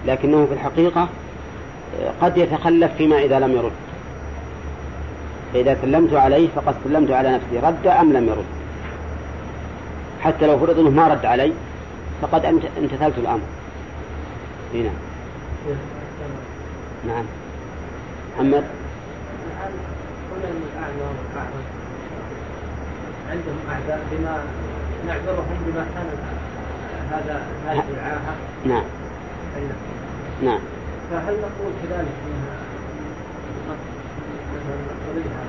لكنه 0.07 0.45
في 0.45 0.53
الحقيقة 0.53 1.07
قد 2.21 2.37
يتخلف 2.37 2.91
فيما 2.97 3.23
إذا 3.23 3.39
لم 3.39 3.51
يرد. 3.51 3.71
فإذا 5.53 5.77
سلمت 5.81 6.13
عليه 6.13 6.47
فقد 6.55 6.75
سلمت 6.83 7.11
على 7.11 7.31
نفسي 7.31 7.67
رد 7.67 7.87
أم 7.87 8.13
لم 8.13 8.27
يرد؟ 8.27 8.45
حتى 10.21 10.47
لو 10.47 10.59
فرض 10.59 10.79
أنه 10.79 10.89
ما 10.89 11.07
رد 11.07 11.25
علي 11.25 11.51
فقد 12.23 12.45
امتثلت 12.45 13.17
الأمر. 13.17 13.41
هنا 14.73 14.89
نعم. 17.07 17.25
محمد؟ 18.35 18.63
عندهم 23.29 23.59
أعذار 23.69 23.99
بما 24.11 24.43
نعذرهم 25.07 25.57
بما 25.65 25.85
كان 25.95 26.07
هذا 27.11 27.41
هذه 27.67 27.83
العاهة. 27.93 28.35
نعم. 28.65 28.83
نعم. 30.43 30.59
فهل 31.11 31.33
نقول 31.33 31.71
كذلك 31.83 32.07
نقضيها 34.63 35.43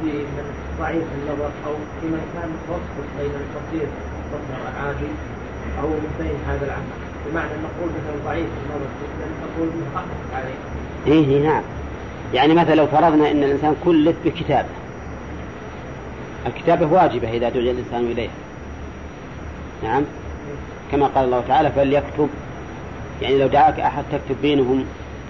في 0.00 0.12
من 0.12 0.46
ضعيف 0.80 1.04
النظر 1.18 1.50
أو 1.66 1.74
في 2.00 2.06
من 2.06 2.22
كان 2.34 2.48
متوسط 2.48 3.08
بين 3.18 3.30
القصير 3.30 3.88
بصر 4.32 4.78
عادي 4.80 5.10
أو 5.82 5.88
من 5.88 6.14
بين 6.18 6.36
هذا 6.48 6.66
العمل. 6.66 7.08
بمعنى 7.26 7.48
نقول 7.48 7.90
مثلا 7.90 8.24
ضعيف 8.24 8.46
نقول 9.42 9.68
محقق 9.92 10.06
عليه. 10.34 10.54
إيه 11.06 11.48
نعم. 11.48 11.62
يعني 12.34 12.54
مثلا 12.54 12.74
لو 12.74 12.86
فرضنا 12.86 13.30
أن 13.30 13.42
الإنسان 13.42 13.76
كلف 13.84 14.16
بكتابه. 14.24 14.68
الكتابة 16.46 16.86
واجبة 16.86 17.30
إذا 17.30 17.48
دعي 17.48 17.70
الإنسان 17.70 18.00
إليها. 18.00 18.30
نعم. 19.82 20.02
كما 20.92 21.06
قال 21.06 21.24
الله 21.24 21.42
تعالى 21.48 21.70
فليكتب 21.70 22.28
يعني 23.22 23.38
لو 23.38 23.46
دعاك 23.46 23.80
أحد 23.80 24.04
تكتب 24.12 24.36
بينهم 24.42 24.84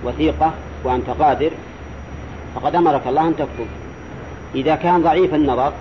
وثيقة 0.04 0.52
وأنت 0.84 1.10
قادر 1.10 1.50
فقد 2.54 2.74
أمرك 2.74 3.06
الله 3.06 3.28
أن 3.28 3.36
تكتب. 3.36 3.66
إذا 4.54 4.74
كان 4.74 5.02
ضعيف 5.02 5.34
النظر 5.34 5.72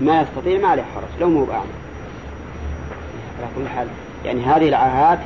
ما 0.00 0.20
يستطيع 0.20 0.60
ما 0.60 0.68
عليه 0.68 0.82
حرج. 0.82 1.20
لو 1.20 1.28
مو 1.28 1.44
باعمى 1.44 1.81
على 3.42 3.50
كل 3.56 3.68
حال. 3.68 3.86
يعني 4.24 4.42
هذه 4.42 4.68
العاهات 4.68 5.18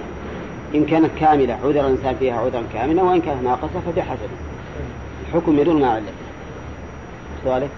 إن 0.75 0.87
كانت 0.87 1.11
كاملة 1.21 1.55
عذر 1.55 1.81
الإنسان 1.81 2.17
فيها 2.19 2.41
عذرا 2.41 2.63
كاملا 2.73 3.03
وإن 3.03 3.21
كانت 3.21 3.43
ناقصة 3.43 3.81
فبحسب 3.87 4.29
الحكم 5.29 5.59
يدل 5.59 5.81
مع 5.81 5.89
علته 5.89 6.13
سؤالك؟ 7.45 7.69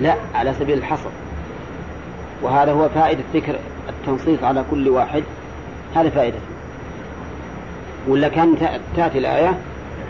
لا 0.00 0.16
على 0.34 0.54
سبيل 0.54 0.78
الحصر. 0.78 1.10
وهذا 2.42 2.72
هو 2.72 2.88
فائدة 2.88 3.22
ذكر 3.34 3.58
التنصيص 3.88 4.42
على 4.42 4.64
كل 4.70 4.88
واحد. 4.88 5.22
هذا 5.94 6.10
فائدته 6.10 6.40
ولا 8.08 8.28
كان 8.28 8.56
تأتي 8.96 9.18
الآية 9.18 9.58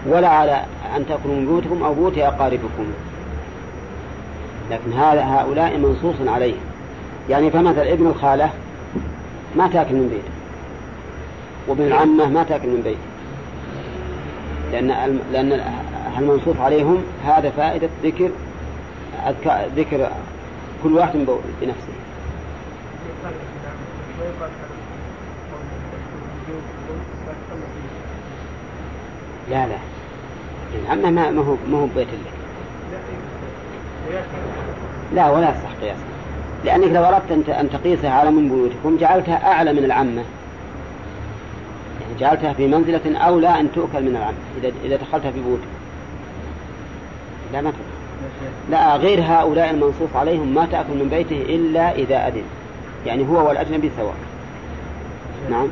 ولا 0.07 0.29
على 0.29 0.65
أن 0.97 1.07
تأكلوا 1.07 1.35
من 1.35 1.47
بيوتكم 1.47 1.83
أو 1.83 1.95
بيوت 1.95 2.19
أقاربكم. 2.19 2.85
لكن 4.71 4.93
هذا 4.93 5.25
هؤلاء 5.25 5.79
منصوص 5.79 6.15
عليه. 6.27 6.55
يعني 7.31 7.51
فمثل 7.51 7.81
ابن 7.81 8.07
الخالة 8.07 8.51
ما 9.57 9.69
تأكل 9.69 9.95
من 9.95 10.09
بيته 10.09 10.33
وابن 11.69 11.87
العمة 11.87 12.29
ما 12.29 12.43
تأكل 12.43 12.69
من 12.69 12.83
بيته 12.85 12.99
لأن 14.73 15.19
لأن 15.33 15.61
المنصوص 16.19 16.57
عليهم 16.57 17.05
هذا 17.25 17.51
فائدة 17.51 17.89
ذكر 18.05 18.31
ذكر 19.77 20.11
كل 20.83 20.93
واحد 20.93 21.27
بنفسه. 21.61 21.93
لا 29.51 29.67
لا. 29.67 29.92
العمة 30.85 31.11
ما 31.11 31.31
ما 31.31 31.43
هو 31.43 31.57
ما 31.71 31.79
هو 31.79 31.87
بيت 31.87 32.09
لك 32.09 32.33
لا 35.15 35.31
ولا 35.31 35.51
يصح 35.51 35.73
قياسا 35.83 36.03
لأنك 36.65 36.93
لو 36.93 37.05
أردت 37.05 37.49
أن 37.49 37.71
تقيسها 37.71 38.11
على 38.11 38.31
من 38.31 38.49
بيوتكم 38.49 38.97
جعلتها 38.97 39.53
أعلى 39.53 39.73
من 39.73 39.85
العمة 39.85 40.25
يعني 42.01 42.15
جعلتها 42.21 42.53
في 42.53 42.67
منزلة 42.67 43.19
أولى 43.19 43.61
أن 43.61 43.73
تؤكل 43.73 44.03
من 44.03 44.17
العمة 44.17 44.37
إذا 44.61 44.73
إذا 44.85 44.97
دخلتها 44.97 45.31
في 45.31 45.41
بيوتكم 45.41 45.83
لا 47.53 47.61
ما 47.61 47.71
تؤكل. 47.71 47.83
لا 48.71 48.97
غير 48.97 49.21
هؤلاء 49.23 49.71
المنصوص 49.71 50.17
عليهم 50.17 50.55
ما 50.55 50.67
تأكل 50.67 50.93
من 50.93 51.09
بيته 51.09 51.55
إلا 51.55 51.93
إذا 51.93 52.29
أذن. 52.29 52.43
يعني 53.07 53.29
هو 53.29 53.49
والأجنبي 53.49 53.91
سواء. 53.97 54.15
نعم. 55.51 55.69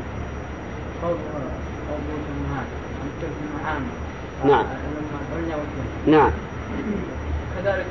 نعم. 4.44 4.64
نعم. 6.06 6.30
كذلك 7.56 7.86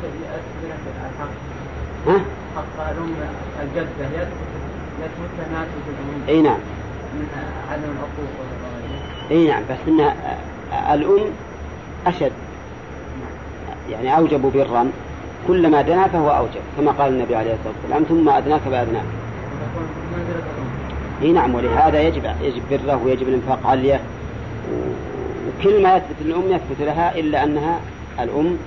الحق. 1.16 1.30
ها؟ 2.08 2.20
حق 2.56 2.89
الأم 2.91 3.14
الجدة 3.64 4.28
يثبت 5.00 5.34
لها 5.52 5.66
إي 6.30 6.41
نعم. 6.41 6.58
من 7.14 7.28
عدم 7.72 7.84
العقوق 7.84 8.30
إي 9.32 9.47
نعم 9.47 9.62
بس 9.70 9.78
إن 9.88 10.12
الأم 10.93 11.26
أشد. 12.08 12.32
يعني 13.89 14.18
أوجب 14.18 14.41
برا 14.41 14.91
كلما 15.47 15.82
دنا 15.82 16.08
فهو 16.08 16.30
أوجب 16.30 16.62
كما 16.78 16.91
قال 16.91 17.14
النبي 17.14 17.36
عليه 17.36 17.54
الصلاة 17.54 17.74
والسلام 17.82 18.04
ثم 18.04 18.30
أدناك 18.30 18.62
بأدناك 18.68 19.04
إي 21.22 21.32
نعم 21.32 21.56
ولهذا 21.56 22.02
يجب 22.02 22.24
يجب 22.41 22.62
بره 22.72 23.02
ويجب 23.06 23.28
الإنفاق 23.28 23.60
عليه. 23.66 24.00
وكل 25.60 25.84
ما 25.84 25.95
يثبت 25.95 26.22
الأم 26.22 26.51
يثبت 26.51 26.82
لها 26.82 27.16
إلا 27.16 27.43
أنها 27.43 27.80
الأم 28.20 28.57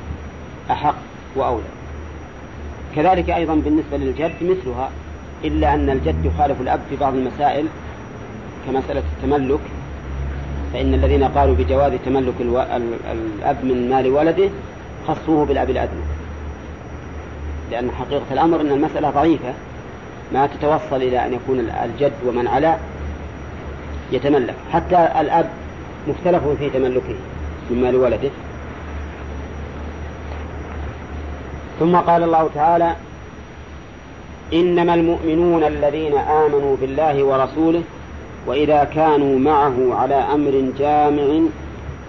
أحق 0.70 0.95
وأولى 1.36 1.64
كذلك 2.97 3.30
أيضا 3.30 3.55
بالنسبة 3.55 3.97
للجد 3.97 4.32
مثلها 4.43 4.90
إلا 5.45 5.74
أن 5.74 5.90
الجد 5.90 6.24
يخالف 6.24 6.61
الأب 6.61 6.80
في 6.90 6.97
بعض 6.97 7.14
المسائل 7.14 7.66
كمسألة 8.66 9.03
التملك 9.16 9.61
فإن 10.72 10.95
الذين 10.95 11.24
قالوا 11.24 11.55
بجواز 11.55 11.93
تملك. 12.05 12.34
الأب 13.38 13.64
من 13.64 13.90
مال 13.90 14.09
ولده 14.09 14.49
خصوه 15.09 15.47
بالأب 15.47 15.70
الأدنى 15.70 16.03
لأن 17.70 17.90
حقيقة 17.90 18.32
الأمر 18.32 18.61
أن 18.61 18.70
المسألة 18.70 19.11
ضعيفة 19.11 19.55
ما 20.32 20.47
تتوصل 20.47 20.97
إلى 20.97 21.26
أن 21.26 21.32
يكون 21.32 21.61
الجد 21.61 22.12
ومن 22.26 22.49
على 22.49 22.76
يتملك 24.12 24.55
حتى 24.72 25.09
الأب 25.20 25.61
مختلف 26.09 26.42
في 26.59 26.70
تملكه 26.70 27.14
من 27.70 27.82
مال 27.82 27.96
ولده. 27.96 28.30
ثم 31.80 31.96
قال 31.96 32.22
الله 32.22 32.50
تعالى 32.55 32.96
إنما 34.53 34.94
المؤمنون 34.94 35.64
الذين 35.64 36.18
آمنوا 36.18 36.76
بالله 36.80 37.24
ورسوله 37.24 37.82
وإذا 38.46 38.84
كانوا 38.84 39.38
معه 39.38 39.94
على 39.94 40.14
أمر 40.14 40.72
جامع 40.78 41.40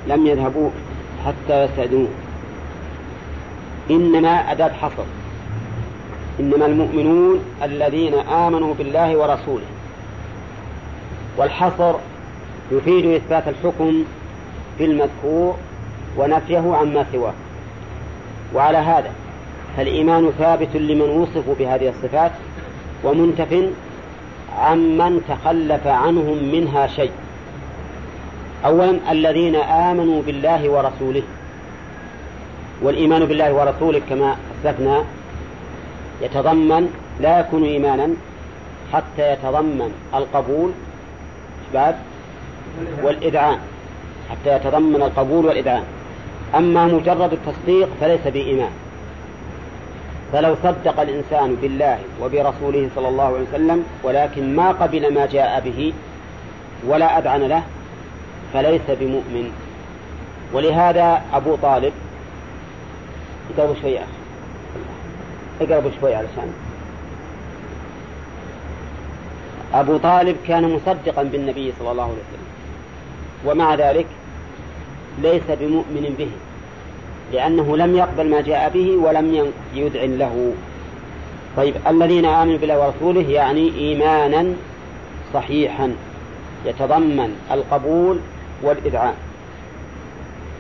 لم 0.08 0.28
يذهبوا 0.28 0.70
حتى 1.26 1.64
يستأذنوه. 1.64 2.08
إنما 3.92 4.52
أداة 4.52 4.72
حصر. 4.82 5.04
إنما 6.40 6.66
المؤمنون 6.66 7.40
الذين 7.64 8.14
آمنوا 8.14 8.74
بالله 8.74 9.18
ورسوله. 9.18 9.66
والحصر 11.38 11.94
يفيد 12.78 13.06
إثبات 13.06 13.44
الحكم 13.48 14.04
في 14.78 14.86
المذكور 14.86 15.56
ونفيه 16.18 16.76
عما 16.76 17.06
سواه. 17.12 17.34
وعلى 18.56 18.78
هذا 18.78 19.12
فالإيمان 19.78 20.32
ثابت 20.40 20.76
لمن 20.76 21.02
وصفوا 21.02 21.56
بهذه 21.60 21.90
الصفات 21.90 22.32
ومنتف 23.04 23.64
عمن 24.60 25.22
تخلف 25.30 25.88
عنهم 25.88 26.38
منها 26.52 26.88
شيء. 26.88 27.12
أولا 28.66 29.12
الذين 29.12 29.56
آمنوا 29.56 30.22
بالله 30.22 30.70
ورسوله 30.70 31.24
والإيمان 32.82 33.26
بالله 33.26 33.54
ورسوله 33.54 34.02
كما 34.10 34.36
أسلفنا 34.62 35.04
يتضمن 36.22 36.90
لا 37.22 37.40
يكون 37.40 37.64
إيمانا 37.64 38.10
حتى 38.94 39.34
يتضمن 39.34 39.94
القبول 40.14 40.72
بعد 41.74 41.96
والإذعان 43.04 43.58
حتى 44.32 44.56
يتضمن 44.56 45.02
القبول 45.02 45.46
والإذعان 45.46 45.84
أما 46.56 46.86
مجرد 46.86 47.34
التصديق 47.34 47.90
فليس 48.02 48.28
بإيمان. 48.28 48.72
فلو 50.34 50.56
صدق 50.64 51.00
الإنسان 51.00 51.56
بالله 51.62 52.00
وبرسوله 52.22 52.90
صلى 52.96 53.08
الله 53.08 53.24
عليه 53.24 53.46
وسلم 53.50 53.84
ولكن 54.04 54.56
ما 54.56 54.72
قبل 54.72 55.14
ما 55.14 55.26
جاء 55.26 55.62
به 55.66 55.94
ولا 56.88 57.20
أذعن 57.20 57.42
له 57.42 57.64
فليس 58.54 58.82
بمؤمن. 58.90 59.52
ولهذا 60.54 61.22
أبو 61.34 61.56
طالب 61.56 61.94
اقربوا 63.58 63.76
شوي 63.82 63.98
أخي. 63.98 64.06
اقربوا 65.62 65.92
شوي 66.02 66.16
علشان 66.16 66.54
أبو 69.74 69.98
طالب 69.98 70.38
كان 70.48 70.74
مصدقا 70.74 71.24
بالنبي 71.24 71.74
صلى 71.80 71.92
الله 71.92 72.04
عليه 72.04 72.14
وسلم. 72.14 72.43
ومع 73.46 73.76
ذلك 73.76 74.06
ليس 75.22 75.44
بمؤمن 75.62 76.16
به 76.18 76.30
لأنه 77.34 77.78
لم 77.78 77.96
يقبل 77.96 78.30
ما 78.30 78.42
جاء 78.42 78.70
به 78.70 78.98
ولم 78.98 79.52
يذعن 79.76 80.18
له. 80.18 80.54
طيب 81.58 81.74
الذين 81.88 82.26
آمنوا 82.26 82.58
بالله 82.58 82.80
ورسوله 82.80 83.30
يعني 83.30 83.72
إيمانا 83.78 84.54
صحيحا 85.34 85.96
يتضمن 86.66 87.36
القبول 87.52 88.20
والإذعان 88.64 89.14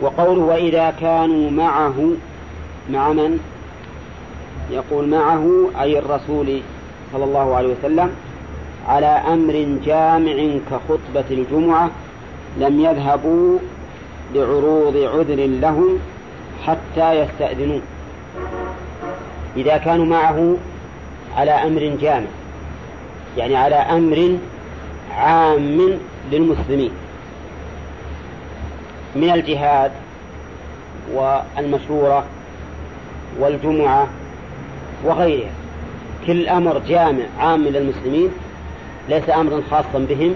وقوله 0.01 0.41
وإذا 0.41 0.93
كانوا 1.01 1.51
معه 1.51 2.11
مع 2.89 3.13
من؟ 3.13 3.39
يقول 4.71 5.07
معه 5.07 5.69
أي 5.81 5.99
الرسول 5.99 6.61
صلى 7.13 7.23
الله 7.23 7.55
عليه 7.55 7.73
وسلم 7.79 8.11
على 8.87 9.05
أمر 9.05 9.77
جامع 9.85 10.59
كخطبة 10.71 11.25
الجمعة 11.31 11.91
لم 12.57 12.79
يذهبوا 12.79 13.59
لعروض 14.35 14.97
عذر 14.97 15.45
لهم 15.45 15.99
حتى 16.65 17.13
يستأذنوا 17.13 17.79
إذا 19.57 19.77
كانوا 19.77 20.05
معه 20.05 20.57
على 21.37 21.51
أمر 21.51 21.97
جامع 22.01 22.27
يعني 23.37 23.55
على 23.55 23.75
أمر 23.75 24.37
عام 25.17 25.99
للمسلمين. 26.31 26.91
من 29.15 29.29
الجهاد 29.29 29.91
والمشورة 31.13 32.25
والجمعة 33.39 34.07
وغيرها. 35.05 35.51
كل 36.27 36.47
أمر 36.47 36.81
جامع 36.87 37.23
عام 37.39 37.63
للمسلمين 37.63 38.29
ليس 39.09 39.29
أمرا 39.29 39.61
خاصا 39.71 40.05
بهم 40.09 40.35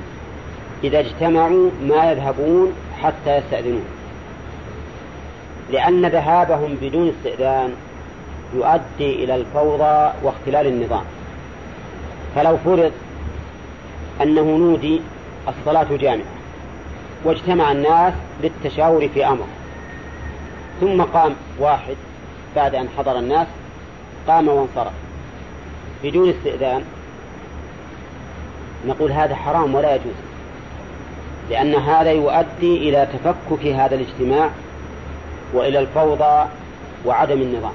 إذا 0.84 1.00
اجتمعوا 1.00 1.70
ما 1.88 2.12
يذهبون 2.12 2.74
حتى 3.04 3.38
يستأذنون. 3.38 3.86
لأن 5.72 6.06
ذهابهم 6.06 6.78
بدون 6.82 7.10
استئذان 7.10 7.74
يؤدي 8.56 9.24
إلى 9.24 9.36
الفوضى 9.36 10.14
واختلال 10.24 10.68
النظام. 10.68 11.04
فلو 12.36 12.58
فرض 12.58 12.92
أنه 14.22 14.42
نودي 14.42 15.02
الصلاة 15.48 15.88
جامعة 15.98 16.26
واجتمع 17.24 17.72
الناس 17.72 18.14
للتشاور 18.44 19.08
في 19.08 19.28
أمر 19.28 19.46
ثم 20.82 21.02
قام 21.02 21.36
واحد 21.60 21.96
بعد 22.56 22.76
أن 22.76 22.88
حضر 22.98 23.20
الناس 23.20 23.48
قام 24.28 24.48
وانصرف 24.48 24.94
بدون 26.04 26.30
استئذان 26.30 26.84
نقول 28.88 29.12
هذا 29.12 29.36
حرام 29.36 29.76
ولا 29.76 29.96
يجوز. 29.96 30.27
لأن 31.50 31.76
هذا 31.76 32.12
يؤدي 32.12 32.90
إلى 32.90 33.08
تفكك 33.14 33.66
هذا 33.66 33.96
الاجتماع 33.96 34.50
وإلى 35.54 35.80
الفوضى 35.80 36.46
وعدم 37.06 37.42
النظام. 37.42 37.74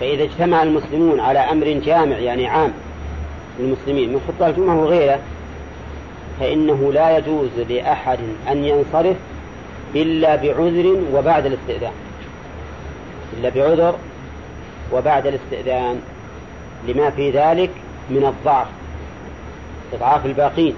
فإذا 0.00 0.22
اجتمع 0.22 0.62
المسلمون 0.62 1.20
على 1.20 1.38
أمر 1.38 1.66
جامع 1.66 2.16
يعني 2.16 2.46
عام 2.46 2.72
للمسلمين 3.58 4.12
من 4.12 4.20
خطة 4.28 4.46
الجمعة 4.48 4.76
وغيره 4.76 5.18
فإنه 6.40 6.92
لا 6.92 7.18
يجوز 7.18 7.50
لأحد 7.68 8.18
أن 8.48 8.64
ينصرف 8.64 9.16
إلا 9.94 10.36
بعذر 10.36 10.96
وبعد 11.14 11.46
الاستئذان. 11.46 11.92
إلا 13.38 13.48
بعذر 13.48 13.94
وبعد 14.92 15.26
الاستئذان 15.26 16.00
لما 16.88 17.10
في 17.10 17.30
ذلك 17.30 17.70
من 18.10 18.24
الضعف 18.24 18.66
إضعاف 19.92 20.26
الباقين. 20.26 20.74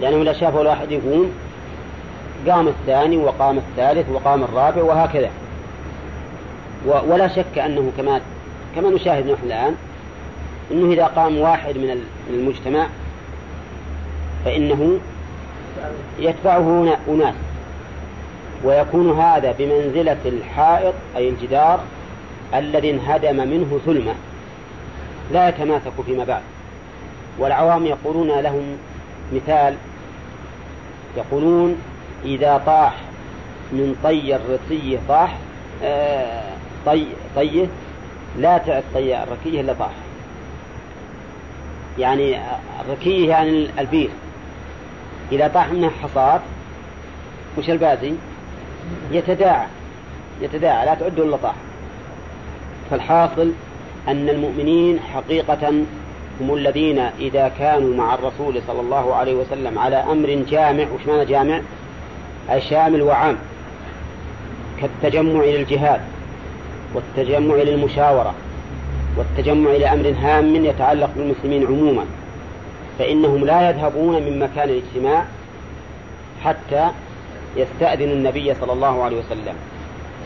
لأنه 0.00 0.22
إذا 0.22 0.32
شافوا 0.32 0.60
الواحد 0.60 0.90
يقوم 0.90 1.32
قام 2.48 2.68
الثاني 2.68 3.16
وقام 3.16 3.58
الثالث 3.58 4.10
وقام 4.10 4.42
الرابع 4.42 4.82
وهكذا. 4.82 5.30
ولا 6.86 7.28
شك 7.28 7.58
أنه 7.58 7.92
كما 7.96 8.20
كما 8.76 8.90
نشاهد 8.90 9.30
نحن 9.30 9.46
الآن 9.46 9.74
أنه 10.70 10.92
إذا 10.92 11.04
قام 11.04 11.38
واحد 11.38 11.78
من 11.78 12.04
المجتمع 12.30 12.86
فإنه 14.44 14.98
يتبعه 16.18 16.96
أناس. 17.08 17.34
ويكون 18.64 19.20
هذا 19.20 19.54
بمنزلة 19.58 20.16
الحائط 20.26 20.94
أي 21.16 21.28
الجدار 21.28 21.80
الذي 22.54 22.90
انهدم 22.90 23.36
منه 23.36 23.80
ثلمة 23.86 24.14
لا 25.32 25.48
يتماسك 25.48 25.92
فيما 26.06 26.24
بعد. 26.24 26.42
والعوام 27.38 27.86
يقولون 27.86 28.28
لهم 28.28 28.62
مثال 29.32 29.74
يقولون 31.16 31.76
إذا 32.24 32.62
طاح 32.66 32.94
من 33.72 33.96
طي 34.04 34.36
الرسي 34.36 34.98
طاح 35.08 35.36
آه 35.82 36.52
طي 36.86 37.06
طيه 37.36 37.66
لا 38.38 38.58
تعد 38.58 38.82
طي 38.94 39.22
الركية 39.22 39.60
إلا 39.60 39.72
طاح. 39.72 39.90
يعني 41.98 42.38
الركية 42.86 43.28
يعني 43.28 43.68
البير. 43.78 44.10
إذا 45.32 45.48
طاح 45.48 45.72
منها 45.72 45.90
حصاد 46.02 46.40
وش 47.58 47.70
البازي 47.70 48.12
يتداعى 49.10 49.66
يتداعى 50.40 50.86
لا 50.86 50.94
تعد 50.94 51.18
إلا 51.20 51.36
طاح. 51.36 51.54
فالحاصل 52.90 53.52
أن 54.08 54.28
المؤمنين 54.28 55.00
حقيقة 55.00 55.72
هم 56.40 56.54
الذين 56.54 56.98
إذا 56.98 57.52
كانوا 57.58 57.96
مع 57.96 58.14
الرسول 58.14 58.62
صلى 58.66 58.80
الله 58.80 59.14
عليه 59.14 59.34
وسلم 59.34 59.78
على 59.78 59.96
أمر 59.96 60.44
جامع 60.50 60.84
وش 60.94 61.06
معنى 61.06 61.24
جامع؟ 61.24 61.60
أي 62.50 62.60
شامل 62.60 63.02
وعام 63.02 63.36
كالتجمع 64.80 65.44
للجهاد 65.44 66.00
والتجمع 66.94 67.54
للمشاورة 67.54 68.34
والتجمع 69.16 69.70
لأمر 69.70 70.14
هام 70.22 70.64
يتعلق 70.64 71.10
بالمسلمين 71.16 71.66
عموما 71.66 72.04
فإنهم 72.98 73.44
لا 73.44 73.70
يذهبون 73.70 74.22
من 74.22 74.38
مكان 74.38 74.68
الاجتماع 74.68 75.24
حتى 76.44 76.88
يستأذن 77.56 78.10
النبي 78.10 78.54
صلى 78.54 78.72
الله 78.72 79.02
عليه 79.02 79.16
وسلم. 79.18 79.54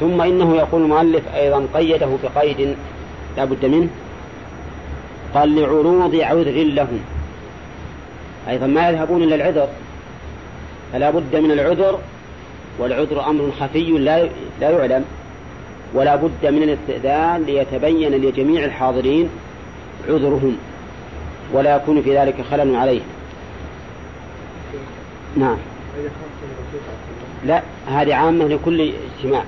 ثم 0.00 0.20
إنه 0.20 0.56
يقول 0.56 0.82
المؤلف 0.82 1.34
أيضا 1.34 1.66
قيده 1.74 2.08
بقيد 2.34 2.76
لا 3.36 3.44
بد 3.44 3.66
منه 3.66 3.88
قال 5.34 5.56
لعروض 5.56 6.14
عذر 6.14 6.50
لهم. 6.50 7.00
أيضا 8.48 8.66
ما 8.66 8.88
يذهبون 8.88 9.22
إلى 9.22 9.34
العذر. 9.34 9.68
فلا 10.92 11.10
بد 11.10 11.36
من 11.36 11.50
العذر 11.50 11.98
والعذر 12.78 13.30
أمر 13.30 13.50
خفي 13.60 13.90
لا 13.90 14.28
لا 14.60 14.70
يعلم. 14.70 15.04
ولا 15.94 16.16
بد 16.16 16.46
من 16.46 16.62
الاستئذان 16.62 17.42
ليتبين 17.42 18.12
لجميع 18.12 18.64
الحاضرين 18.64 19.28
عذرهم. 20.08 20.56
ولا 21.52 21.76
يكون 21.76 22.02
في 22.02 22.18
ذلك 22.18 22.34
خلل 22.50 22.76
عليه. 22.76 23.00
نعم. 25.36 25.56
لا 27.46 27.62
هذه 27.86 28.14
عامة 28.14 28.44
لكل 28.44 28.92
اجتماع. 29.18 29.44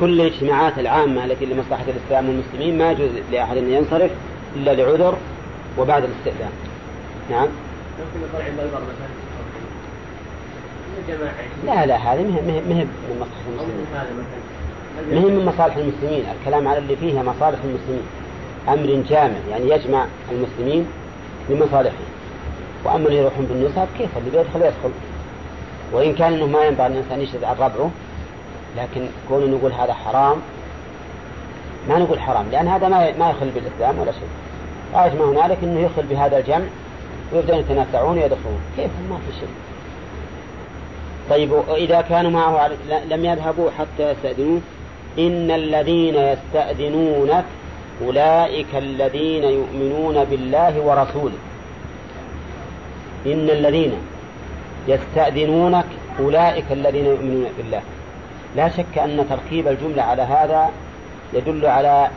كل 0.00 0.20
الاجتماعات 0.20 0.78
العامة 0.78 1.24
التي 1.24 1.46
لمصلحة 1.46 1.84
الإسلام 1.88 2.28
والمسلمين 2.28 2.78
ما 2.78 2.92
يجوز 2.92 3.10
لأحد 3.32 3.56
أن 3.56 3.72
ينصرف 3.72 4.10
إلا 4.56 4.74
لعذر 4.74 5.16
وبعد 5.78 6.04
الاستئذان. 6.04 6.50
نعم. 7.30 7.48
لا 11.66 11.86
لا 11.86 11.96
هذه 11.96 12.22
مهم 12.22 12.44
مهم 12.68 12.88
من 13.08 13.16
مصلحة 13.20 13.42
المسلمين. 13.48 13.86
مهم 15.12 15.38
من 15.38 15.46
مصالح 15.46 15.76
المسلمين. 15.76 16.24
الكلام 16.40 16.68
على 16.68 16.78
اللي 16.78 16.96
فيها 16.96 17.22
مصالح 17.22 17.58
المسلمين. 17.64 18.02
أمر 18.68 19.02
جامع 19.08 19.36
يعني 19.50 19.70
يجمع 19.70 20.06
المسلمين 20.32 20.86
لمصالحهم 21.50 22.04
وأما 22.84 23.06
اللي 23.08 23.18
يروحون 23.18 23.46
بالنسب 23.46 23.88
كيف 23.98 24.18
اللي 24.18 24.30
بيدخل 24.30 24.60
يدخل؟ 24.60 24.90
وإن 25.92 26.14
كان 26.14 26.32
أنه 26.32 26.46
ما 26.46 26.64
ينبغي 26.64 26.86
الإنسان 26.86 27.20
يشهد 27.20 27.44
عن 27.44 27.56
ربعه 27.56 27.90
لكن 28.76 29.06
كون 29.28 29.50
نقول 29.50 29.72
هذا 29.72 29.92
حرام 29.92 30.36
ما 31.88 31.98
نقول 31.98 32.20
حرام 32.20 32.46
لأن 32.52 32.68
هذا 32.68 32.88
ما 32.88 33.12
ما 33.18 33.30
يخل 33.30 33.50
بالإسلام 33.54 33.98
ولا 33.98 34.12
شيء. 34.12 34.28
غاية 34.94 35.12
ما 35.18 35.24
هنالك 35.24 35.58
أنه 35.62 35.80
يخل 35.80 36.02
بهذا 36.02 36.38
الجمع 36.38 36.66
ويبدأون 37.32 37.60
يتنازعون 37.60 38.18
ويدخلون. 38.18 38.60
كيف؟ 38.76 38.90
ما 39.10 39.16
في 39.16 39.32
شيء. 39.40 39.48
طيب 41.30 41.52
وإذا 41.52 42.00
كانوا 42.00 42.30
معه 42.30 42.70
لم 43.10 43.24
يذهبوا 43.24 43.70
حتى 43.78 44.10
يستأذنوه 44.10 44.60
إن 45.18 45.50
الذين 45.50 46.14
يستأذنونك 46.14 47.44
أولئك 48.04 48.74
الذين 48.74 49.44
يؤمنون 49.44 50.24
بالله 50.24 50.80
ورسوله. 50.80 51.38
إن 53.26 53.50
الذين 53.50 53.92
يستأذنونك 54.88 55.86
أولئك 56.20 56.64
الذين 56.72 57.06
يؤمنون 57.06 57.46
بالله. 57.58 57.82
لا 58.56 58.68
شك 58.68 58.98
أن 58.98 59.26
تركيب 59.30 59.68
الجملة 59.68 60.02
على 60.02 60.22
هذا 60.22 60.70
يدل 61.32 61.66
على 61.66 62.08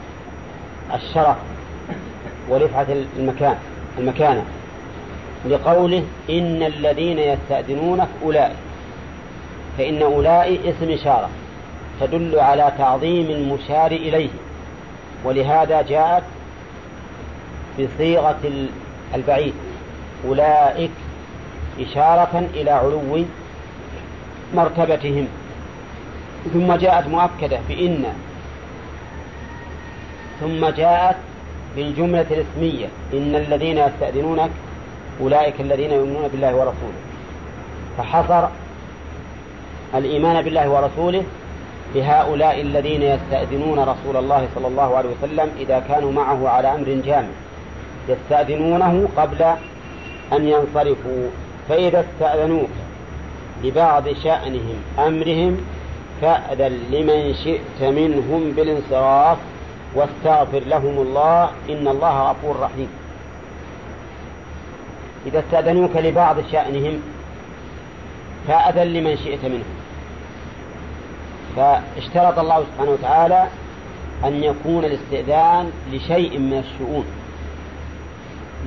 الشرف 0.93 1.38
ورفعة 2.49 2.88
المكان 3.17 3.55
المكانة. 3.97 4.45
لقوله 5.49 6.03
إن 6.29 6.63
الذين 6.63 7.19
يستأذنونك 7.19 8.07
أولئك 8.23 8.55
فإن 9.77 10.01
أولئك 10.01 10.59
اسم 10.65 10.91
إشارة 10.91 11.29
تدل 12.01 12.39
على 12.39 12.71
تعظيم 12.77 13.29
المشار 13.29 13.91
إليه 13.91 14.29
ولهذا 15.23 15.81
جاءت 15.81 16.23
بصيغة 17.79 18.67
البعيد 19.15 19.53
أولئك 20.27 20.91
إشارة 21.79 22.49
إلى 22.53 22.71
علو 22.71 23.23
مرتبتهم. 24.55 25.27
ثم 26.53 26.75
جاءت 26.75 27.07
مؤكدة 27.07 27.59
بإن. 27.69 28.05
ثم 30.39 30.69
جاءت 30.69 31.15
بالجملة 31.75 32.25
الإسمية. 32.31 32.87
إن 33.13 33.35
الذين 33.35 33.77
يستأذنونك 33.77 34.49
أولئك 35.21 35.61
الذين 35.61 35.91
يؤمنون 35.91 36.27
بالله 36.27 36.55
ورسوله. 36.55 36.99
فحصر 37.97 38.47
الإيمان 39.95 40.41
بالله 40.41 40.69
ورسوله 40.69 41.23
بهؤلاء 41.95 42.61
الذين 42.61 43.01
يستأذنون 43.01 43.79
رسول 43.79 44.17
الله 44.17 44.47
صلى 44.55 44.67
الله 44.67 44.97
عليه 44.97 45.09
وسلم 45.09 45.49
إذا 45.59 45.79
كانوا 45.79 46.11
معه 46.11 46.49
على 46.49 46.75
أمر 46.75 47.01
جامع. 47.05 47.33
يستأذنونه 48.09 49.07
قبل 49.17 49.43
أن 50.33 50.47
ينصرفوا. 50.47 51.29
فإذا 51.69 51.99
استأذنوك 51.99 52.69
لبعض 53.63 54.03
شأنهم 54.23 54.75
أمرهم 54.99 55.57
فأذن 56.24 56.80
لمن 56.91 57.34
شئت 57.43 57.84
منهم 57.84 58.51
بالانصراف 58.51 59.38
واستغفر 59.95 60.59
لهم 60.59 60.97
الله 60.97 61.49
إن 61.69 61.88
الله 61.88 62.32
غفور 62.32 62.59
رحيم. 62.59 62.88
إذا 65.26 65.39
استأذنوك 65.39 65.95
لبعض 65.95 66.36
شأنهم 66.51 67.01
فأذن 68.47 68.88
لمن 68.93 69.17
شئت 69.17 69.45
منهم. 69.45 69.74
فاشترط 71.55 72.39
الله 72.39 72.63
سبحانه 72.63 72.91
وتعالى 72.91 73.47
أن 74.24 74.43
يكون 74.43 74.86
الاستئذان 74.86 75.71
لشيء 75.91 76.39
من 76.39 76.63
الشؤون 76.65 77.05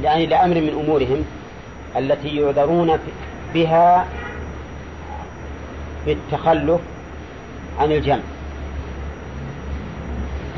يعني 0.02 0.26
لأمر 0.26 0.54
من 0.54 0.84
أمورهم 0.84 1.24
التي 1.96 2.36
يعذرون 2.36 2.98
بها 3.54 4.06
بالتخلف 6.06 6.80
عن 7.78 7.92
الجمع. 7.92 8.22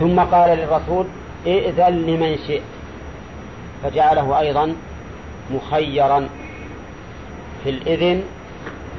ثم 0.01 0.21
قال 0.21 0.59
للرسول 0.59 1.07
ائذن 1.47 2.07
لمن 2.07 2.39
شئت. 2.47 2.63
فجعله 3.83 4.41
أيضا 4.41 4.75
مخيرا 5.51 6.29
في 7.65 7.71
الإذن 7.71 8.23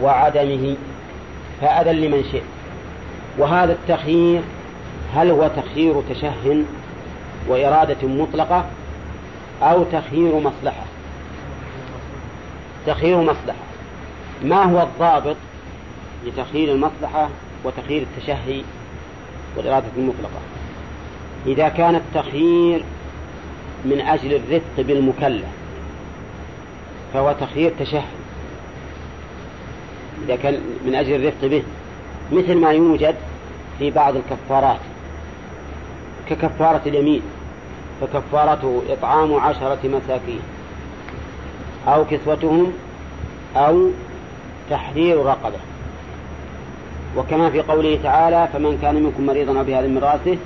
وعدمه. 0.02 0.76
فأذن 1.62 1.96
لمن 1.96 2.24
شئت. 2.32 2.44
وهذا 3.38 3.74
التخيير 3.74 4.42
هل 5.16 5.32
هو 5.32 5.48
تخيير 5.48 6.02
تشه 6.10 6.64
وإرادة 7.48 8.08
مطلقة 8.08 8.66
أو 9.62 9.84
تخيير 9.84 10.40
مصلحة؟ 10.40 10.86
تخيير 12.88 13.18
مصلحة. 13.18 13.70
ما 14.44 14.64
هو 14.64 14.82
الضابط 14.82 15.36
لتخيير 16.26 16.72
المصلحة؟ 16.72 17.30
وتخيير 17.64 18.02
التشهي 18.02 18.62
والإرادة 19.58 19.88
المطلقة. 19.98 20.40
إذا 21.48 21.70
كان 21.70 21.96
التخيير 21.96 22.84
من 23.86 24.02
أجل 24.02 24.34
الرفق 24.34 24.78
بالمكلف 24.78 25.46
فهو 27.14 27.36
تخيير 27.42 27.74
تشهي. 27.80 28.02
إذا 30.26 30.36
كان 30.36 30.62
من 30.86 30.96
أجل 30.96 31.16
الرفق 31.16 31.48
به 31.48 31.64
مثل 32.32 32.56
ما 32.56 32.72
يوجد 32.72 33.16
في 33.80 33.92
بعض 33.92 34.16
الكفارات 34.16 34.80
ككفارة 36.30 36.82
اليمين 36.86 37.22
فكفارته 38.02 38.82
إطعام 38.90 39.34
عشرة 39.34 39.80
مساكين 39.84 40.40
أو 41.88 42.06
كسوتهم 42.06 42.74
أو 43.56 43.90
تحرير 44.70 45.26
رقبة. 45.26 45.60
وكما 47.20 47.50
في 47.50 47.62
قوله 47.62 48.00
تعالى 48.04 48.48
فمن 48.54 48.80
كان 48.82 48.96
منكم 49.04 49.26
مريضا 49.26 49.60
أو 49.60 49.64
بهذا 49.64 49.88
من 49.88 49.98
رأسه 49.98 50.38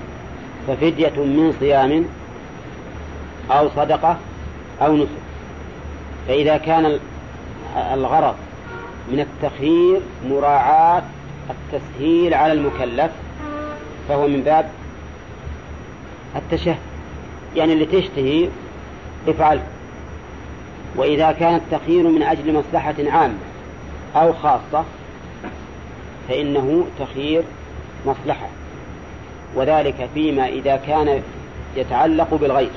ففدية 0.67 1.13
من 1.17 1.55
صيام 1.59 2.05
أو 3.51 3.69
صدقة 3.69 4.17
أو 4.81 4.95
نسك. 4.97 5.07
فإذا 6.27 6.57
كان 6.57 6.99
الغرض 7.93 8.35
من 9.11 9.19
التخيير 9.19 10.01
مراعاة 10.29 11.03
التسهيل 11.49 12.33
على 12.33 12.53
المكلف 12.53 13.11
فهو 14.09 14.27
من 14.27 14.41
باب 14.41 14.69
التشه 16.35 16.75
يعني 17.55 17.73
اللي 17.73 17.85
تشتهي 17.85 18.49
افعل 19.27 19.59
وإذا 20.95 21.31
كان 21.31 21.55
التخيير 21.55 22.07
من 22.07 22.23
أجل 22.23 22.53
مصلحة 22.53 22.95
عامة 22.99 23.37
أو 24.15 24.33
خاصة 24.33 24.83
فإنه 26.29 26.85
تخيير 26.99 27.43
مصلحة. 28.05 28.47
وذلك 29.55 30.09
فيما 30.13 30.47
إذا 30.47 30.75
كان 30.75 31.21
يتعلق 31.75 32.33
بالغير. 32.33 32.71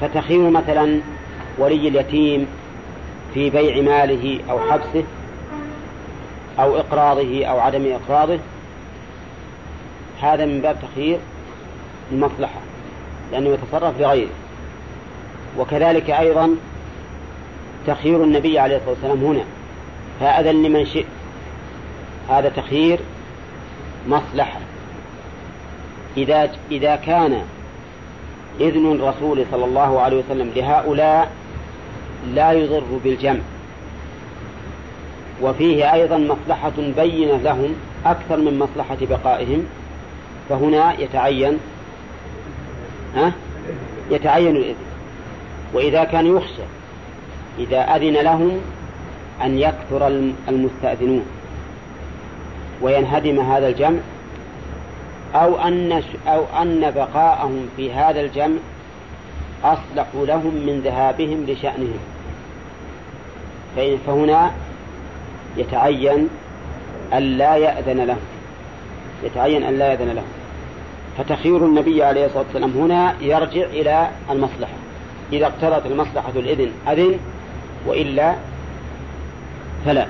فتخيير 0.00 0.50
مثلا 0.50 1.00
ولي 1.58 1.88
اليتيم 1.88 2.46
في 3.34 3.50
بيع 3.50 3.82
ماله 3.82 4.40
أو 4.50 4.58
حبسه 4.58 5.04
أو 6.58 6.76
إقراضه 6.76 7.44
أو 7.44 7.60
عدم 7.60 7.92
إقراضه 7.92 8.38
هذا 10.22 10.46
من 10.46 10.60
باب 10.60 10.76
تخيير 10.82 11.18
المصلحة 12.12 12.60
لأنه 13.32 13.48
يتصرف 13.50 14.00
لغيره 14.00 14.30
وكذلك 15.58 16.10
أيضا 16.10 16.50
تخيير 17.86 18.24
النبي 18.24 18.58
عليه 18.58 18.76
الصلاة 18.76 18.90
والسلام 18.90 19.24
هنا 19.24 19.44
فأذن 20.20 20.62
لمن 20.62 20.86
شئ 20.86 21.04
هذا 22.28 22.48
تخيير 22.48 23.00
مصلحة. 24.08 24.60
إذا 26.16 26.50
إذا 26.70 26.96
كان 26.96 27.42
إذن 28.60 28.92
الرسول 28.92 29.44
صلى 29.50 29.64
الله 29.64 30.00
عليه 30.00 30.22
وسلم 30.24 30.52
لهؤلاء 30.56 31.30
لا 32.34 32.52
يضر 32.52 32.84
بالجمع. 33.04 33.40
وفيه 35.42 35.92
أيضا 35.92 36.18
مصلحة 36.18 36.72
بينة 36.96 37.36
لهم 37.36 37.74
أكثر 38.06 38.36
من 38.36 38.58
مصلحة 38.58 38.96
بقائهم. 39.00 39.66
فهنا 40.48 41.00
يتعين 41.00 41.58
ها؟ 43.14 43.32
يتعين 44.10 44.56
الإذن. 44.56 44.76
وإذا 45.74 46.04
كان 46.04 46.36
يخشى 46.36 46.62
إذا 47.58 47.80
أذن 47.80 48.14
لهم 48.14 48.60
أن 49.44 49.58
يكثر 49.58 50.06
المستأذنون. 50.48 51.24
وينهدم 52.82 53.40
هذا 53.40 53.68
الجمع 53.68 53.98
أو 55.34 55.58
أن 55.60 56.02
أو 56.26 56.44
أن 56.62 56.90
بقاءهم 56.90 57.68
في 57.76 57.92
هذا 57.92 58.20
الجمع 58.20 58.56
أصلح 59.64 60.06
لهم 60.14 60.54
من 60.66 60.80
ذهابهم 60.84 61.46
لشأنهم. 61.48 61.98
فهنا 64.06 64.50
يتعين 65.56 66.28
أن 67.12 67.22
لا 67.22 67.56
يأذن 67.56 68.00
لهم 68.04 68.20
يتعين 69.24 69.62
أن 69.62 69.78
لا 69.78 69.88
يأذن 69.92 70.08
لهم 70.08 70.24
فتخير 71.18 71.56
النبي 71.56 72.04
عليه 72.04 72.26
الصلاة 72.26 72.44
والسلام 72.44 72.70
هنا 72.70 73.14
يرجع 73.20 73.64
إلى 73.64 74.10
المصلحة. 74.30 74.72
إذا 75.32 75.46
اقتضت 75.46 75.86
المصلحة 75.86 76.32
الإذن 76.36 76.70
أذن 76.88 77.18
وإلا 77.86 78.34
فلا. 79.86 80.06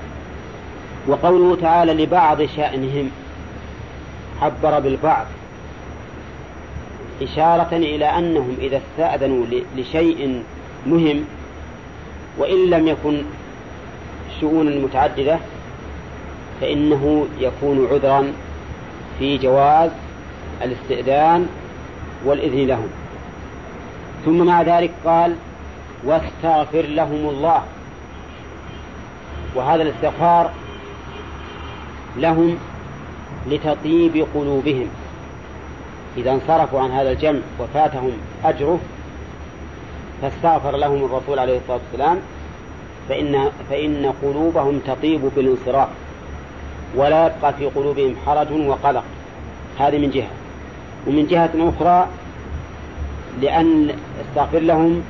وقوله 1.07 1.55
تعالى 1.61 2.03
لبعض 2.03 2.41
شأنهم 2.41 3.11
عبر 4.41 4.79
بالبعض 4.79 5.25
إشارة 7.21 7.75
إلى 7.75 8.05
أنهم 8.05 8.57
إذا 8.61 8.77
استأذنوا 8.77 9.45
لشيء 9.75 10.43
مهم 10.87 11.25
وإن 12.37 12.69
لم 12.69 12.87
يكن 12.87 13.21
شؤونا 14.41 14.85
متعددة 14.85 15.39
فإنه 16.61 17.27
يكون 17.39 17.87
عذرا 17.91 18.33
في 19.19 19.37
جواز 19.37 19.91
الاستئذان 20.61 21.47
والإذن 22.25 22.67
لهم. 22.67 22.89
ثم 24.25 24.45
مع 24.45 24.61
ذلك 24.61 24.91
قال 25.05 25.35
واستغفر 26.05 26.81
لهم 26.81 27.29
الله. 27.29 27.61
وهذا 29.55 29.81
الاستغفار 29.83 30.51
لهم 32.17 32.57
لتطيب 33.47 34.25
قلوبهم. 34.35 34.87
إذا 36.17 36.31
انصرفوا 36.31 36.79
عن 36.79 36.91
هذا 36.91 37.11
الجمع 37.11 37.39
وفاتهم 37.59 38.11
أجره 38.45 38.79
فاستغفر 40.21 40.77
لهم 40.77 41.05
الرسول 41.05 41.39
عليه 41.39 41.57
الصلاة 41.57 41.79
والسلام 41.91 42.19
فإن, 43.09 43.51
فإن 43.69 44.13
قلوبهم 44.21 44.79
تطيب 44.87 45.21
بالانصراف 45.35 45.89
ولا 46.95 47.25
يبقى 47.25 47.53
في 47.53 47.65
قلوبهم 47.65 48.15
حرج 48.25 48.51
وقلق. 48.51 49.03
هذه 49.79 49.97
من 49.97 50.09
جهة. 50.09 50.29
ومن 51.07 51.27
جهة 51.27 51.51
أخرى 51.55 52.07
لأن 53.41 53.89
استغفر 54.21 54.59
لهم 54.59 55.03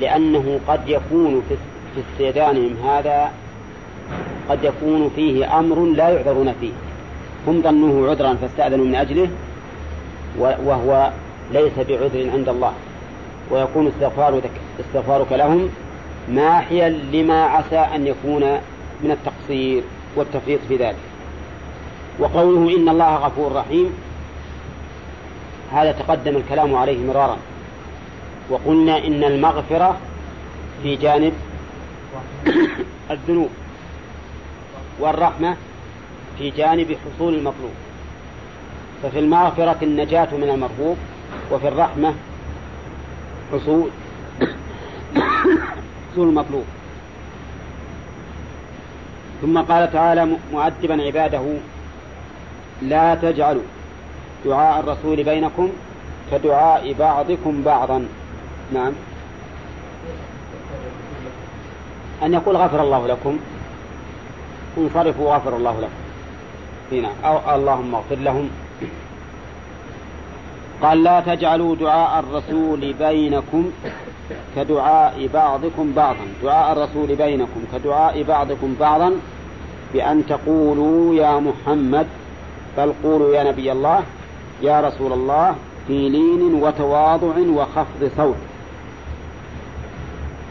لأنه 0.00 0.60
قد 0.68 0.88
يكون 0.88 1.42
في 1.48 2.00
استئذانهم 2.00 2.76
هذا 2.84 3.30
قد 4.48 4.64
يكون 4.64 5.10
فيه 5.16 5.58
أمر 5.58 5.84
لا 5.84 6.08
يعذرون 6.08 6.54
فيه. 6.60 6.72
هم 7.46 7.62
ظنوه 7.62 8.10
عذرا 8.10 8.34
فاستأذنوا 8.34 8.84
من 8.84 8.94
أجله 8.94 9.28
وهو 10.38 11.10
ليس 11.52 11.72
بعذر 11.88 12.30
عند 12.30 12.48
الله. 12.48 12.72
ويكون 13.50 13.86
استغفارك, 13.86 14.50
استغفارك 14.80 15.32
لهم 15.32 15.68
ماحيا 16.28 16.88
لما 16.88 17.44
عسى 17.44 17.78
أن 17.78 18.06
يكون 18.06 18.42
من 19.02 19.10
التقصير 19.10 19.82
والتفريط 20.16 20.60
في 20.68 20.76
ذلك. 20.76 20.96
وقوله 22.18 22.76
إن 22.76 22.88
الله 22.88 23.16
غفور 23.16 23.52
رحيم 23.52 23.92
هذا 25.72 25.92
تقدم 25.92 26.36
الكلام 26.36 26.74
عليه 26.74 27.06
مرارا. 27.06 27.36
وقلنا 28.50 29.06
إن 29.06 29.24
المغفرة 29.24 29.96
في 30.82 30.96
جانب 30.96 31.32
الذنوب. 33.10 33.48
والرحمة 35.00 35.56
في 36.38 36.50
جانب 36.50 36.96
حصول 37.04 37.34
المطلوب. 37.34 37.74
ففي 39.02 39.18
المغفرة 39.18 39.76
النجاة 39.82 40.28
من 40.32 40.50
المرغوب 40.50 40.96
وفي 41.52 41.68
الرحمة 41.68 42.14
حصول 43.52 43.90
حصول 46.12 46.28
المطلوب. 46.28 46.64
ثم 49.42 49.58
قال 49.58 49.92
تعالى 49.92 50.28
مؤدبا 50.52 51.02
عباده 51.02 51.42
لا 52.82 53.14
تجعلوا 53.14 53.62
دعاء 54.44 54.80
الرسول 54.80 55.24
بينكم 55.24 55.70
كدعاء 56.32 56.92
بعضكم 56.92 57.62
بعضا. 57.62 58.06
نعم. 58.74 58.92
أن 62.22 62.34
يقول 62.34 62.56
غفر 62.56 62.82
الله 62.82 63.06
لكم. 63.06 63.38
انصرفوا 64.78 65.34
غفر 65.34 65.56
الله 65.56 65.80
لكم 65.80 65.92
هنا. 66.92 67.08
أو 67.24 67.54
اللهم 67.54 67.94
اغفر 67.94 68.14
لهم. 68.14 68.50
قال 70.82 71.04
لا 71.04 71.20
تجعلوا 71.20 71.76
دعاء 71.76 72.18
الرسول 72.18 72.92
بينكم 72.92 73.70
كدعاء 74.56 75.28
بعضكم 75.34 75.92
بعضا. 75.96 76.26
دعاء 76.42 76.72
الرسول 76.72 77.16
بينكم 77.16 77.64
كدعاء 77.72 78.22
بعضكم 78.22 78.76
بعضا 78.80 79.12
بأن 79.94 80.26
تقولوا 80.26 81.14
يا 81.14 81.40
محمد 81.40 82.06
بل 82.78 82.92
قولوا 83.04 83.34
يا 83.34 83.44
نبي 83.44 83.72
الله 83.72 84.02
يا 84.62 84.80
رسول 84.80 85.12
الله 85.12 85.54
في 85.86 86.08
لين 86.08 86.54
وتواضع 86.62 87.38
وخفض 87.38 88.10
صوت. 88.16 88.36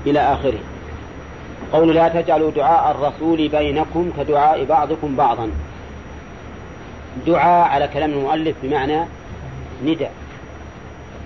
إلى 0.05 0.19
آخره. 0.19 0.59
قول 1.73 1.95
لا 1.95 2.07
تجعلوا 2.07 2.51
دعاء 2.51 2.91
الرسول 2.91 3.47
بينكم 3.47 4.11
كدعاء 4.17 4.65
بعضكم 4.65 5.15
بعضا. 5.15 5.51
دعاء 7.27 7.69
على 7.69 7.87
كلام 7.87 8.11
المؤلف 8.11 8.55
بمعنى 8.63 9.05
نداء. 9.85 10.11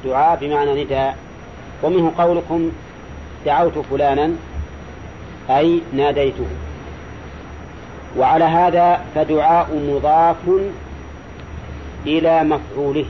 دعاء 0.05 0.37
بمعنى 0.41 0.83
نداء. 0.83 1.17
ومنه 1.83 2.13
قولكم 2.17 2.71
دعوت 3.45 3.77
فلانا 3.91 4.31
أي 5.49 5.81
ناديته. 5.93 6.47
وعلى 8.17 8.45
هذا 8.45 9.01
فدعاء 9.15 9.67
مضاف 9.75 10.35
إلى 12.05 12.43
مفعوله 12.43 13.05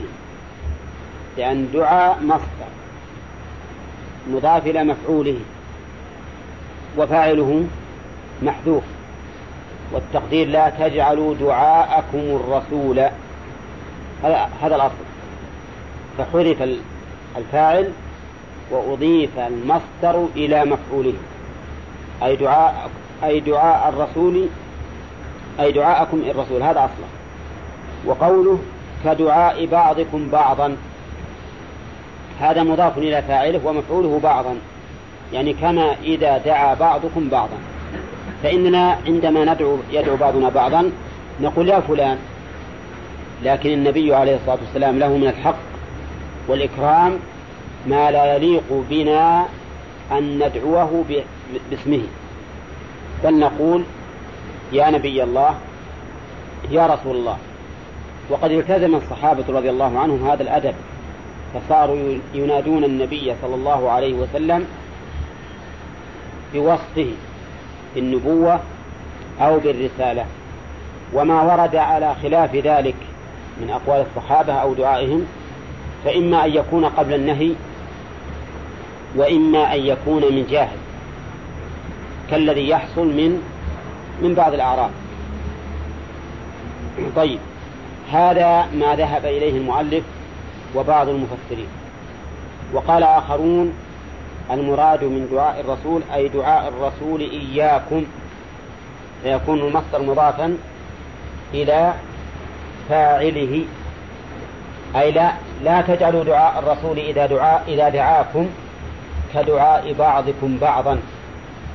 لأن 1.38 1.68
دعاء 1.74 2.18
مصدر 2.22 2.70
مضاف 4.30 4.66
إلى 4.66 4.84
مفعوله. 4.84 5.36
وفاعله 6.98 7.64
محذوف. 8.42 8.82
والتقدير 9.92 10.48
لا 10.48 10.70
تجعلوا 10.70 11.34
دعاءكم 11.34 12.18
الرسول. 12.18 12.98
هذا 14.62 14.76
الأصل. 14.76 15.04
فحذف 16.18 16.78
الفاعل 17.36 17.90
وأضيف 18.70 19.38
المصدر 19.38 20.26
إلى 20.36 20.64
مفعوله. 20.64 21.14
أي 22.22 22.36
دعاء 22.36 22.90
أي 23.24 23.40
دعاء 23.40 23.88
الرسول 23.88 24.46
أي 25.60 25.72
دعاءكم 25.72 26.22
الرسول. 26.30 26.62
هذا 26.62 26.78
أصله. 26.78 27.08
وقوله 28.06 28.58
كدعاء 29.04 29.66
بعضكم 29.66 30.28
بعضا. 30.32 30.76
هذا 32.40 32.62
مضاف 32.62 32.98
إلى 32.98 33.22
فاعله 33.22 33.60
ومفعوله 33.64 34.20
بعضا. 34.22 34.56
يعني 35.32 35.52
كما 35.52 35.96
إذا 36.02 36.38
دعا 36.38 36.74
بعضكم 36.74 37.28
بعضا. 37.28 37.58
فإننا 38.42 38.98
عندما 39.06 39.44
ندعو 39.44 39.78
يدعو 39.92 40.16
بعضنا 40.16 40.48
بعضا 40.48 40.90
نقول 41.40 41.68
يا 41.68 41.80
فلان 41.80 42.18
لكن 43.44 43.70
النبي 43.70 44.14
عليه 44.14 44.36
الصلاة 44.36 44.58
والسلام 44.64 44.98
له 44.98 45.08
من 45.08 45.26
الحق 45.26 45.56
والإكرام 46.48 47.18
ما 47.86 48.10
لا 48.10 48.36
يليق 48.36 48.84
بنا 48.90 49.44
أن 50.12 50.38
ندعوه 50.38 51.04
باسمه. 51.70 52.02
بل 53.24 53.38
نقول 53.38 53.84
يا 54.72 54.90
نبي 54.90 55.22
الله 55.22 55.54
يا 56.70 56.86
رسول 56.86 57.16
الله. 57.16 57.36
وقد 58.30 58.50
التزم 58.50 58.94
الصحابة 58.94 59.44
رضي 59.48 59.70
الله 59.70 59.98
عنهم 59.98 60.28
هذا 60.30 60.42
الأدب 60.42 60.74
فصاروا 61.54 62.18
ينادون 62.34 62.84
النبي 62.84 63.34
صلى 63.42 63.54
الله 63.54 63.90
عليه 63.90 64.14
وسلم 64.14 64.66
بوصفه 66.54 67.10
بالنبوة 67.94 68.60
أو 69.40 69.58
بالرسالة. 69.58 70.24
وما 71.12 71.42
ورد 71.42 71.76
على 71.76 72.14
خلاف 72.22 72.54
ذلك 72.54 72.94
من 73.60 73.70
أقوال 73.70 74.06
الصحابة 74.06 74.52
أو 74.52 74.74
دعائهم 74.74 75.26
فإما 76.04 76.44
أن 76.44 76.50
يكون 76.54 76.84
قبل 76.84 77.14
النهي 77.14 77.52
وإما 79.16 79.74
أن 79.74 79.80
يكون 79.80 80.22
من 80.22 80.46
جاهل 80.50 80.76
كالذي 82.30 82.68
يحصل 82.68 83.06
من 83.06 83.42
من 84.22 84.34
بعض 84.34 84.54
الأعراض 84.54 84.90
طيب 87.16 87.38
هذا 88.12 88.66
ما 88.74 88.96
ذهب 88.96 89.24
إليه 89.24 89.58
المؤلف 89.58 90.04
وبعض 90.74 91.08
المفسرين. 91.08 91.68
وقال 92.72 93.02
آخرون 93.02 93.72
المراد 94.50 95.04
من 95.04 95.28
دعاء 95.32 95.60
الرسول 95.60 96.02
أي 96.14 96.28
دعاء 96.28 96.68
الرسول 96.68 97.20
إياكم. 97.20 98.04
فيكون 99.22 99.58
المصدر 99.58 100.02
مضافا 100.02 100.56
إلى 101.54 101.94
فاعله 102.88 103.64
أي 104.96 105.10
لا 105.12 105.32
لا 105.62 105.80
تجعلوا 105.80 106.24
دعاء 106.24 106.58
الرسول 106.58 106.98
إذا 106.98 107.26
دعاء 107.26 107.64
إذا 107.68 107.88
دعاكم 107.88 108.46
كدعاء 109.34 109.92
بعضكم 109.92 110.58
بعضا. 110.60 110.98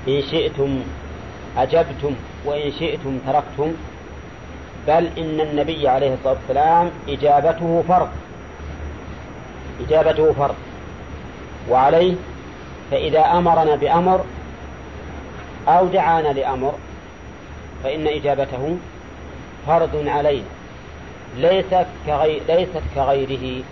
إن 0.08 0.22
شئتم 0.22 0.80
أجبتم 1.58 2.16
وإن 2.46 2.72
شئتم 2.72 3.20
تركتم. 3.28 3.74
بل 4.88 5.10
إن 5.18 5.42
النبي 5.42 5.88
عليه 5.88 6.14
الصلاة 6.14 6.34
والسلام 6.34 6.90
إجابته 7.10 7.84
فرض 7.88 8.10
إجابته 9.88 10.34
فرض. 10.34 10.56
وعليه 11.70 12.16
فإذا 12.92 13.20
أمرنا 13.20 13.76
بأمر 13.76 14.22
أو 15.68 15.86
دعانا 15.86 16.28
لأمر 16.28 16.74
فإن 17.84 18.08
إجابته 18.08 18.78
فرض 19.68 20.04
علينا 20.08 20.46
ليست 21.38 21.86
كغير 22.08 22.42
ليست 22.48 22.82
كغيره. 22.96 23.64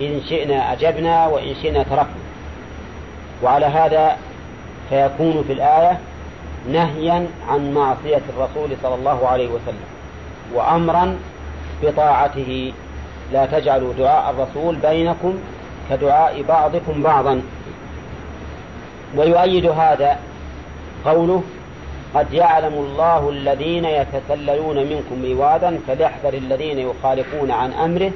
إن 0.00 0.20
شئنا 0.28 0.72
أجبنا 0.72 1.26
وإن 1.26 1.54
شئنا 1.62 1.82
تركنا. 1.82 2.26
وعلى 3.42 3.66
هذا 3.66 4.16
فيكون 4.90 5.44
في 5.46 5.52
الآية 5.52 5.98
نهيا 6.72 7.26
عن 7.48 7.74
معصية 7.74 8.22
الرسول 8.36 8.70
صلى 8.82 8.94
الله 8.94 9.28
عليه 9.28 9.48
وسلم 9.48 9.84
وأمرا 10.54 11.18
بطاعته. 11.82 12.72
لا 13.32 13.46
تجعلوا 13.46 13.92
دعاء 13.98 14.30
الرسول 14.30 14.76
بينكم 14.76 15.38
كدعاء 15.90 16.42
بعضكم 16.42 17.02
بعضا. 17.02 17.42
ويؤيد 19.16 19.66
هذا 19.66 20.18
قوله 21.04 21.42
قد 22.14 22.32
يعلم 22.32 22.74
الله 22.74 23.30
الذين 23.30 23.84
يتسللون 23.84 24.76
منكم 24.76 25.26
لواذا 25.26 25.78
فليحذر 25.86 26.34
الذين 26.34 26.78
يخالفون 26.78 27.50
عن 27.50 27.72
أمره 27.72 28.10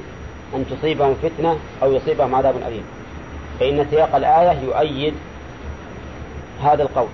أن 0.55 0.65
تصيبهم 0.69 1.15
فتنة 1.23 1.57
أو 1.83 1.93
يصيبهم 1.93 2.35
عذاب 2.35 2.55
أليم. 2.67 2.83
فإن 3.59 3.85
سياق 3.91 4.15
الآية 4.15 4.59
يؤيد 4.59 5.13
هذا 6.63 6.83
القول. 6.83 7.07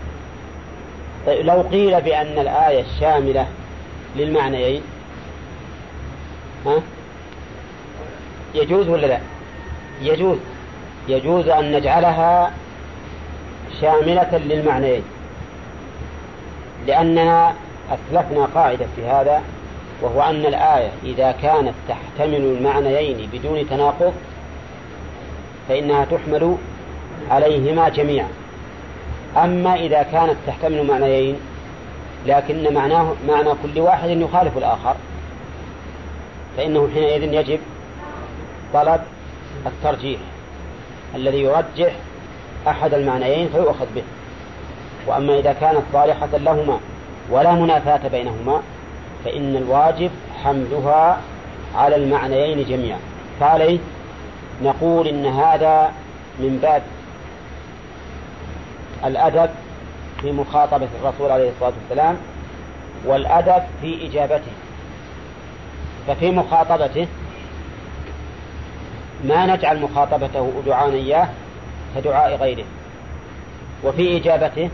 طيب 1.26 1.46
لو 1.46 1.62
قيل 1.62 2.02
بأن 2.02 2.40
الآية 2.40 2.86
شاملة 3.00 3.48
للمعنيين 4.16 4.82
ها؟ 6.66 6.82
يجوز 8.56 8.90
ولا 8.90 9.08
لا؟ 9.08 9.20
يجوز. 10.02 10.38
يجوز 11.08 11.48
أن 11.48 11.72
نجعلها 11.72 12.52
شاملة 13.82 14.38
للمعنيين. 14.38 15.04
لأننا 16.88 17.54
أسلفنا 17.92 18.48
قاعدة 18.56 18.86
في 18.96 19.06
هذا 19.06 19.42
وهو 20.02 20.22
أن 20.22 20.46
الآية 20.46 20.90
إذا 21.04 21.32
كانت 21.32 21.74
تحتمل 21.90 22.36
المعنيين 22.36 23.30
بدون 23.34 23.70
تناقض 23.70 24.14
فإنها 25.70 26.06
تحمل 26.06 26.58
عليهما 27.30 27.90
جميعا. 27.90 28.30
أما 29.38 29.76
إذا 29.76 30.04
كانت 30.04 30.36
تحتمل 30.48 30.88
معنيين 30.88 31.36
لكن 32.26 32.74
معناه 32.74 33.14
معنى 33.28 33.50
كل 33.64 33.80
واحد 33.80 34.10
يخالف 34.10 34.58
الآخر 34.58 34.96
فإنه 36.58 36.90
حينئذ 36.94 37.34
يجب 37.34 37.60
طلب 38.74 39.02
الترجيح 39.66 40.20
الذي 41.16 41.42
يرجح 41.42 41.92
أحد 42.68 42.94
المعنيين 42.94 43.50
فيؤخذ 43.50 43.86
به. 43.96 44.04
وأما 45.08 45.40
إذا 45.40 45.54
كانت 45.54 45.82
صالحة 45.94 46.30
لهما 46.34 46.80
ولا 47.30 47.52
منافاة 47.52 48.08
بينهما 48.08 48.62
فإن 49.26 49.56
الواجب 49.56 50.12
حملها 50.44 51.22
على 51.76 51.96
المعنيين 51.96 52.64
جميعا. 52.64 53.00
فعليه 53.40 53.80
نقول 54.64 55.08
إن 55.08 55.26
هذا 55.26 55.92
من 56.40 56.60
باب 56.62 56.84
الأدب 59.06 59.50
في 60.22 60.32
مخاطبة 60.32 60.88
الرسول 61.02 61.32
عليه 61.32 61.50
الصلاة 61.50 61.74
والسلام 61.82 62.18
والأدب 63.06 63.64
في 63.82 64.08
إجابته. 64.08 64.52
ففي 66.08 66.32
مخاطبته 66.32 67.08
ما 69.24 69.46
نجعل 69.46 69.82
مخاطبته 69.82 70.52
دعاء 70.66 70.92
إياه 70.94 71.28
كدعاء 72.00 72.36
غيره. 72.36 72.66
وفي 73.84 74.18
إجابته 74.18 74.70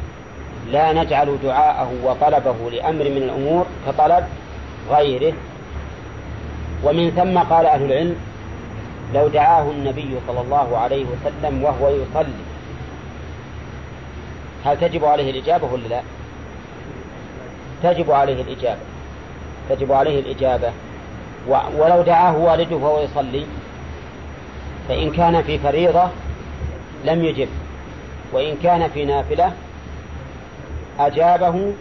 لا 0.72 0.94
نجعل 0.94 1.38
دعاءه 1.44 1.92
وطلبه 2.04 2.72
لأمر 2.72 3.04
من 3.04 3.18
الأمور 3.18 3.66
كطلب 3.88 4.26
غيره. 4.90 5.34
ومن 6.84 7.12
ثم 7.12 7.54
قال 7.54 7.66
أهل 7.66 7.86
العلم 7.86 8.16
لو 9.14 9.28
دعاه 9.28 9.72
النبي 9.72 10.16
صلى 10.28 10.42
الله 10.42 10.78
عليه 10.78 11.06
وسلم 11.06 11.64
وهو 11.64 11.90
يصلي 11.90 12.44
هل 14.66 14.80
تجب 14.80 15.06
عليه 15.06 15.32
الإجابة 15.32 15.68
ولا 15.74 15.88
لا؟ 15.88 16.02
تجب 17.84 18.12
عليه 18.12 18.42
الإجابة. 18.42 18.82
تجب 19.70 19.92
عليه 19.92 20.20
الإجابة. 20.20 20.72
ولو 21.78 22.02
دعاه 22.02 22.38
والده 22.38 22.76
وهو 22.76 23.00
يصلي 23.04 23.46
فإن 24.88 25.12
كان 25.12 25.44
في 25.44 25.60
فريضة 25.60 26.10
لم 27.04 27.26
يجب. 27.26 27.48
وإن 28.34 28.58
كان 28.64 28.90
في 28.90 29.06
نافلة 29.06 29.54
أجابه 31.00 31.74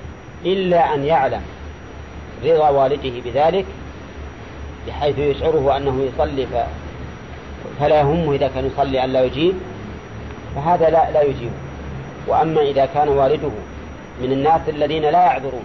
إلا 0.45 0.95
أن 0.95 1.05
يعلم 1.05 1.43
رضا 2.45 2.69
والده 2.69 3.13
بذلك 3.25 3.67
بحيث 4.87 5.19
يشعره 5.19 5.77
أنه 5.77 6.03
يصلي 6.03 6.47
فلا 7.81 8.01
يهمه 8.01 8.35
إذا 8.35 8.49
كان 8.49 8.67
يصلي 8.67 9.05
أن 9.05 9.13
لا 9.13 9.25
يجيب 9.25 9.55
فهذا 10.55 10.91
لا, 10.91 11.11
لا 11.11 11.23
يجيب. 11.23 11.51
وأما 12.27 12.61
إذا 12.61 12.87
كان 12.87 13.09
والده 13.09 13.51
من 14.23 14.33
الناس 14.33 14.61
الذين 14.69 15.03
لا 15.03 15.25
يعذرون 15.25 15.65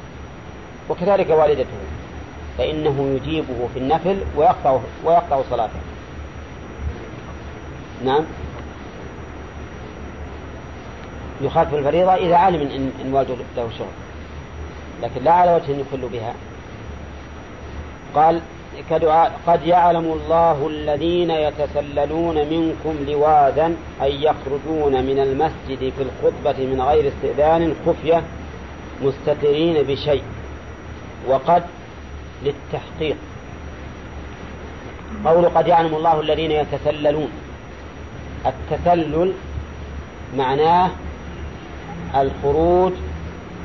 وكذلك 0.89 1.29
والدته 1.29 1.77
فإنه 2.57 3.15
يجيبه 3.15 3.67
في 3.73 3.79
النفل 3.79 4.17
ويقطع 4.35 4.79
ويقطع 5.05 5.41
صلاته. 5.49 5.79
نعم. 8.05 8.23
يخالف 11.41 11.73
الفريضة 11.73 12.13
إذا 12.13 12.35
علم 12.35 12.61
إن, 12.61 12.91
إن 13.05 13.13
والده 13.13 13.35
له 13.57 13.69
شغل. 13.77 13.87
لكن 15.03 15.23
لا 15.23 15.31
على 15.31 15.55
وجه 15.55 15.71
يخل 15.71 16.09
بها. 16.09 16.33
قال 18.15 18.41
كدعاء 18.89 19.39
قد 19.47 19.65
يعلم 19.67 20.05
الله 20.05 20.67
الذين 20.67 21.31
يتسللون 21.31 22.35
منكم 22.35 23.05
لواذا 23.07 23.71
أي 24.01 24.23
يخرجون 24.23 25.03
من 25.03 25.19
المسجد 25.19 25.93
في 25.93 26.01
الخطبة 26.03 26.65
من 26.65 26.81
غير 26.81 27.07
استئذان 27.07 27.75
خفية 27.85 28.23
مستترين 29.01 29.83
بشيء 29.83 30.23
وقد 31.27 31.63
للتحقيق. 32.43 33.17
قول 35.25 35.45
قد 35.45 35.67
يعلم 35.67 35.95
الله 35.95 36.19
الذين 36.19 36.51
يتسللون. 36.51 37.29
التسلل 38.45 39.33
معناه 40.37 40.89
الخروج 42.15 42.91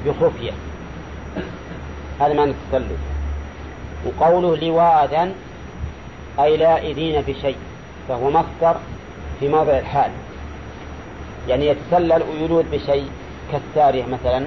بخفية. 0.06 0.52
هذا 2.20 2.34
معنى 2.34 2.50
التسلل. 2.50 2.96
وقوله 4.06 4.56
لواذا 4.56 5.32
أي 6.40 6.56
لائذين 6.56 7.20
بشيء 7.20 7.56
فهو 8.08 8.30
مصدر 8.30 8.76
في 9.40 9.48
موضع 9.48 9.78
الحال. 9.78 10.10
يعني 11.48 11.66
يتسلل 11.66 12.22
ويلود 12.22 12.70
بشيء 12.70 13.06
كالسارية 13.52 14.04
مثلا 14.06 14.46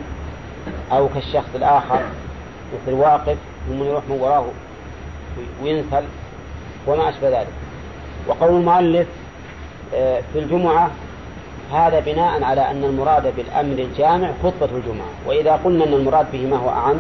أو 0.92 1.08
كالشخص 1.08 1.50
الآخر 1.56 2.00
مثل 2.74 2.94
واقف 2.94 3.38
ثم 3.68 3.84
يروح 3.84 4.04
من 4.10 4.18
وراه 4.20 4.46
وينسل 5.64 6.04
وما 6.88 7.10
أشبه 7.10 7.30
ذلك. 7.30 7.48
وقول 8.28 8.50
المؤلف 8.50 9.08
آه، 9.96 10.22
في 10.34 10.40
الجمعة 10.40 10.92
هذا 11.72 12.00
بناء 12.00 12.44
على 12.44 12.72
أن 12.72 12.84
المراد 12.84 13.36
بالأمر 13.36 13.80
الجامع 13.80 14.32
خطبة 14.44 14.78
الجمعة. 14.78 15.08
وإذا 15.26 15.52
قلنا 15.52 15.84
أن 15.86 15.94
المراد 15.94 16.32
به 16.32 16.46
ما 16.46 16.58
هو 16.58 16.70
أعم 16.70 16.96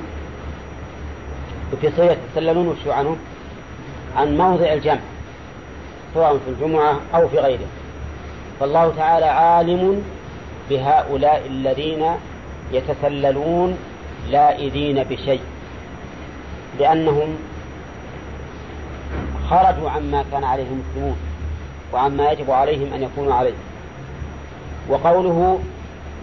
وفي 1.73 1.91
صيغة 1.97 2.17
يتسللون 2.29 2.67
وشو 2.67 2.91
عنه؟ 2.91 3.17
عن 4.17 4.37
موضع 4.37 4.73
الجمع 4.73 4.99
سواء 6.13 6.37
في 6.37 6.51
الجمعة 6.51 6.99
أو 7.15 7.27
في 7.27 7.39
غيره. 7.39 7.67
فالله 8.59 8.93
تعالى 8.97 9.25
عالم 9.25 10.03
بهؤلاء 10.69 11.43
الذين 11.47 12.05
يتسللون 12.71 13.77
لائذين 14.31 15.03
بشيء 15.03 15.41
لأنهم 16.79 17.35
خرجوا 19.49 19.89
عما 19.89 20.25
كان 20.31 20.43
عليه 20.43 20.63
المسلمون 20.63 21.17
وعما 21.93 22.31
يجب 22.31 22.51
عليهم 22.51 22.93
أن 22.93 23.03
يكونوا 23.03 23.33
عليه. 23.33 23.53
وقوله 24.89 25.59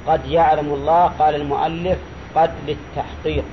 قد 0.07 0.27
يعلم 0.27 0.75
الله 0.75 1.07
قال 1.19 1.35
المؤلف 1.35 1.99
قد 2.35 2.51
للتحقيق. 2.67 3.45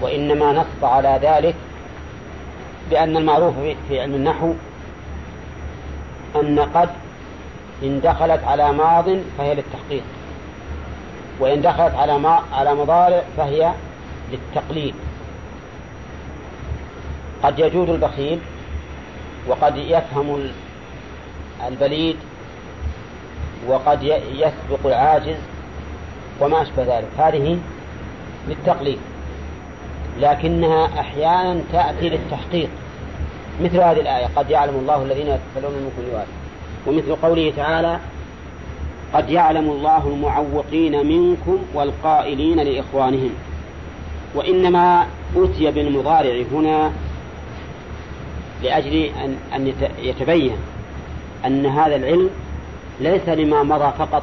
وإنما 0.00 0.52
نص 0.52 0.84
على 0.84 1.18
ذلك 1.22 1.54
بأن 2.90 3.16
المعروف 3.16 3.54
في 3.88 4.00
علم 4.00 4.14
النحو 4.14 4.52
أن 6.36 6.60
قد 6.60 6.88
إن 7.82 8.00
دخلت 8.00 8.44
على 8.44 8.72
ماض 8.72 9.04
فهي 9.38 9.54
للتحقيق 9.54 10.02
وإن 11.40 11.62
دخلت 11.62 11.94
على 11.94 12.18
ما 12.18 12.42
على 12.52 12.74
مضارع 12.74 13.22
فهي 13.36 13.72
للتقليد. 14.32 14.94
قد 17.42 17.58
يجود 17.58 17.90
البخيل 17.90 18.38
وقد 19.48 19.76
يفهم 19.76 20.50
البليد 21.68 22.16
وقد 23.68 24.02
يسبق 24.32 24.86
العاجز 24.86 25.36
وما 26.40 26.62
أشبه 26.62 26.82
ذلك. 26.82 27.08
هذه 27.18 27.58
للتقليد 28.48 28.98
لكنها 30.20 31.00
أحيانا 31.00 31.60
تأتي 31.72 32.08
للتحقيق. 32.08 32.68
مثل 33.62 33.76
هذه 33.76 34.00
الآية 34.00 34.26
قد 34.36 34.50
يعلم 34.50 34.74
الله 34.74 35.02
الذين 35.02 35.26
يتسلون 35.26 35.72
منكم 35.72 36.10
لواذا 36.10 36.26
ومثل 36.86 37.16
قوله 37.16 37.52
تعالى 37.56 37.98
قد 39.14 39.30
يعلم 39.30 39.70
الله 39.70 40.06
المعوقين 40.06 41.06
منكم 41.06 41.58
والقائلين 41.74 42.60
لإخوانهم. 42.60 43.30
وإنما 44.34 45.06
أتي 45.36 45.70
بالمضارع 45.70 46.42
هنا 46.52 46.92
لأجل 48.62 49.10
أن 49.54 49.72
يتبين 50.02 50.56
أن 51.46 51.66
هذا 51.66 51.96
العلم 51.96 52.30
ليس 53.00 53.28
لما 53.28 53.62
مضى 53.62 53.92
فقط 53.98 54.22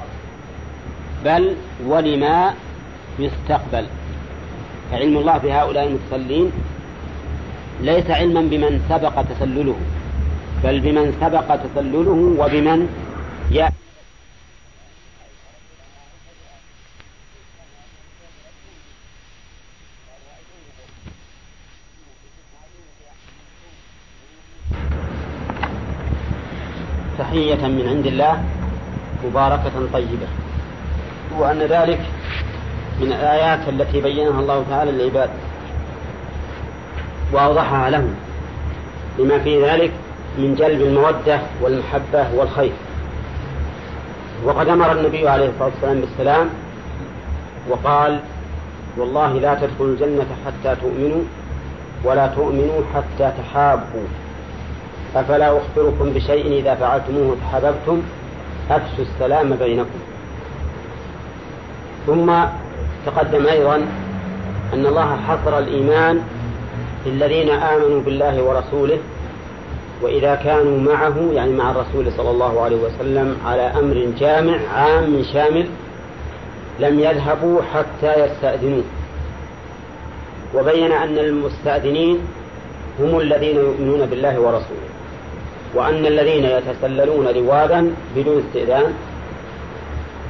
بل 1.25 1.55
ولما 1.85 2.53
يستقبل. 3.19 3.85
فعلم 4.91 5.17
الله 5.17 5.37
بهؤلاء 5.37 5.87
المتصلين 5.87 6.51
ليس 7.81 8.09
علما 8.09 8.41
بمن 8.41 8.85
سبق 8.89 9.15
تسلله 9.21 9.75
بل 10.63 10.79
بمن 10.79 11.17
سبق 11.21 11.47
تسلله 11.55 12.19
وبمن 12.39 12.79
يأتي 13.51 13.75
تحية 27.19 27.67
من 27.67 27.85
عند 27.87 28.07
الله. 28.07 28.60
مباركة 29.25 29.71
طيبة. 29.93 30.27
وأن 31.39 31.59
ذلك 31.59 31.99
من 33.01 33.07
الآيات 33.07 33.59
التي 33.69 34.01
بينها 34.01 34.39
الله 34.39 34.65
تعالى 34.69 34.91
للعباد 34.91 35.29
وأوضحها 37.33 37.89
لهم 37.89 38.15
لما 39.19 39.39
في 39.39 39.63
ذلك 39.63 39.91
من 40.37 40.55
جلب 40.55 40.81
المودة 40.81 41.39
والمحبة 41.61 42.33
والخير. 42.35 42.71
وقد 44.43 44.67
أمر 44.67 44.91
النبي 44.91 45.29
عليه 45.29 45.49
الصلاة 45.49 45.69
والسلام 45.73 46.01
بالسلام 46.01 46.49
وقال 47.69 48.19
والله 48.97 49.33
لا 49.33 49.53
تدخلوا 49.55 49.89
الجنة 49.93 50.25
حتى 50.45 50.75
تؤمنوا 50.81 51.23
ولا 52.03 52.27
تؤمنوا 52.27 52.81
حتى 52.95 53.31
تحابوا. 53.37 54.07
أفلا 55.15 55.57
أخبركم 55.57 56.09
بشيء 56.09 56.59
إذا 56.59 56.75
فعلتموه 56.75 57.35
تحاببتم 57.41 58.01
أفشوا 58.69 59.03
السلام 59.03 59.55
بينكم. 59.55 59.99
ثم 62.07 62.33
تقدم 63.05 63.45
أيضا 63.47 63.75
أن 64.73 64.85
الله 64.85 65.17
حصر 65.27 65.59
الإيمان 65.59 66.21
في 67.03 67.09
الذين 67.09 67.49
آمنوا 67.49 68.01
بالله 68.01 68.43
ورسوله 68.43 68.97
وإذا 70.01 70.35
كانوا 70.35 70.79
معه 70.79 71.31
يعني 71.33 71.53
مع 71.53 71.71
الرسول 71.71 72.11
صلى 72.17 72.31
الله 72.31 72.61
عليه 72.61 72.75
وسلم 72.75 73.37
على 73.45 73.61
أمر 73.61 74.07
جامع 74.19 74.57
عام 74.75 75.23
شامل 75.33 75.65
لم 76.79 76.99
يذهبوا 76.99 77.61
حتى 77.73 78.25
يستأذنوه. 78.25 78.83
وبين 80.55 80.91
أن 80.91 81.17
المستأذنين 81.17 82.19
هم 82.99 83.19
الذين 83.19 83.55
يؤمنون 83.55 84.05
بالله 84.05 84.39
ورسوله. 84.39 84.90
وأن 85.75 86.05
الذين 86.05 86.45
يتسللون 86.45 87.27
روادا 87.27 87.91
بدون 88.15 88.43
استئذان 88.47 88.93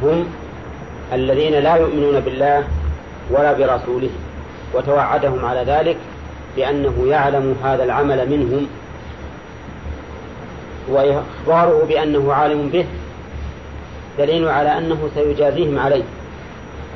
هم 0.03 0.25
الذين 1.13 1.53
لا 1.53 1.75
يؤمنون 1.75 2.19
بالله 2.19 2.63
ولا 3.31 3.53
برسوله 3.53 4.09
وتوعدهم 4.73 5.45
على 5.45 5.63
ذلك 5.63 5.97
بأنه 6.55 7.05
يعلم 7.07 7.55
هذا 7.63 7.83
العمل 7.83 8.29
منهم. 8.29 8.67
وإخباره 10.89 11.85
بأنه 11.85 12.33
عالم 12.33 12.69
به 12.69 12.85
دليل 14.17 14.47
على 14.47 14.77
أنه 14.77 15.09
سيجازيهم 15.15 15.79
عليه 15.79 16.03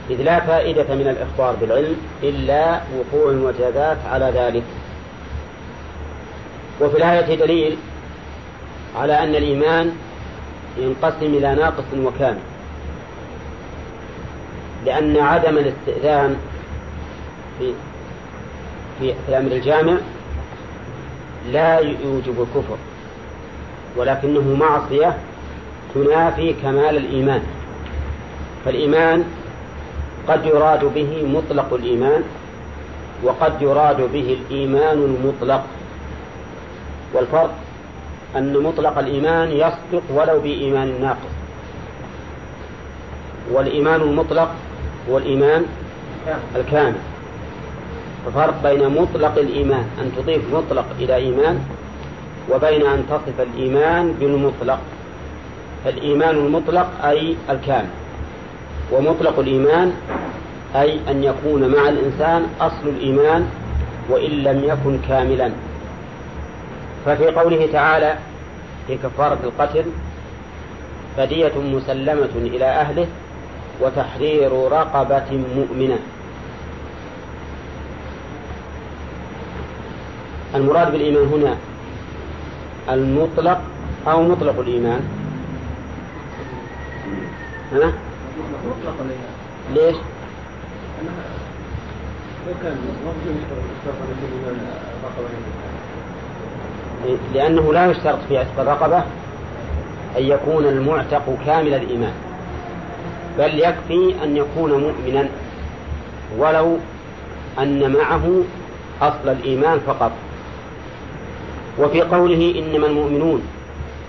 إذ 0.10 0.22
لا 0.22 0.40
فائدة 0.40 0.96
من 0.96 1.08
الإخبار 1.08 1.56
بالعلم 1.62 1.96
إلا 2.24 2.80
وقوع 2.98 3.32
المجازات 3.32 3.98
على 4.12 4.32
ذلك. 4.36 4.64
وفي 6.82 6.98
الآية 6.98 7.36
دليل 7.36 7.78
على 8.96 9.24
أن 9.24 9.36
الإيمان 9.36 9.96
ينقسم 10.78 11.26
إلى 11.26 11.56
ناقص 11.56 11.84
وكامل. 11.98 12.40
لأن 14.86 15.18
عدم 15.18 15.58
الاستئذان 15.58 16.36
في 17.60 17.74
في 19.00 19.14
الأمر 19.30 19.52
الجامع 19.52 19.98
لا 21.52 21.80
يوجب 21.80 22.42
الكفر 22.42 22.78
ولكنه 23.98 24.56
معصية 24.60 25.18
تنافي 25.96 26.54
كمال 26.54 26.98
الإيمان. 26.98 27.42
فالإيمان 28.66 29.24
قد 30.28 30.46
يراد 30.46 30.86
به 30.86 31.24
مطلق 31.34 31.74
الإيمان 31.74 32.24
وقد 33.24 33.62
يراد 33.62 34.02
به 34.14 34.38
الإيمان 34.40 34.98
المطلق. 34.98 35.64
والفرق 37.14 37.65
أن 38.38 38.54
مطلق 38.64 38.98
الإيمان 38.98 39.52
يصدق 39.52 40.04
ولو 40.14 40.40
بإيمان 40.40 41.02
ناقص. 41.02 41.34
والإيمان 43.52 44.02
المطلق 44.02 44.50
هو 45.10 45.18
الإيمان 45.18 45.66
الكامل. 46.56 46.96
ففرق 48.26 48.56
بين 48.64 48.90
مطلق 49.02 49.38
الإيمان 49.38 49.86
أن 50.02 50.12
تضيف 50.18 50.42
مطلق 50.54 50.86
إلى 51.00 51.16
إيمان 51.16 51.60
وبين 52.52 52.86
أن 52.86 53.04
تصف 53.10 53.42
الإيمان 53.42 54.12
بالمطلق. 54.20 54.80
فالإيمان 55.86 56.36
المطلق 56.36 56.88
أي 57.06 57.36
الكامل 57.50 57.90
ومطلق 58.92 59.40
الإيمان 59.40 59.94
أي 60.76 61.00
أن 61.10 61.24
يكون 61.24 61.68
مع 61.68 61.90
الإنسان 61.90 62.48
أصل 62.62 62.88
الإيمان 62.88 63.48
وإن 64.10 64.32
لم 64.32 64.64
يكن 64.64 65.00
كاملا. 65.08 65.52
ففي 67.06 67.26
قوله 67.28 67.70
تعالى 67.74 68.16
في 68.88 68.98
كفارة 68.98 69.38
القتل 69.44 69.86
فدية 71.18 71.52
مسلمة 71.58 72.30
إلى 72.36 72.66
أهله 72.66 73.08
وتحرير 73.82 74.52
رقبة 74.72 75.44
مؤمنة 75.56 76.00
المراد 80.56 80.92
بالإيمان 80.92 81.28
هنا 81.28 81.58
المطلق 82.90 83.62
أو 84.08 84.24
مطلق 84.24 84.60
الإيمان 84.60 85.02
ها؟ 87.72 87.94
مطلق 88.66 88.96
الإيمان 89.00 89.34
ليش؟ 89.74 89.96
لأنه 97.34 97.74
لا 97.74 97.92
يشترط 97.92 98.20
في 98.28 98.38
عتق 98.38 98.60
الرقبة 98.60 98.98
أن 100.18 100.24
يكون 100.24 100.66
المعتق 100.66 101.38
كامل 101.46 101.74
الإيمان 101.74 102.14
بل 103.38 103.60
يكفي 103.60 104.16
أن 104.24 104.38
يكون 104.38 104.72
مؤمنا 104.72 105.28
ولو 106.38 106.78
أن 107.60 107.94
معه 107.94 108.42
أصل 109.02 109.30
الإيمان 109.30 109.80
فقط. 109.80 110.12
وفي 111.80 112.02
قوله 112.02 112.56
إنما 112.60 112.88
المؤمنون 112.88 113.42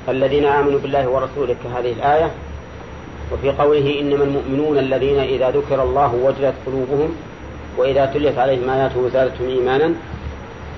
الذين 0.08 0.44
آمنوا 0.44 0.78
بالله 0.80 1.08
ورسوله 1.08 1.56
كهذه 1.64 1.92
الآية 1.92 2.30
وفي 3.32 3.50
قوله 3.50 4.00
إنما 4.00 4.24
المؤمنون 4.24 4.78
الذين 4.78 5.18
إذا 5.18 5.50
ذكر 5.50 5.82
الله 5.82 6.14
وجلت 6.14 6.54
قلوبهم 6.66 7.16
وإذا 7.78 8.06
تليت 8.06 8.38
عليهم 8.38 8.70
آياته 8.70 9.08
زادتهم 9.08 9.48
إيمانا 9.48 9.94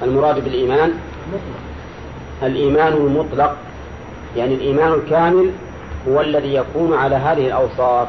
المراد 0.03 0.45
بالإيمان 0.45 0.93
الإيمان 2.43 2.93
المطلق 2.93 3.57
يعني 4.37 4.55
الإيمان 4.55 4.93
الكامل 4.93 5.51
هو 6.09 6.21
الذي 6.21 6.55
يكون 6.55 6.95
على 6.95 7.17
هذه 7.17 7.47
الأوصاف. 7.47 8.09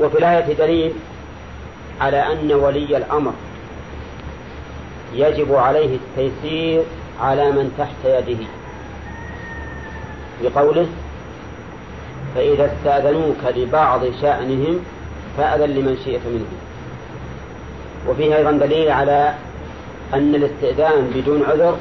وفي 0.00 0.18
الآية 0.18 0.54
دليل 0.54 0.92
على 2.00 2.32
أن 2.32 2.52
ولي 2.52 2.96
الأمر 2.96 3.32
يجب 5.14 5.54
عليه 5.54 5.96
التيسير 5.96 6.82
على 7.20 7.52
من 7.52 7.74
تحت 7.78 8.04
يده. 8.04 8.46
بقوله 10.42 10.86
فإذا 12.34 12.72
استأذنوك 12.72 13.56
لبعض 13.56 14.00
شأنهم 14.22 14.80
فأذن 15.38 15.70
لمن 15.70 15.96
شئت 16.04 16.20
منهم. 16.26 16.58
وفيه 18.08 18.36
أيضا 18.36 18.52
دليل 18.52 18.90
على 18.90 19.34
أن 20.14 20.34
الاستئذان 20.34 21.10
بدون 21.14 21.42
عذر 21.42 21.76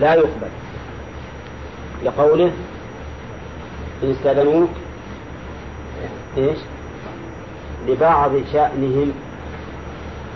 لا 0.00 0.14
يقبل. 0.14 0.50
لقوله 2.04 2.52
إن 4.02 4.10
استأذنوك 4.10 4.70
إيش؟ 6.36 6.58
لبعض 7.88 8.30
شأنهم. 8.52 9.12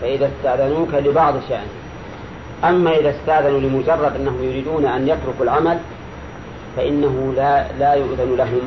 فإذا 0.01 0.27
استأذنوك 0.27 0.93
لبعض 0.93 1.33
شأنهم. 1.49 1.67
أما 2.63 2.91
إذا 2.97 3.09
استأذنوا 3.09 3.59
لمجرد 3.59 4.15
أنهم 4.15 4.43
يريدون 4.43 4.85
أن 4.85 5.07
يتركوا 5.07 5.43
العمل 5.43 5.79
فإنه 6.77 7.33
لا 7.35 7.71
لا 7.79 7.93
يؤذن 7.93 8.35
لهم. 8.37 8.61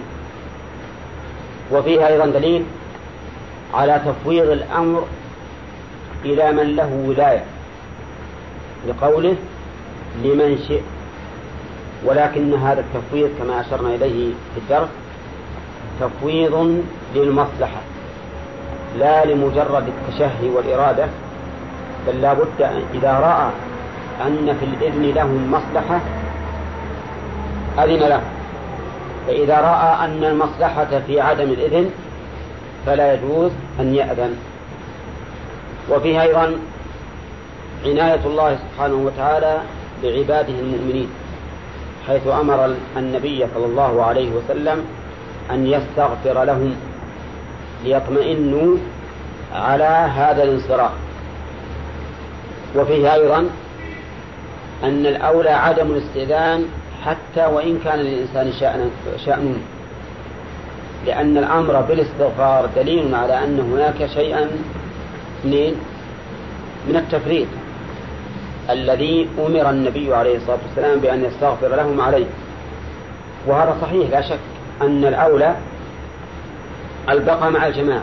وفيها 1.73 2.09
أيضا 2.09 2.27
دليل 2.27 2.65
على 3.75 4.01
تفويض 4.07 4.49
الأمر 4.49 5.05
إلى 6.25 6.53
من 6.53 6.77
له 6.77 7.05
ولاية. 7.09 7.45
لقوله 8.89 9.35
لمن 10.25 10.59
شئ. 10.69 10.81
ولكن 12.05 12.55
هذا 12.55 12.81
التفويض 12.81 13.31
كما 13.39 13.61
أشرنا 13.61 13.95
إليه 13.95 14.33
في 14.55 14.61
الدرس 14.61 14.89
تفويض 16.01 16.83
للمصلحة 17.15 17.81
لا 18.99 19.25
لمجرد 19.25 19.85
التشهي 19.89 20.49
والإرادة 20.49 21.07
بل 22.07 22.21
لا 22.23 22.33
بد 22.33 22.85
إذا 22.95 23.13
رأى 23.13 23.51
أن 24.27 24.57
في 24.61 24.67
الإذن 24.67 25.15
لهم 25.15 25.53
مصلحة 25.53 26.01
أذن 27.79 28.09
له. 28.09 28.21
فإذا 29.27 29.61
رأى 29.61 30.05
أن 30.05 30.25
المصلحة 30.25 31.01
في 31.07 31.21
عدم 31.21 31.51
الإذن 31.51 31.91
فلا 32.87 33.15
يجوز 33.15 33.51
أن 33.81 33.95
يأذن. 33.95 34.37
وفيها 35.91 36.23
أيضا 36.23 36.53
عناية 37.85 38.21
الله 38.27 38.57
سبحانه 38.57 38.95
وتعالى 38.95 39.59
بعباده 40.03 40.55
المؤمنين 40.61 41.09
حيث 42.07 42.27
أمر 42.27 42.75
النبي 42.97 43.47
صلى 43.55 43.67
الله 43.67 44.05
عليه 44.05 44.31
وسلم 44.31 44.85
أن 45.51 45.67
يستغفر 45.67 46.45
لهم 46.45 46.77
ليطمئنوا 47.85 48.77
على 49.55 50.11
هذا 50.15 50.43
الانصراف. 50.43 50.91
وفيه 52.77 53.15
أيضا 53.15 53.39
أن 54.85 55.07
الأولى 55.07 55.51
عدم 55.51 55.91
الاستئذان 55.91 56.65
حتى 57.05 57.47
وإن 57.47 57.79
كان 57.85 57.99
للإنسان 57.99 58.53
شأن, 59.25 59.63
لأن 61.07 61.39
الأمر 61.39 61.81
بالاستغفار 61.81 62.69
دليل 62.77 63.15
على 63.15 63.45
أن 63.45 63.61
هناك 63.61 64.07
شيئا 64.07 64.49
من 65.45 65.73
من 66.89 66.97
التفريط 66.97 67.47
الذي 68.71 69.29
أمر 69.39 69.71
النبي 69.71 70.15
عليه 70.15 70.37
الصلاة 70.37 70.59
والسلام 70.69 71.01
بأن 71.01 71.25
يستغفر 71.25 71.69
لهم 71.69 72.01
عليه. 72.01 72.27
وهذا 73.47 73.77
صحيح 73.83 74.11
لا 74.11 74.21
شك 74.21 74.39
أن 74.83 75.05
الأولى 75.05 75.57
البقاء 77.09 77.51
مع 77.51 77.67
الجماعة 77.67 78.03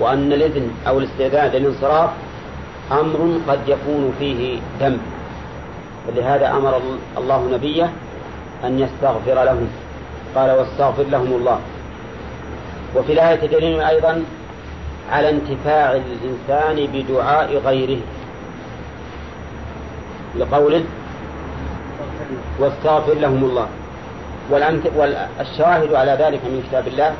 وأن 0.00 0.32
الإذن 0.32 0.70
أو 0.88 0.98
الاستعداد 0.98 1.56
للانصراف 1.56 2.10
أمر 2.92 3.40
قد 3.48 3.58
يكون 3.68 4.14
فيه 4.18 4.58
ذنب 4.80 5.00
فلهذا 6.06 6.50
أمر 6.50 6.80
الله 7.18 7.48
نبيه 7.52 7.90
أن 8.64 8.80
يستغفر 8.80 9.44
لهم. 9.44 9.68
قال 10.34 10.50
واستغفر 10.50 11.02
لهم 11.02 11.32
الله. 11.32 11.58
وفي 12.96 13.12
الآية 13.12 13.46
دليل 13.46 13.80
أيضا 13.80 14.22
على 15.10 15.30
انتفاع 15.30 15.92
الإنسان 15.92 16.86
بدعاء 16.92 17.56
غيره. 17.56 18.00
لقوله 20.36 20.84
واستغفر 22.58 23.14
لهم 23.14 23.44
الله. 23.44 23.68
والشاهد 24.50 25.94
على 25.94 26.12
ذلك 26.12 26.40
من 26.44 26.64
كتاب 26.68 26.88
الله 26.88 27.14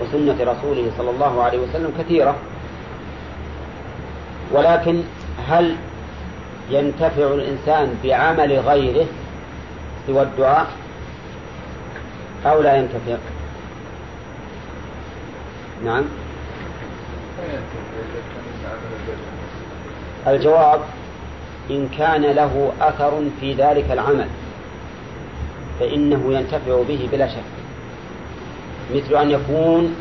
وسنة 0.00 0.36
رسوله 0.40 0.90
صلى 0.98 1.10
الله 1.10 1.42
عليه 1.42 1.58
وسلم 1.58 1.92
كثيرة. 1.98 2.36
ولكن 4.52 5.02
هل 5.48 5.76
ينتفع 6.70 7.26
الإنسان 7.34 7.94
بعمل 8.04 8.52
غيره 8.52 9.06
سوى 10.06 10.22
الدعاء 10.22 10.66
أو 12.46 12.62
لا 12.62 12.76
ينتفع؟ 12.76 13.16
نعم. 15.84 16.04
الجواب 20.26 20.80
إن 21.70 21.88
كان 21.98 22.22
له 22.22 22.72
أثر 22.80 23.22
في 23.40 23.52
ذلك 23.54 23.90
العمل 23.90 24.26
فإنه 25.80 26.34
ينتفع 26.34 26.82
به 26.88 27.08
بلا 27.12 27.28
شك. 27.28 27.52
مثل 28.94 29.16
أن 29.16 29.30
يكون 29.30 29.96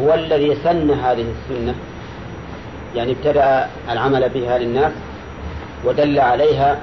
هو 0.00 0.14
الذي 0.14 0.54
سن 0.54 0.90
هذه 0.90 1.24
السنة 1.30 1.74
يعني 2.96 3.12
ابتدأ 3.12 3.68
العمل 3.90 4.28
بها 4.28 4.58
للناس 4.58 4.92
ودل 5.84 6.18
عليها 6.20 6.78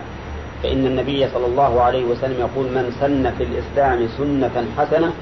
فإن 0.63 0.85
النبي 0.85 1.27
صلى 1.33 1.45
الله 1.45 1.81
عليه 1.81 2.05
وسلم 2.05 2.39
يقول 2.39 2.65
من 2.65 2.95
سن 2.99 3.31
في 3.37 3.43
الإسلام 3.43 4.07
سنة 4.17 4.65
حسنة 4.77 5.13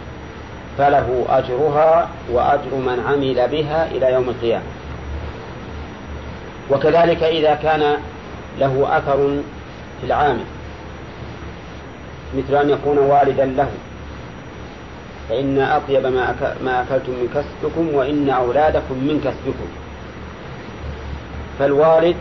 فله 0.78 1.26
أجرها 1.30 2.10
وأجر 2.32 2.76
من 2.76 3.04
عمل 3.08 3.48
بها 3.48 3.88
إلى 3.92 4.14
يوم 4.14 4.30
القيامة. 4.30 4.64
وكذلك 6.70 7.24
إذا 7.24 7.56
كان 7.56 7.98
له 8.60 8.98
أثر 8.98 9.42
في 10.02 10.08
العامل 10.08 10.46
مثل 12.38 12.56
أن 12.56 12.70
يكون 12.70 12.98
والدا 12.98 13.46
له 13.46 13.70
فإن 15.30 15.60
أطيب 15.60 16.06
ما, 16.06 16.36
ما 16.64 16.82
أكلتم 16.82 17.12
من 17.12 17.30
كسبكم 17.36 17.96
وإن 17.96 18.30
أولادكم 18.30 18.94
من 18.94 19.22
كسبكم. 19.24 19.68
فالوالد 21.60 22.16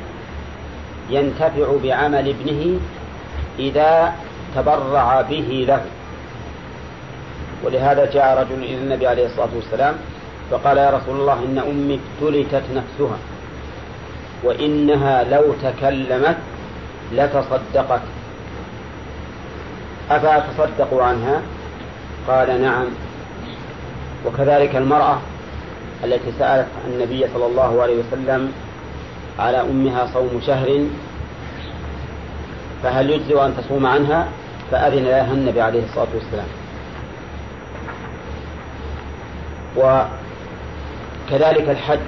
ينتفع 1.10 1.66
بعمل 1.82 2.28
ابنه 2.28 2.80
إذا 3.58 4.12
تبرع 4.56 5.20
به 5.20 5.64
له. 5.68 5.82
ولهذا 7.64 8.10
جاء 8.10 8.42
رجل 8.42 8.64
إلى 8.64 8.74
النبي 8.74 9.06
عليه 9.06 9.26
الصلاة 9.26 9.48
والسلام 9.56 9.94
فقال 10.50 10.76
يا 10.76 10.90
رسول 10.90 11.20
الله 11.20 11.38
إن 11.38 11.58
أمي 11.58 12.00
ابتلتت 12.00 12.62
نفسها 12.74 13.18
وإنها 14.44 15.24
لو 15.24 15.54
تكلمت 15.62 16.36
لتصدقت. 17.12 18.00
أفأتصدق 20.10 21.02
عنها؟ 21.02 21.40
قال 22.28 22.62
نعم. 22.62 22.86
وكذلك 24.26 24.76
المرأة 24.76 25.18
التي 26.04 26.32
سألت 26.38 26.66
النبي 26.88 27.26
صلى 27.34 27.46
الله 27.46 27.82
عليه 27.82 27.96
وسلم 27.98 28.52
على 29.38 29.60
أمها 29.60 30.06
صوم 30.14 30.40
شهر 30.46 30.86
فهل 32.82 33.10
يجزئ 33.10 33.44
أن 33.44 33.54
تصوم 33.56 33.86
عنها؟ 33.86 34.28
فأذن 34.70 35.04
لها 35.04 35.32
النبي 35.32 35.60
عليه 35.60 35.84
الصلاة 35.84 36.08
والسلام. 36.14 36.61
وكذلك 39.76 41.68
الحج 41.68 41.98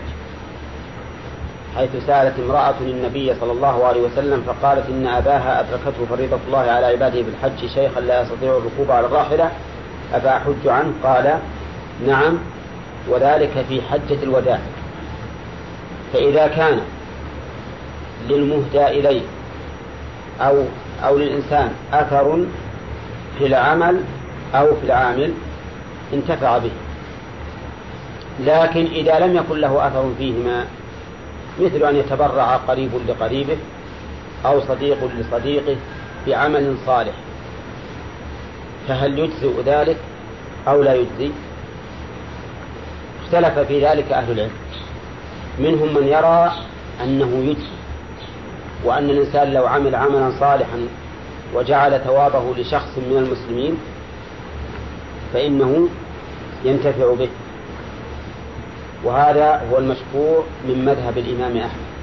حيث 1.76 1.90
سألت 2.06 2.34
امرأة 2.38 2.74
النبي 2.80 3.34
صلى 3.40 3.52
الله 3.52 3.84
عليه 3.84 4.00
وسلم 4.02 4.42
فقالت 4.46 4.86
إن 4.90 5.06
أباها 5.06 5.60
أدركته 5.60 6.06
فريضة 6.10 6.38
الله 6.46 6.58
على 6.58 6.86
عباده 6.86 7.22
بالحج 7.22 7.66
شيخا 7.74 8.00
لا 8.00 8.22
يستطيع 8.22 8.56
الركوب 8.56 8.90
على 8.90 9.06
الراحلة 9.06 9.50
أفأحج 10.14 10.66
عنه؟ 10.66 10.92
قال 11.04 11.38
نعم 12.06 12.38
وذلك 13.08 13.64
في 13.68 13.82
حجة 13.82 14.22
الوداع. 14.22 14.58
فإذا 16.12 16.46
كان 16.46 16.80
للمهدى 18.28 18.86
إليه 18.86 19.22
أو 20.40 20.64
أو 21.04 21.18
للإنسان 21.18 21.72
أثر 21.92 22.44
في 23.38 23.46
العمل 23.46 24.00
أو 24.54 24.66
في 24.66 24.86
العامل 24.86 25.32
انتفع 26.12 26.58
به. 26.58 26.70
لكن 28.40 28.86
إذا 28.86 29.18
لم 29.18 29.36
يكن 29.36 29.60
له 29.60 29.86
أثر 29.86 30.10
فيهما 30.18 30.66
مثل 31.60 31.84
أن 31.84 31.96
يتبرع 31.96 32.56
قريب 32.56 32.90
لقريبه 33.08 33.56
أو 34.46 34.60
صديق 34.60 34.98
لصديقه 35.18 35.76
بعمل 36.26 36.76
صالح. 36.86 37.14
فهل 38.88 39.18
يجزئ 39.18 39.62
ذلك 39.66 39.96
أو 40.68 40.82
لا 40.82 40.94
يجزي؟ 40.94 41.30
اختلف 43.24 43.58
في 43.58 43.86
ذلك 43.86 44.12
أهل 44.12 44.32
العلم. 44.32 44.52
منهم 45.58 45.94
من 45.94 46.08
يرى 46.08 46.52
أنه 47.02 47.44
يجزي 47.50 47.74
وأن 48.84 49.10
الإنسان 49.10 49.52
لو 49.52 49.66
عمل 49.66 49.94
عملا 49.94 50.32
صالحا 50.40 50.88
وجعل 51.54 52.00
ثوابه 52.00 52.54
لشخص 52.56 52.98
من 52.98 53.16
المسلمين 53.16 53.78
فإنه 55.32 55.88
ينتفع 56.64 57.14
به. 57.14 57.28
وهذا 59.04 59.62
هو 59.72 59.78
المشهور 59.78 60.44
من 60.68 60.84
مذهب 60.84 61.18
الإمام 61.18 61.56
أحمد. 61.56 61.94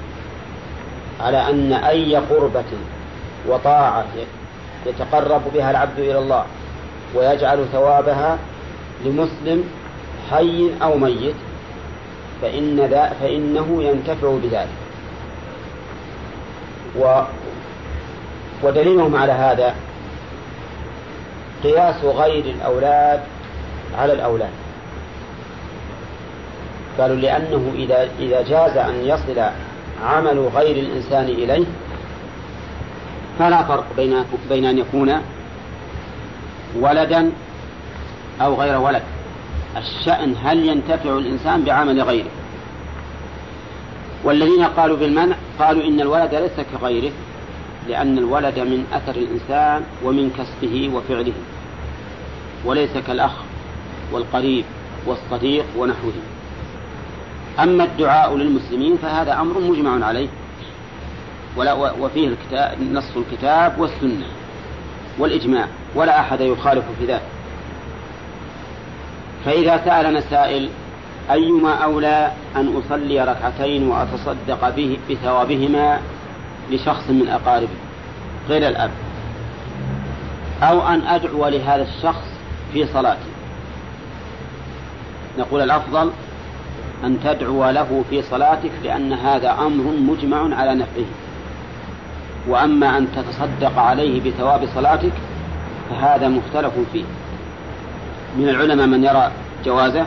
على 1.20 1.50
أن 1.50 1.72
أي 1.72 2.16
قربة 2.16 2.64
وطاعة 3.48 4.04
يتقرب 4.86 5.42
بها 5.54 5.70
العبد 5.70 5.98
إلى 5.98 6.18
الله 6.18 6.44
ويجعل 7.14 7.66
ثوابها 7.72 8.38
لمسلم 9.04 9.64
حي 10.30 10.70
أو 10.82 10.98
ميت 10.98 11.34
فإن 12.42 12.80
ذا 12.80 13.12
فإنه 13.20 13.82
ينتفع 13.82 14.36
بذلك. 14.42 14.68
و 16.98 17.22
ودليلهم 18.62 19.16
على 19.16 19.32
هذا 19.32 19.74
قياس 21.62 22.04
غير 22.04 22.44
الأولاد 22.44 23.20
على 23.98 24.12
الأولاد. 24.12 24.61
قالوا 26.98 27.16
لأنه 27.16 27.72
إذا 27.74 28.08
إذا 28.18 28.42
جاز 28.42 28.76
أن 28.76 28.94
يصل 29.04 29.42
عمل 30.04 30.48
غير 30.54 30.76
الإنسان 30.76 31.24
إليه 31.24 31.64
فلا 33.38 33.62
فرق 33.62 33.86
بين 33.96 34.24
بين 34.48 34.64
أن 34.64 34.78
يكون 34.78 35.12
ولدا 36.80 37.32
أو 38.40 38.54
غير 38.54 38.78
ولد. 38.78 39.02
الشأن 39.76 40.34
هل 40.44 40.68
ينتفع 40.68 41.18
الإنسان 41.18 41.64
بعمل 41.64 42.02
غيره؟ 42.02 42.30
والذين 44.24 44.64
قالوا 44.64 44.96
بالمنع 44.96 45.36
قالوا 45.58 45.84
إن 45.84 46.00
الولد 46.00 46.34
ليس 46.34 46.66
كغيره 46.72 47.12
لأن 47.88 48.18
الولد 48.18 48.58
من 48.58 48.86
أثر 48.92 49.20
الإنسان 49.20 49.82
ومن 50.04 50.30
كسبه 50.30 50.90
وفعله 50.94 51.32
وليس 52.64 52.90
كالأخ 53.06 53.32
والقريب 54.12 54.64
والصديق 55.06 55.64
ونحوه. 55.76 56.12
أما 57.60 57.84
الدعاء 57.84 58.36
للمسلمين 58.36 58.96
فهذا 58.96 59.40
أمر 59.40 59.60
مجمع 59.60 60.06
عليه. 60.06 60.28
ولا 61.56 61.72
وفيه 61.72 62.28
الكتاب 62.28 62.78
نص 62.92 63.16
الكتاب 63.16 63.78
والسنة 63.78 64.26
والإجماع 65.18 65.66
ولا 65.94 66.20
أحد 66.20 66.40
يخالف 66.40 66.84
في 66.98 67.06
ذلك. 67.06 67.22
فإذا 69.44 69.84
سألنا 69.84 70.20
سائل 70.20 70.68
أيما 71.30 71.72
أولى 71.72 72.32
أن 72.56 72.76
أصلي 72.76 73.24
ركعتين 73.24 73.88
وأتصدق 73.88 74.70
به 74.76 74.98
بثوابهما 75.10 76.00
لشخص 76.70 77.10
من 77.10 77.28
أقاربي 77.28 77.76
غير 78.48 78.68
الأب 78.68 78.90
أو 80.62 80.88
أن 80.88 81.06
أدعو 81.06 81.48
لهذا 81.48 81.82
الشخص 81.82 82.24
في 82.72 82.86
صلاتي؟ 82.86 83.32
نقول 85.38 85.62
الأفضل 85.62 86.10
أن 87.04 87.18
تدعو 87.24 87.70
له 87.70 88.04
في 88.10 88.22
صلاتك 88.22 88.70
لأن 88.84 89.12
هذا 89.12 89.50
أمر 89.52 89.84
مجمع 89.84 90.56
على 90.56 90.74
نفعه. 90.74 91.04
وأما 92.48 92.98
أن 92.98 93.08
تتصدق 93.16 93.78
عليه 93.78 94.30
بثواب 94.30 94.68
صلاتك 94.74 95.12
فهذا 95.90 96.28
مختلف 96.28 96.72
فيه. 96.92 97.04
من 98.36 98.48
العلماء 98.48 98.86
من 98.86 99.04
يرى 99.04 99.32
جوازه 99.64 100.06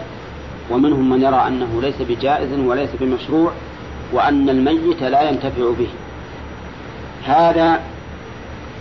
ومنهم 0.70 1.10
من 1.10 1.22
يرى 1.22 1.44
أنه 1.48 1.82
ليس 1.82 2.02
بجائز 2.02 2.60
وليس 2.60 2.90
بمشروع 3.00 3.52
وأن 4.14 4.50
الميت 4.50 5.04
لا 5.04 5.30
ينتفع 5.30 5.72
به. 5.80 5.88
هذا 7.26 7.80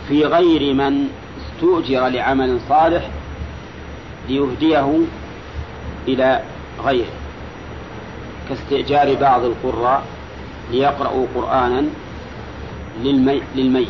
في 0.08 0.24
غير 0.24 0.74
من 0.74 1.08
استؤجر 1.40 2.08
لعمل 2.08 2.60
صالح 2.68 3.10
ليهديه 4.28 4.98
إلى 6.08 6.40
غيره. 6.84 7.23
كاستئجار 8.48 9.14
بعض 9.14 9.44
القراء 9.44 10.02
ليقرأوا 10.70 11.26
قرآنا 11.34 11.84
للمي 13.02 13.42
للميت. 13.56 13.88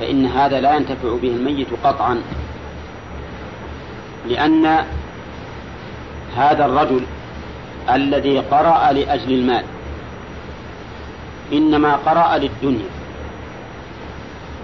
فإن 0.00 0.26
هذا 0.26 0.60
لا 0.60 0.76
ينتفع 0.76 1.16
به 1.22 1.28
الميت 1.28 1.68
قطعا. 1.84 2.22
لأن 4.28 4.84
هذا 6.36 6.64
الرجل 6.66 7.00
الذي 7.90 8.38
قرأ 8.38 8.92
لأجل 8.92 9.32
المال 9.32 9.64
إنما 11.52 11.96
قرأ 11.96 12.38
للدنيا. 12.38 12.90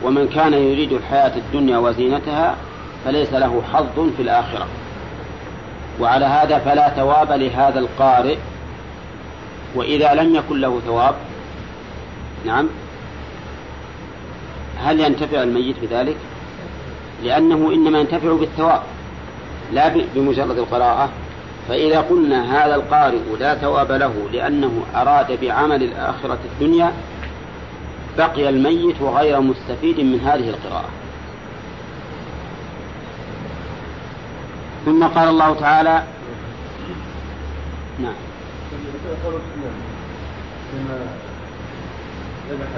ومن 0.03 0.29
كان 0.29 0.53
يريد 0.53 0.93
الحياة 0.93 1.37
الدنيا 1.37 1.79
وزينتها 1.79 2.57
فليس 3.05 3.33
له 3.33 3.63
حظ 3.73 4.09
في 4.17 4.23
الآخرة. 4.23 4.67
وعلى 6.03 6.25
هذا 6.25 6.59
فلا 6.59 6.89
ثواب 6.89 7.33
لهذا 7.33 7.79
القارئ 7.79 8.37
وإذا 9.75 10.15
لم 10.15 10.35
يكن 10.35 10.61
له 10.61 10.81
ثواب 10.87 11.15
نعم 12.47 12.69
هل 14.79 15.01
ينتفع 15.01 15.43
الميت 15.43 15.77
بذلك؟ 15.83 16.17
لأنه 17.23 17.73
إنما 17.73 17.99
ينتفع 17.99 18.33
بالثواب 18.33 18.83
لا 19.73 19.89
بمجرد 20.15 20.59
القراءة. 20.59 21.09
فإذا 21.69 22.01
قلنا 22.01 22.65
هذا 22.65 22.75
القارئ 22.75 23.21
لا 23.41 23.55
ثواب 23.55 23.93
له 23.93 24.15
لأنه 24.33 24.83
أراد 24.95 25.41
بعمل 25.41 25.83
الآخرة 25.83 26.39
الدنيا 26.53 26.93
بقي 28.19 28.49
الميت 28.49 29.03
غير 29.03 29.41
مستفيد 29.41 30.01
من 30.01 30.21
هذه 30.21 30.49
القراءة. 30.49 30.89
ثم 34.85 35.05
قال 35.05 35.29
الله 35.29 35.55
تعالى 35.55 36.03
نعم. 37.99 38.15
ذبح 42.51 42.69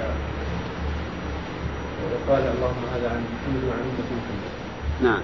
وقال 2.05 2.41
اللهم 2.41 2.83
هذا 2.95 3.09
عن 3.09 3.23
محمد 3.33 3.63
وعن 3.69 3.79
أمة 3.79 4.09
محمد 4.17 4.51
نعم. 5.01 5.21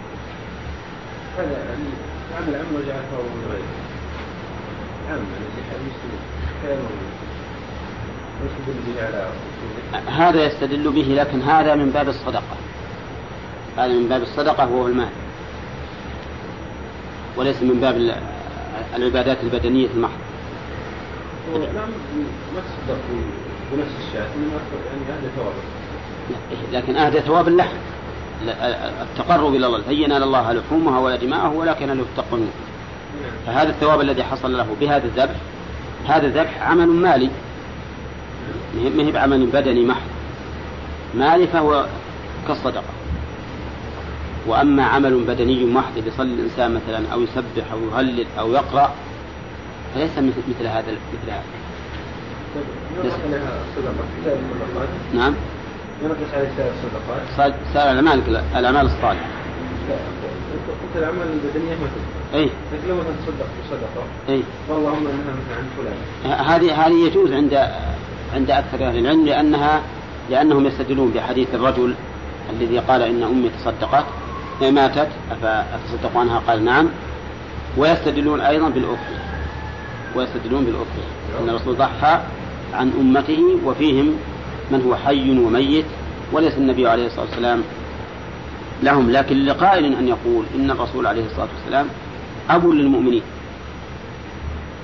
هذا 1.38 1.52
يعني 1.52 1.90
عمل 2.38 2.56
عم 2.56 2.76
وجعل 2.76 3.03
من 3.12 3.52
غيره 3.52 3.91
يستدل 8.45 8.80
به 8.88 9.06
على 9.06 9.28
هذا 10.08 10.45
يستدل 10.45 10.91
به 10.91 11.02
لكن 11.02 11.41
هذا 11.41 11.76
من 11.76 11.90
باب 11.90 12.10
الصدقة. 12.10 12.58
هذا 13.78 13.94
من 13.94 14.08
باب 14.10 14.22
الصدقة 14.22 14.68
وهو 14.68 14.88
المال. 14.88 15.10
وليس 17.38 17.62
من 17.62 17.80
باب 17.82 18.14
العبادات 18.95 19.38
البدنية 19.44 19.88
نعم 19.95 20.12
تصدق 22.56 22.99
بنفس 23.72 23.91
الشاة 24.08 24.22
يعني 24.22 25.28
ثواب 25.36 25.53
لكن 26.74 26.95
أهدى 26.95 27.20
ثواب 27.20 27.48
اللحم 27.48 27.78
التقرب 29.02 29.56
إلى 29.56 29.66
الله 29.66 29.82
فين 29.82 30.12
الله 30.12 30.53
لحومها 30.53 30.99
ولا 30.99 31.16
دماءه 31.16 31.53
ولكن 31.53 31.88
له 31.88 32.03
التقنون 32.03 32.52
فهذا 33.45 33.70
الثواب 33.70 34.02
الذي 34.02 34.24
حصل 34.24 34.58
له 34.58 34.68
بهذا 34.82 35.06
الذبح 35.06 35.36
هذا 36.08 36.28
الذبح 36.28 36.62
عمل 36.62 36.88
مالي. 36.88 37.30
ما 38.95 39.03
هي 39.03 39.12
بعمل 39.12 39.45
بدني 39.45 39.86
محض. 39.86 40.02
مالي 41.16 41.48
فهو 41.48 41.86
كالصدقة. 42.48 42.84
وأما 44.48 44.84
عمل 44.84 45.24
بدني 45.24 45.66
محض 45.66 46.08
يصلي 46.08 46.34
الإنسان 46.34 46.74
مثلا 46.74 47.14
أو 47.14 47.22
يسبح 47.22 47.72
أو 47.72 47.80
يهلل 47.80 48.26
أو 48.40 48.54
يقرأ 48.54 48.94
فليس 49.96 50.18
مثل 50.18 50.68
هذا 50.68 50.92
مثل 50.92 51.32
هذا 51.32 51.44
نعم 55.14 55.34
ينقص 56.04 56.34
عليه 56.34 56.50
سائر 56.58 56.72
الصدقات 56.72 57.54
سائر 57.74 57.92
الأعمال 57.92 58.42
الأعمال 58.56 58.86
الصالحة 58.86 59.26
قلت 60.68 60.96
الأعمال 60.96 61.28
البدنية 61.34 61.74
مثل 61.74 62.34
أي 62.34 62.44
لكن 62.44 62.90
لو 62.90 62.96
تصدق 62.98 63.48
بصدقة 63.64 64.04
أي 64.30 64.44
واللهم 64.70 65.08
انها 65.08 65.34
مثلا 65.34 65.58
عن 65.58 65.68
فلان 65.78 66.46
هذه 66.46 66.88
هذه 66.88 67.06
يجوز 67.06 67.32
عند 67.32 67.68
عند 68.34 68.52
أكثر 68.52 68.88
أهل 68.88 68.98
العلم 68.98 69.26
لأنها 69.26 69.82
لأنهم 70.30 70.66
يستدلون 70.66 71.12
بحديث 71.12 71.56
الرجل 71.56 71.96
الذي 72.50 72.80
قال 72.80 73.02
إن 73.02 73.24
أمي 73.24 73.50
تصدقت. 73.50 74.06
ماتت 74.70 75.08
أفأتصدق 75.32 76.18
عنها؟ 76.18 76.40
قال 76.48 76.66
نعم. 76.66 76.90
ويستدلون 77.78 78.42
أيضا 78.42 78.70
بالأخرى. 78.70 79.18
ويستدلون 80.16 80.66
بالأخرى. 80.66 81.04
أن 81.44 81.50
الرسول 81.50 81.76
ضحى 81.76 82.22
عن 82.74 82.92
أمته 83.00 83.58
وفيهم 83.66 84.16
من 84.72 84.82
هو 84.82 84.96
حي 84.96 85.40
وميت 85.40 85.86
وليس 86.32 86.54
النبي 86.54 86.88
عليه 86.88 87.06
الصلاة 87.06 87.26
والسلام 87.26 87.64
لهم. 88.84 89.12
لكن 89.12 89.46
لقائل 89.46 89.86
أن 89.86 90.08
يقول 90.08 90.46
إن 90.56 90.72
الرسول 90.72 91.08
عليه 91.08 91.26
الصلاة 91.26 91.48
والسلام 91.56 91.88
أب 92.50 92.70
للمؤمنين. 92.70 93.24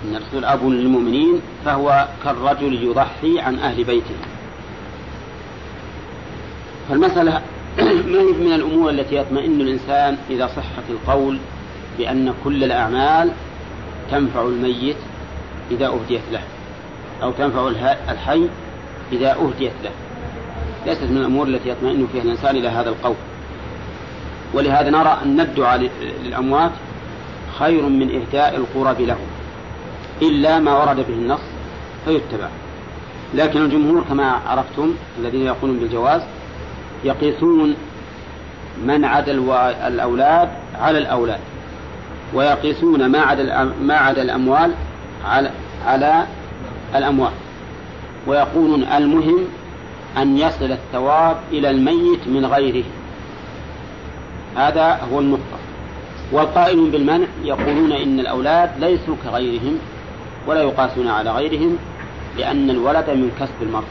إن 0.06 0.16
الرسول 0.16 0.46
أب 0.46 0.70
للمؤمنين 0.70 1.42
فهو 1.66 2.08
كالرجل 2.24 2.84
يضحي 2.84 3.40
عن 3.40 3.60
أهل 3.60 3.84
بيته. 3.84 4.16
فالمسألة 6.90 7.42
ما 8.12 8.20
هي 8.20 8.32
من 8.32 8.54
الأمور 8.54 8.90
التي 8.90 9.16
يطمئن 9.16 9.62
الإنسان 9.62 10.18
إذا 10.30 10.48
صحت 10.48 10.84
القول 10.90 11.38
بأن 11.98 12.34
كل 12.44 12.64
الأعمال 12.64 13.32
تنفع 14.12 14.42
الميت 14.42 14.96
إذا 15.72 15.88
أهديت 15.88 16.22
له 16.32 16.42
أو 17.24 17.32
تنفع 17.32 17.68
الحي 18.10 18.50
إذا 19.12 19.32
أهديت 19.32 19.74
له. 19.84 19.92
ليست 20.86 21.04
من 21.04 21.18
الأمور 21.18 21.48
التي 21.48 21.70
يطمئن 21.70 22.08
فيها 22.12 22.24
الإنسان 22.24 22.56
إلى 22.56 22.68
هذا 22.68 22.90
القول. 22.90 23.16
ولهذا 24.54 24.90
نرى 24.90 25.18
أن 25.24 25.40
الدعاء 25.40 25.90
للأموات 26.26 26.72
خير 27.60 27.82
من 27.82 28.22
إهداء 28.22 28.56
القرب 28.56 29.02
لهم 29.02 29.28
إلا 30.22 30.60
ما 30.60 30.78
ورد 30.84 30.96
به 30.96 31.14
النص 31.14 31.42
فيتبع. 32.06 32.48
لكن 33.34 33.62
الجمهور 33.62 34.04
كما 34.10 34.32
عرفتم 34.48 34.94
الذين 35.20 35.42
يقولون 35.42 35.80
بالجواز 35.80 36.22
يقيسون 37.04 37.76
من 38.86 39.06
عدا 39.06 39.32
الأولاد 39.88 40.50
على 40.80 40.98
الأولاد 40.98 41.40
ويقيسون 42.34 43.06
ما 43.06 43.20
عدا 43.20 43.72
ما 43.82 43.96
عدا 43.96 44.22
الأموال 44.22 44.72
على 45.26 45.52
على 45.86 46.26
الأموال. 46.96 47.32
ويقولون 48.28 48.84
المهم 48.84 49.40
أن 50.18 50.38
يصل 50.38 50.72
الثواب 50.72 51.38
إلى 51.52 51.70
الميت 51.70 52.28
من 52.28 52.46
غيره. 52.46 52.84
هذا 54.56 55.00
هو 55.12 55.20
النقطة. 55.20 55.58
والقائلون 56.32 56.92
بالمنع 56.92 57.28
يقولون 57.44 57.92
إن 57.92 58.20
الأولاد 58.20 58.70
ليسوا 58.80 59.16
كغيرهم 59.24 59.80
ولا 60.48 60.62
يقاسون 60.62 61.08
على 61.08 61.32
غيرهم 61.32 61.78
لأن 62.38 62.70
الولد 62.70 63.10
من 63.10 63.32
كسب 63.40 63.62
المرء 63.62 63.86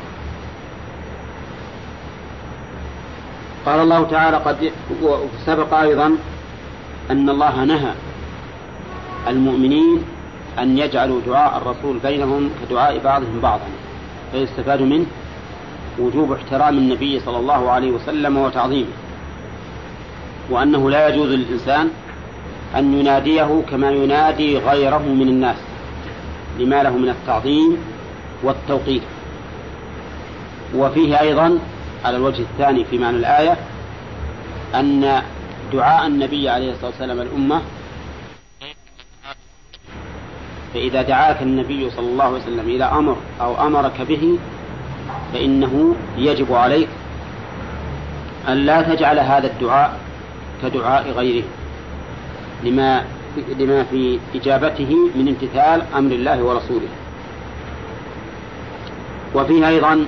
قال 3.67 3.81
الله 3.81 4.05
تعالى 4.11 4.37
قد 4.37 4.71
سبق 5.47 5.75
أيضا 5.75 6.17
أن 7.11 7.29
الله 7.31 7.65
نهى 7.65 7.93
المؤمنين 9.29 10.03
أن 10.59 10.79
يجعلوا 10.79 11.21
دعاء 11.27 11.57
الرسول 11.57 11.99
بينهم 11.99 12.51
كدعاء 12.63 12.99
بعضهم 12.99 13.41
بعضا 13.43 13.65
فيستفاد 14.33 14.83
منه 14.83 15.07
وجوب 15.99 16.33
احترام 16.33 16.79
النبي 16.79 17.21
صلى 17.21 17.39
الله 17.39 17.71
عليه 17.71 17.91
وسلم 17.91 18.37
وتعظيمه 18.37 18.89
وأنه 20.51 20.91
لا 20.91 21.09
يجوز 21.09 21.29
للإنسان 21.29 21.89
أن 22.77 23.01
يناديه 23.01 23.63
كما 23.71 23.91
ينادي 23.91 24.59
غيره 24.59 24.99
من 25.09 25.29
الناس 25.29 25.57
لما 26.59 26.83
له 26.83 26.91
من 26.97 27.09
التعظيم 27.09 27.77
والتوقير 28.43 29.01
وفيه 30.75 31.21
أيضا 31.21 31.59
على 32.07 32.17
الوجه 32.17 32.43
الثاني 32.43 32.85
في 32.85 32.99
معنى 32.99 33.17
الآية 33.17 33.57
أن 34.75 35.23
دعاء 35.73 36.07
النبي 36.07 36.49
عليه 36.49 36.73
الصلاة 36.73 36.91
والسلام 36.91 37.21
الأمة 37.21 37.61
فإذا 40.75 41.03
دعاك 41.03 41.43
النبي 41.43 41.91
صلى 41.91 42.07
الله 42.07 42.25
عليه 42.25 42.37
وسلم 42.37 42.69
إلى 42.69 42.85
أمر 42.85 43.17
أو 43.41 43.67
أمرك 43.67 44.01
به 44.01 44.39
فإنه 45.33 45.95
يجب 46.19 46.53
عليك 46.53 46.89
أن 48.49 48.57
لا 48.57 48.83
تجعل 48.83 49.19
هذا 49.19 49.47
الدعاء 49.47 50.01
كدعاء 50.63 51.11
غيره 51.11 51.45
لما 52.65 53.05
لما 53.59 53.85
في 53.85 54.19
إجابته 54.35 54.97
من 55.15 55.29
امتثال 55.29 55.83
أمر 55.97 56.13
الله 56.13 56.43
ورسوله. 56.43 56.89
وفيه 59.35 59.69
أيضا 59.69 60.07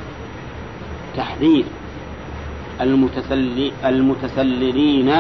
تحذير 1.16 1.64
المتسللين 3.84 5.10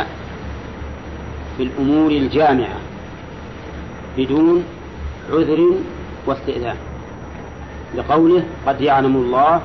في 1.56 1.62
الأمور 1.62 2.10
الجامعة 2.10 2.78
بدون 4.16 4.64
عذر 5.32 5.74
واستئذان. 6.26 6.76
لقوله 7.96 8.42
قد 8.66 8.80
يعلم 8.80 9.16
الله 9.16 9.60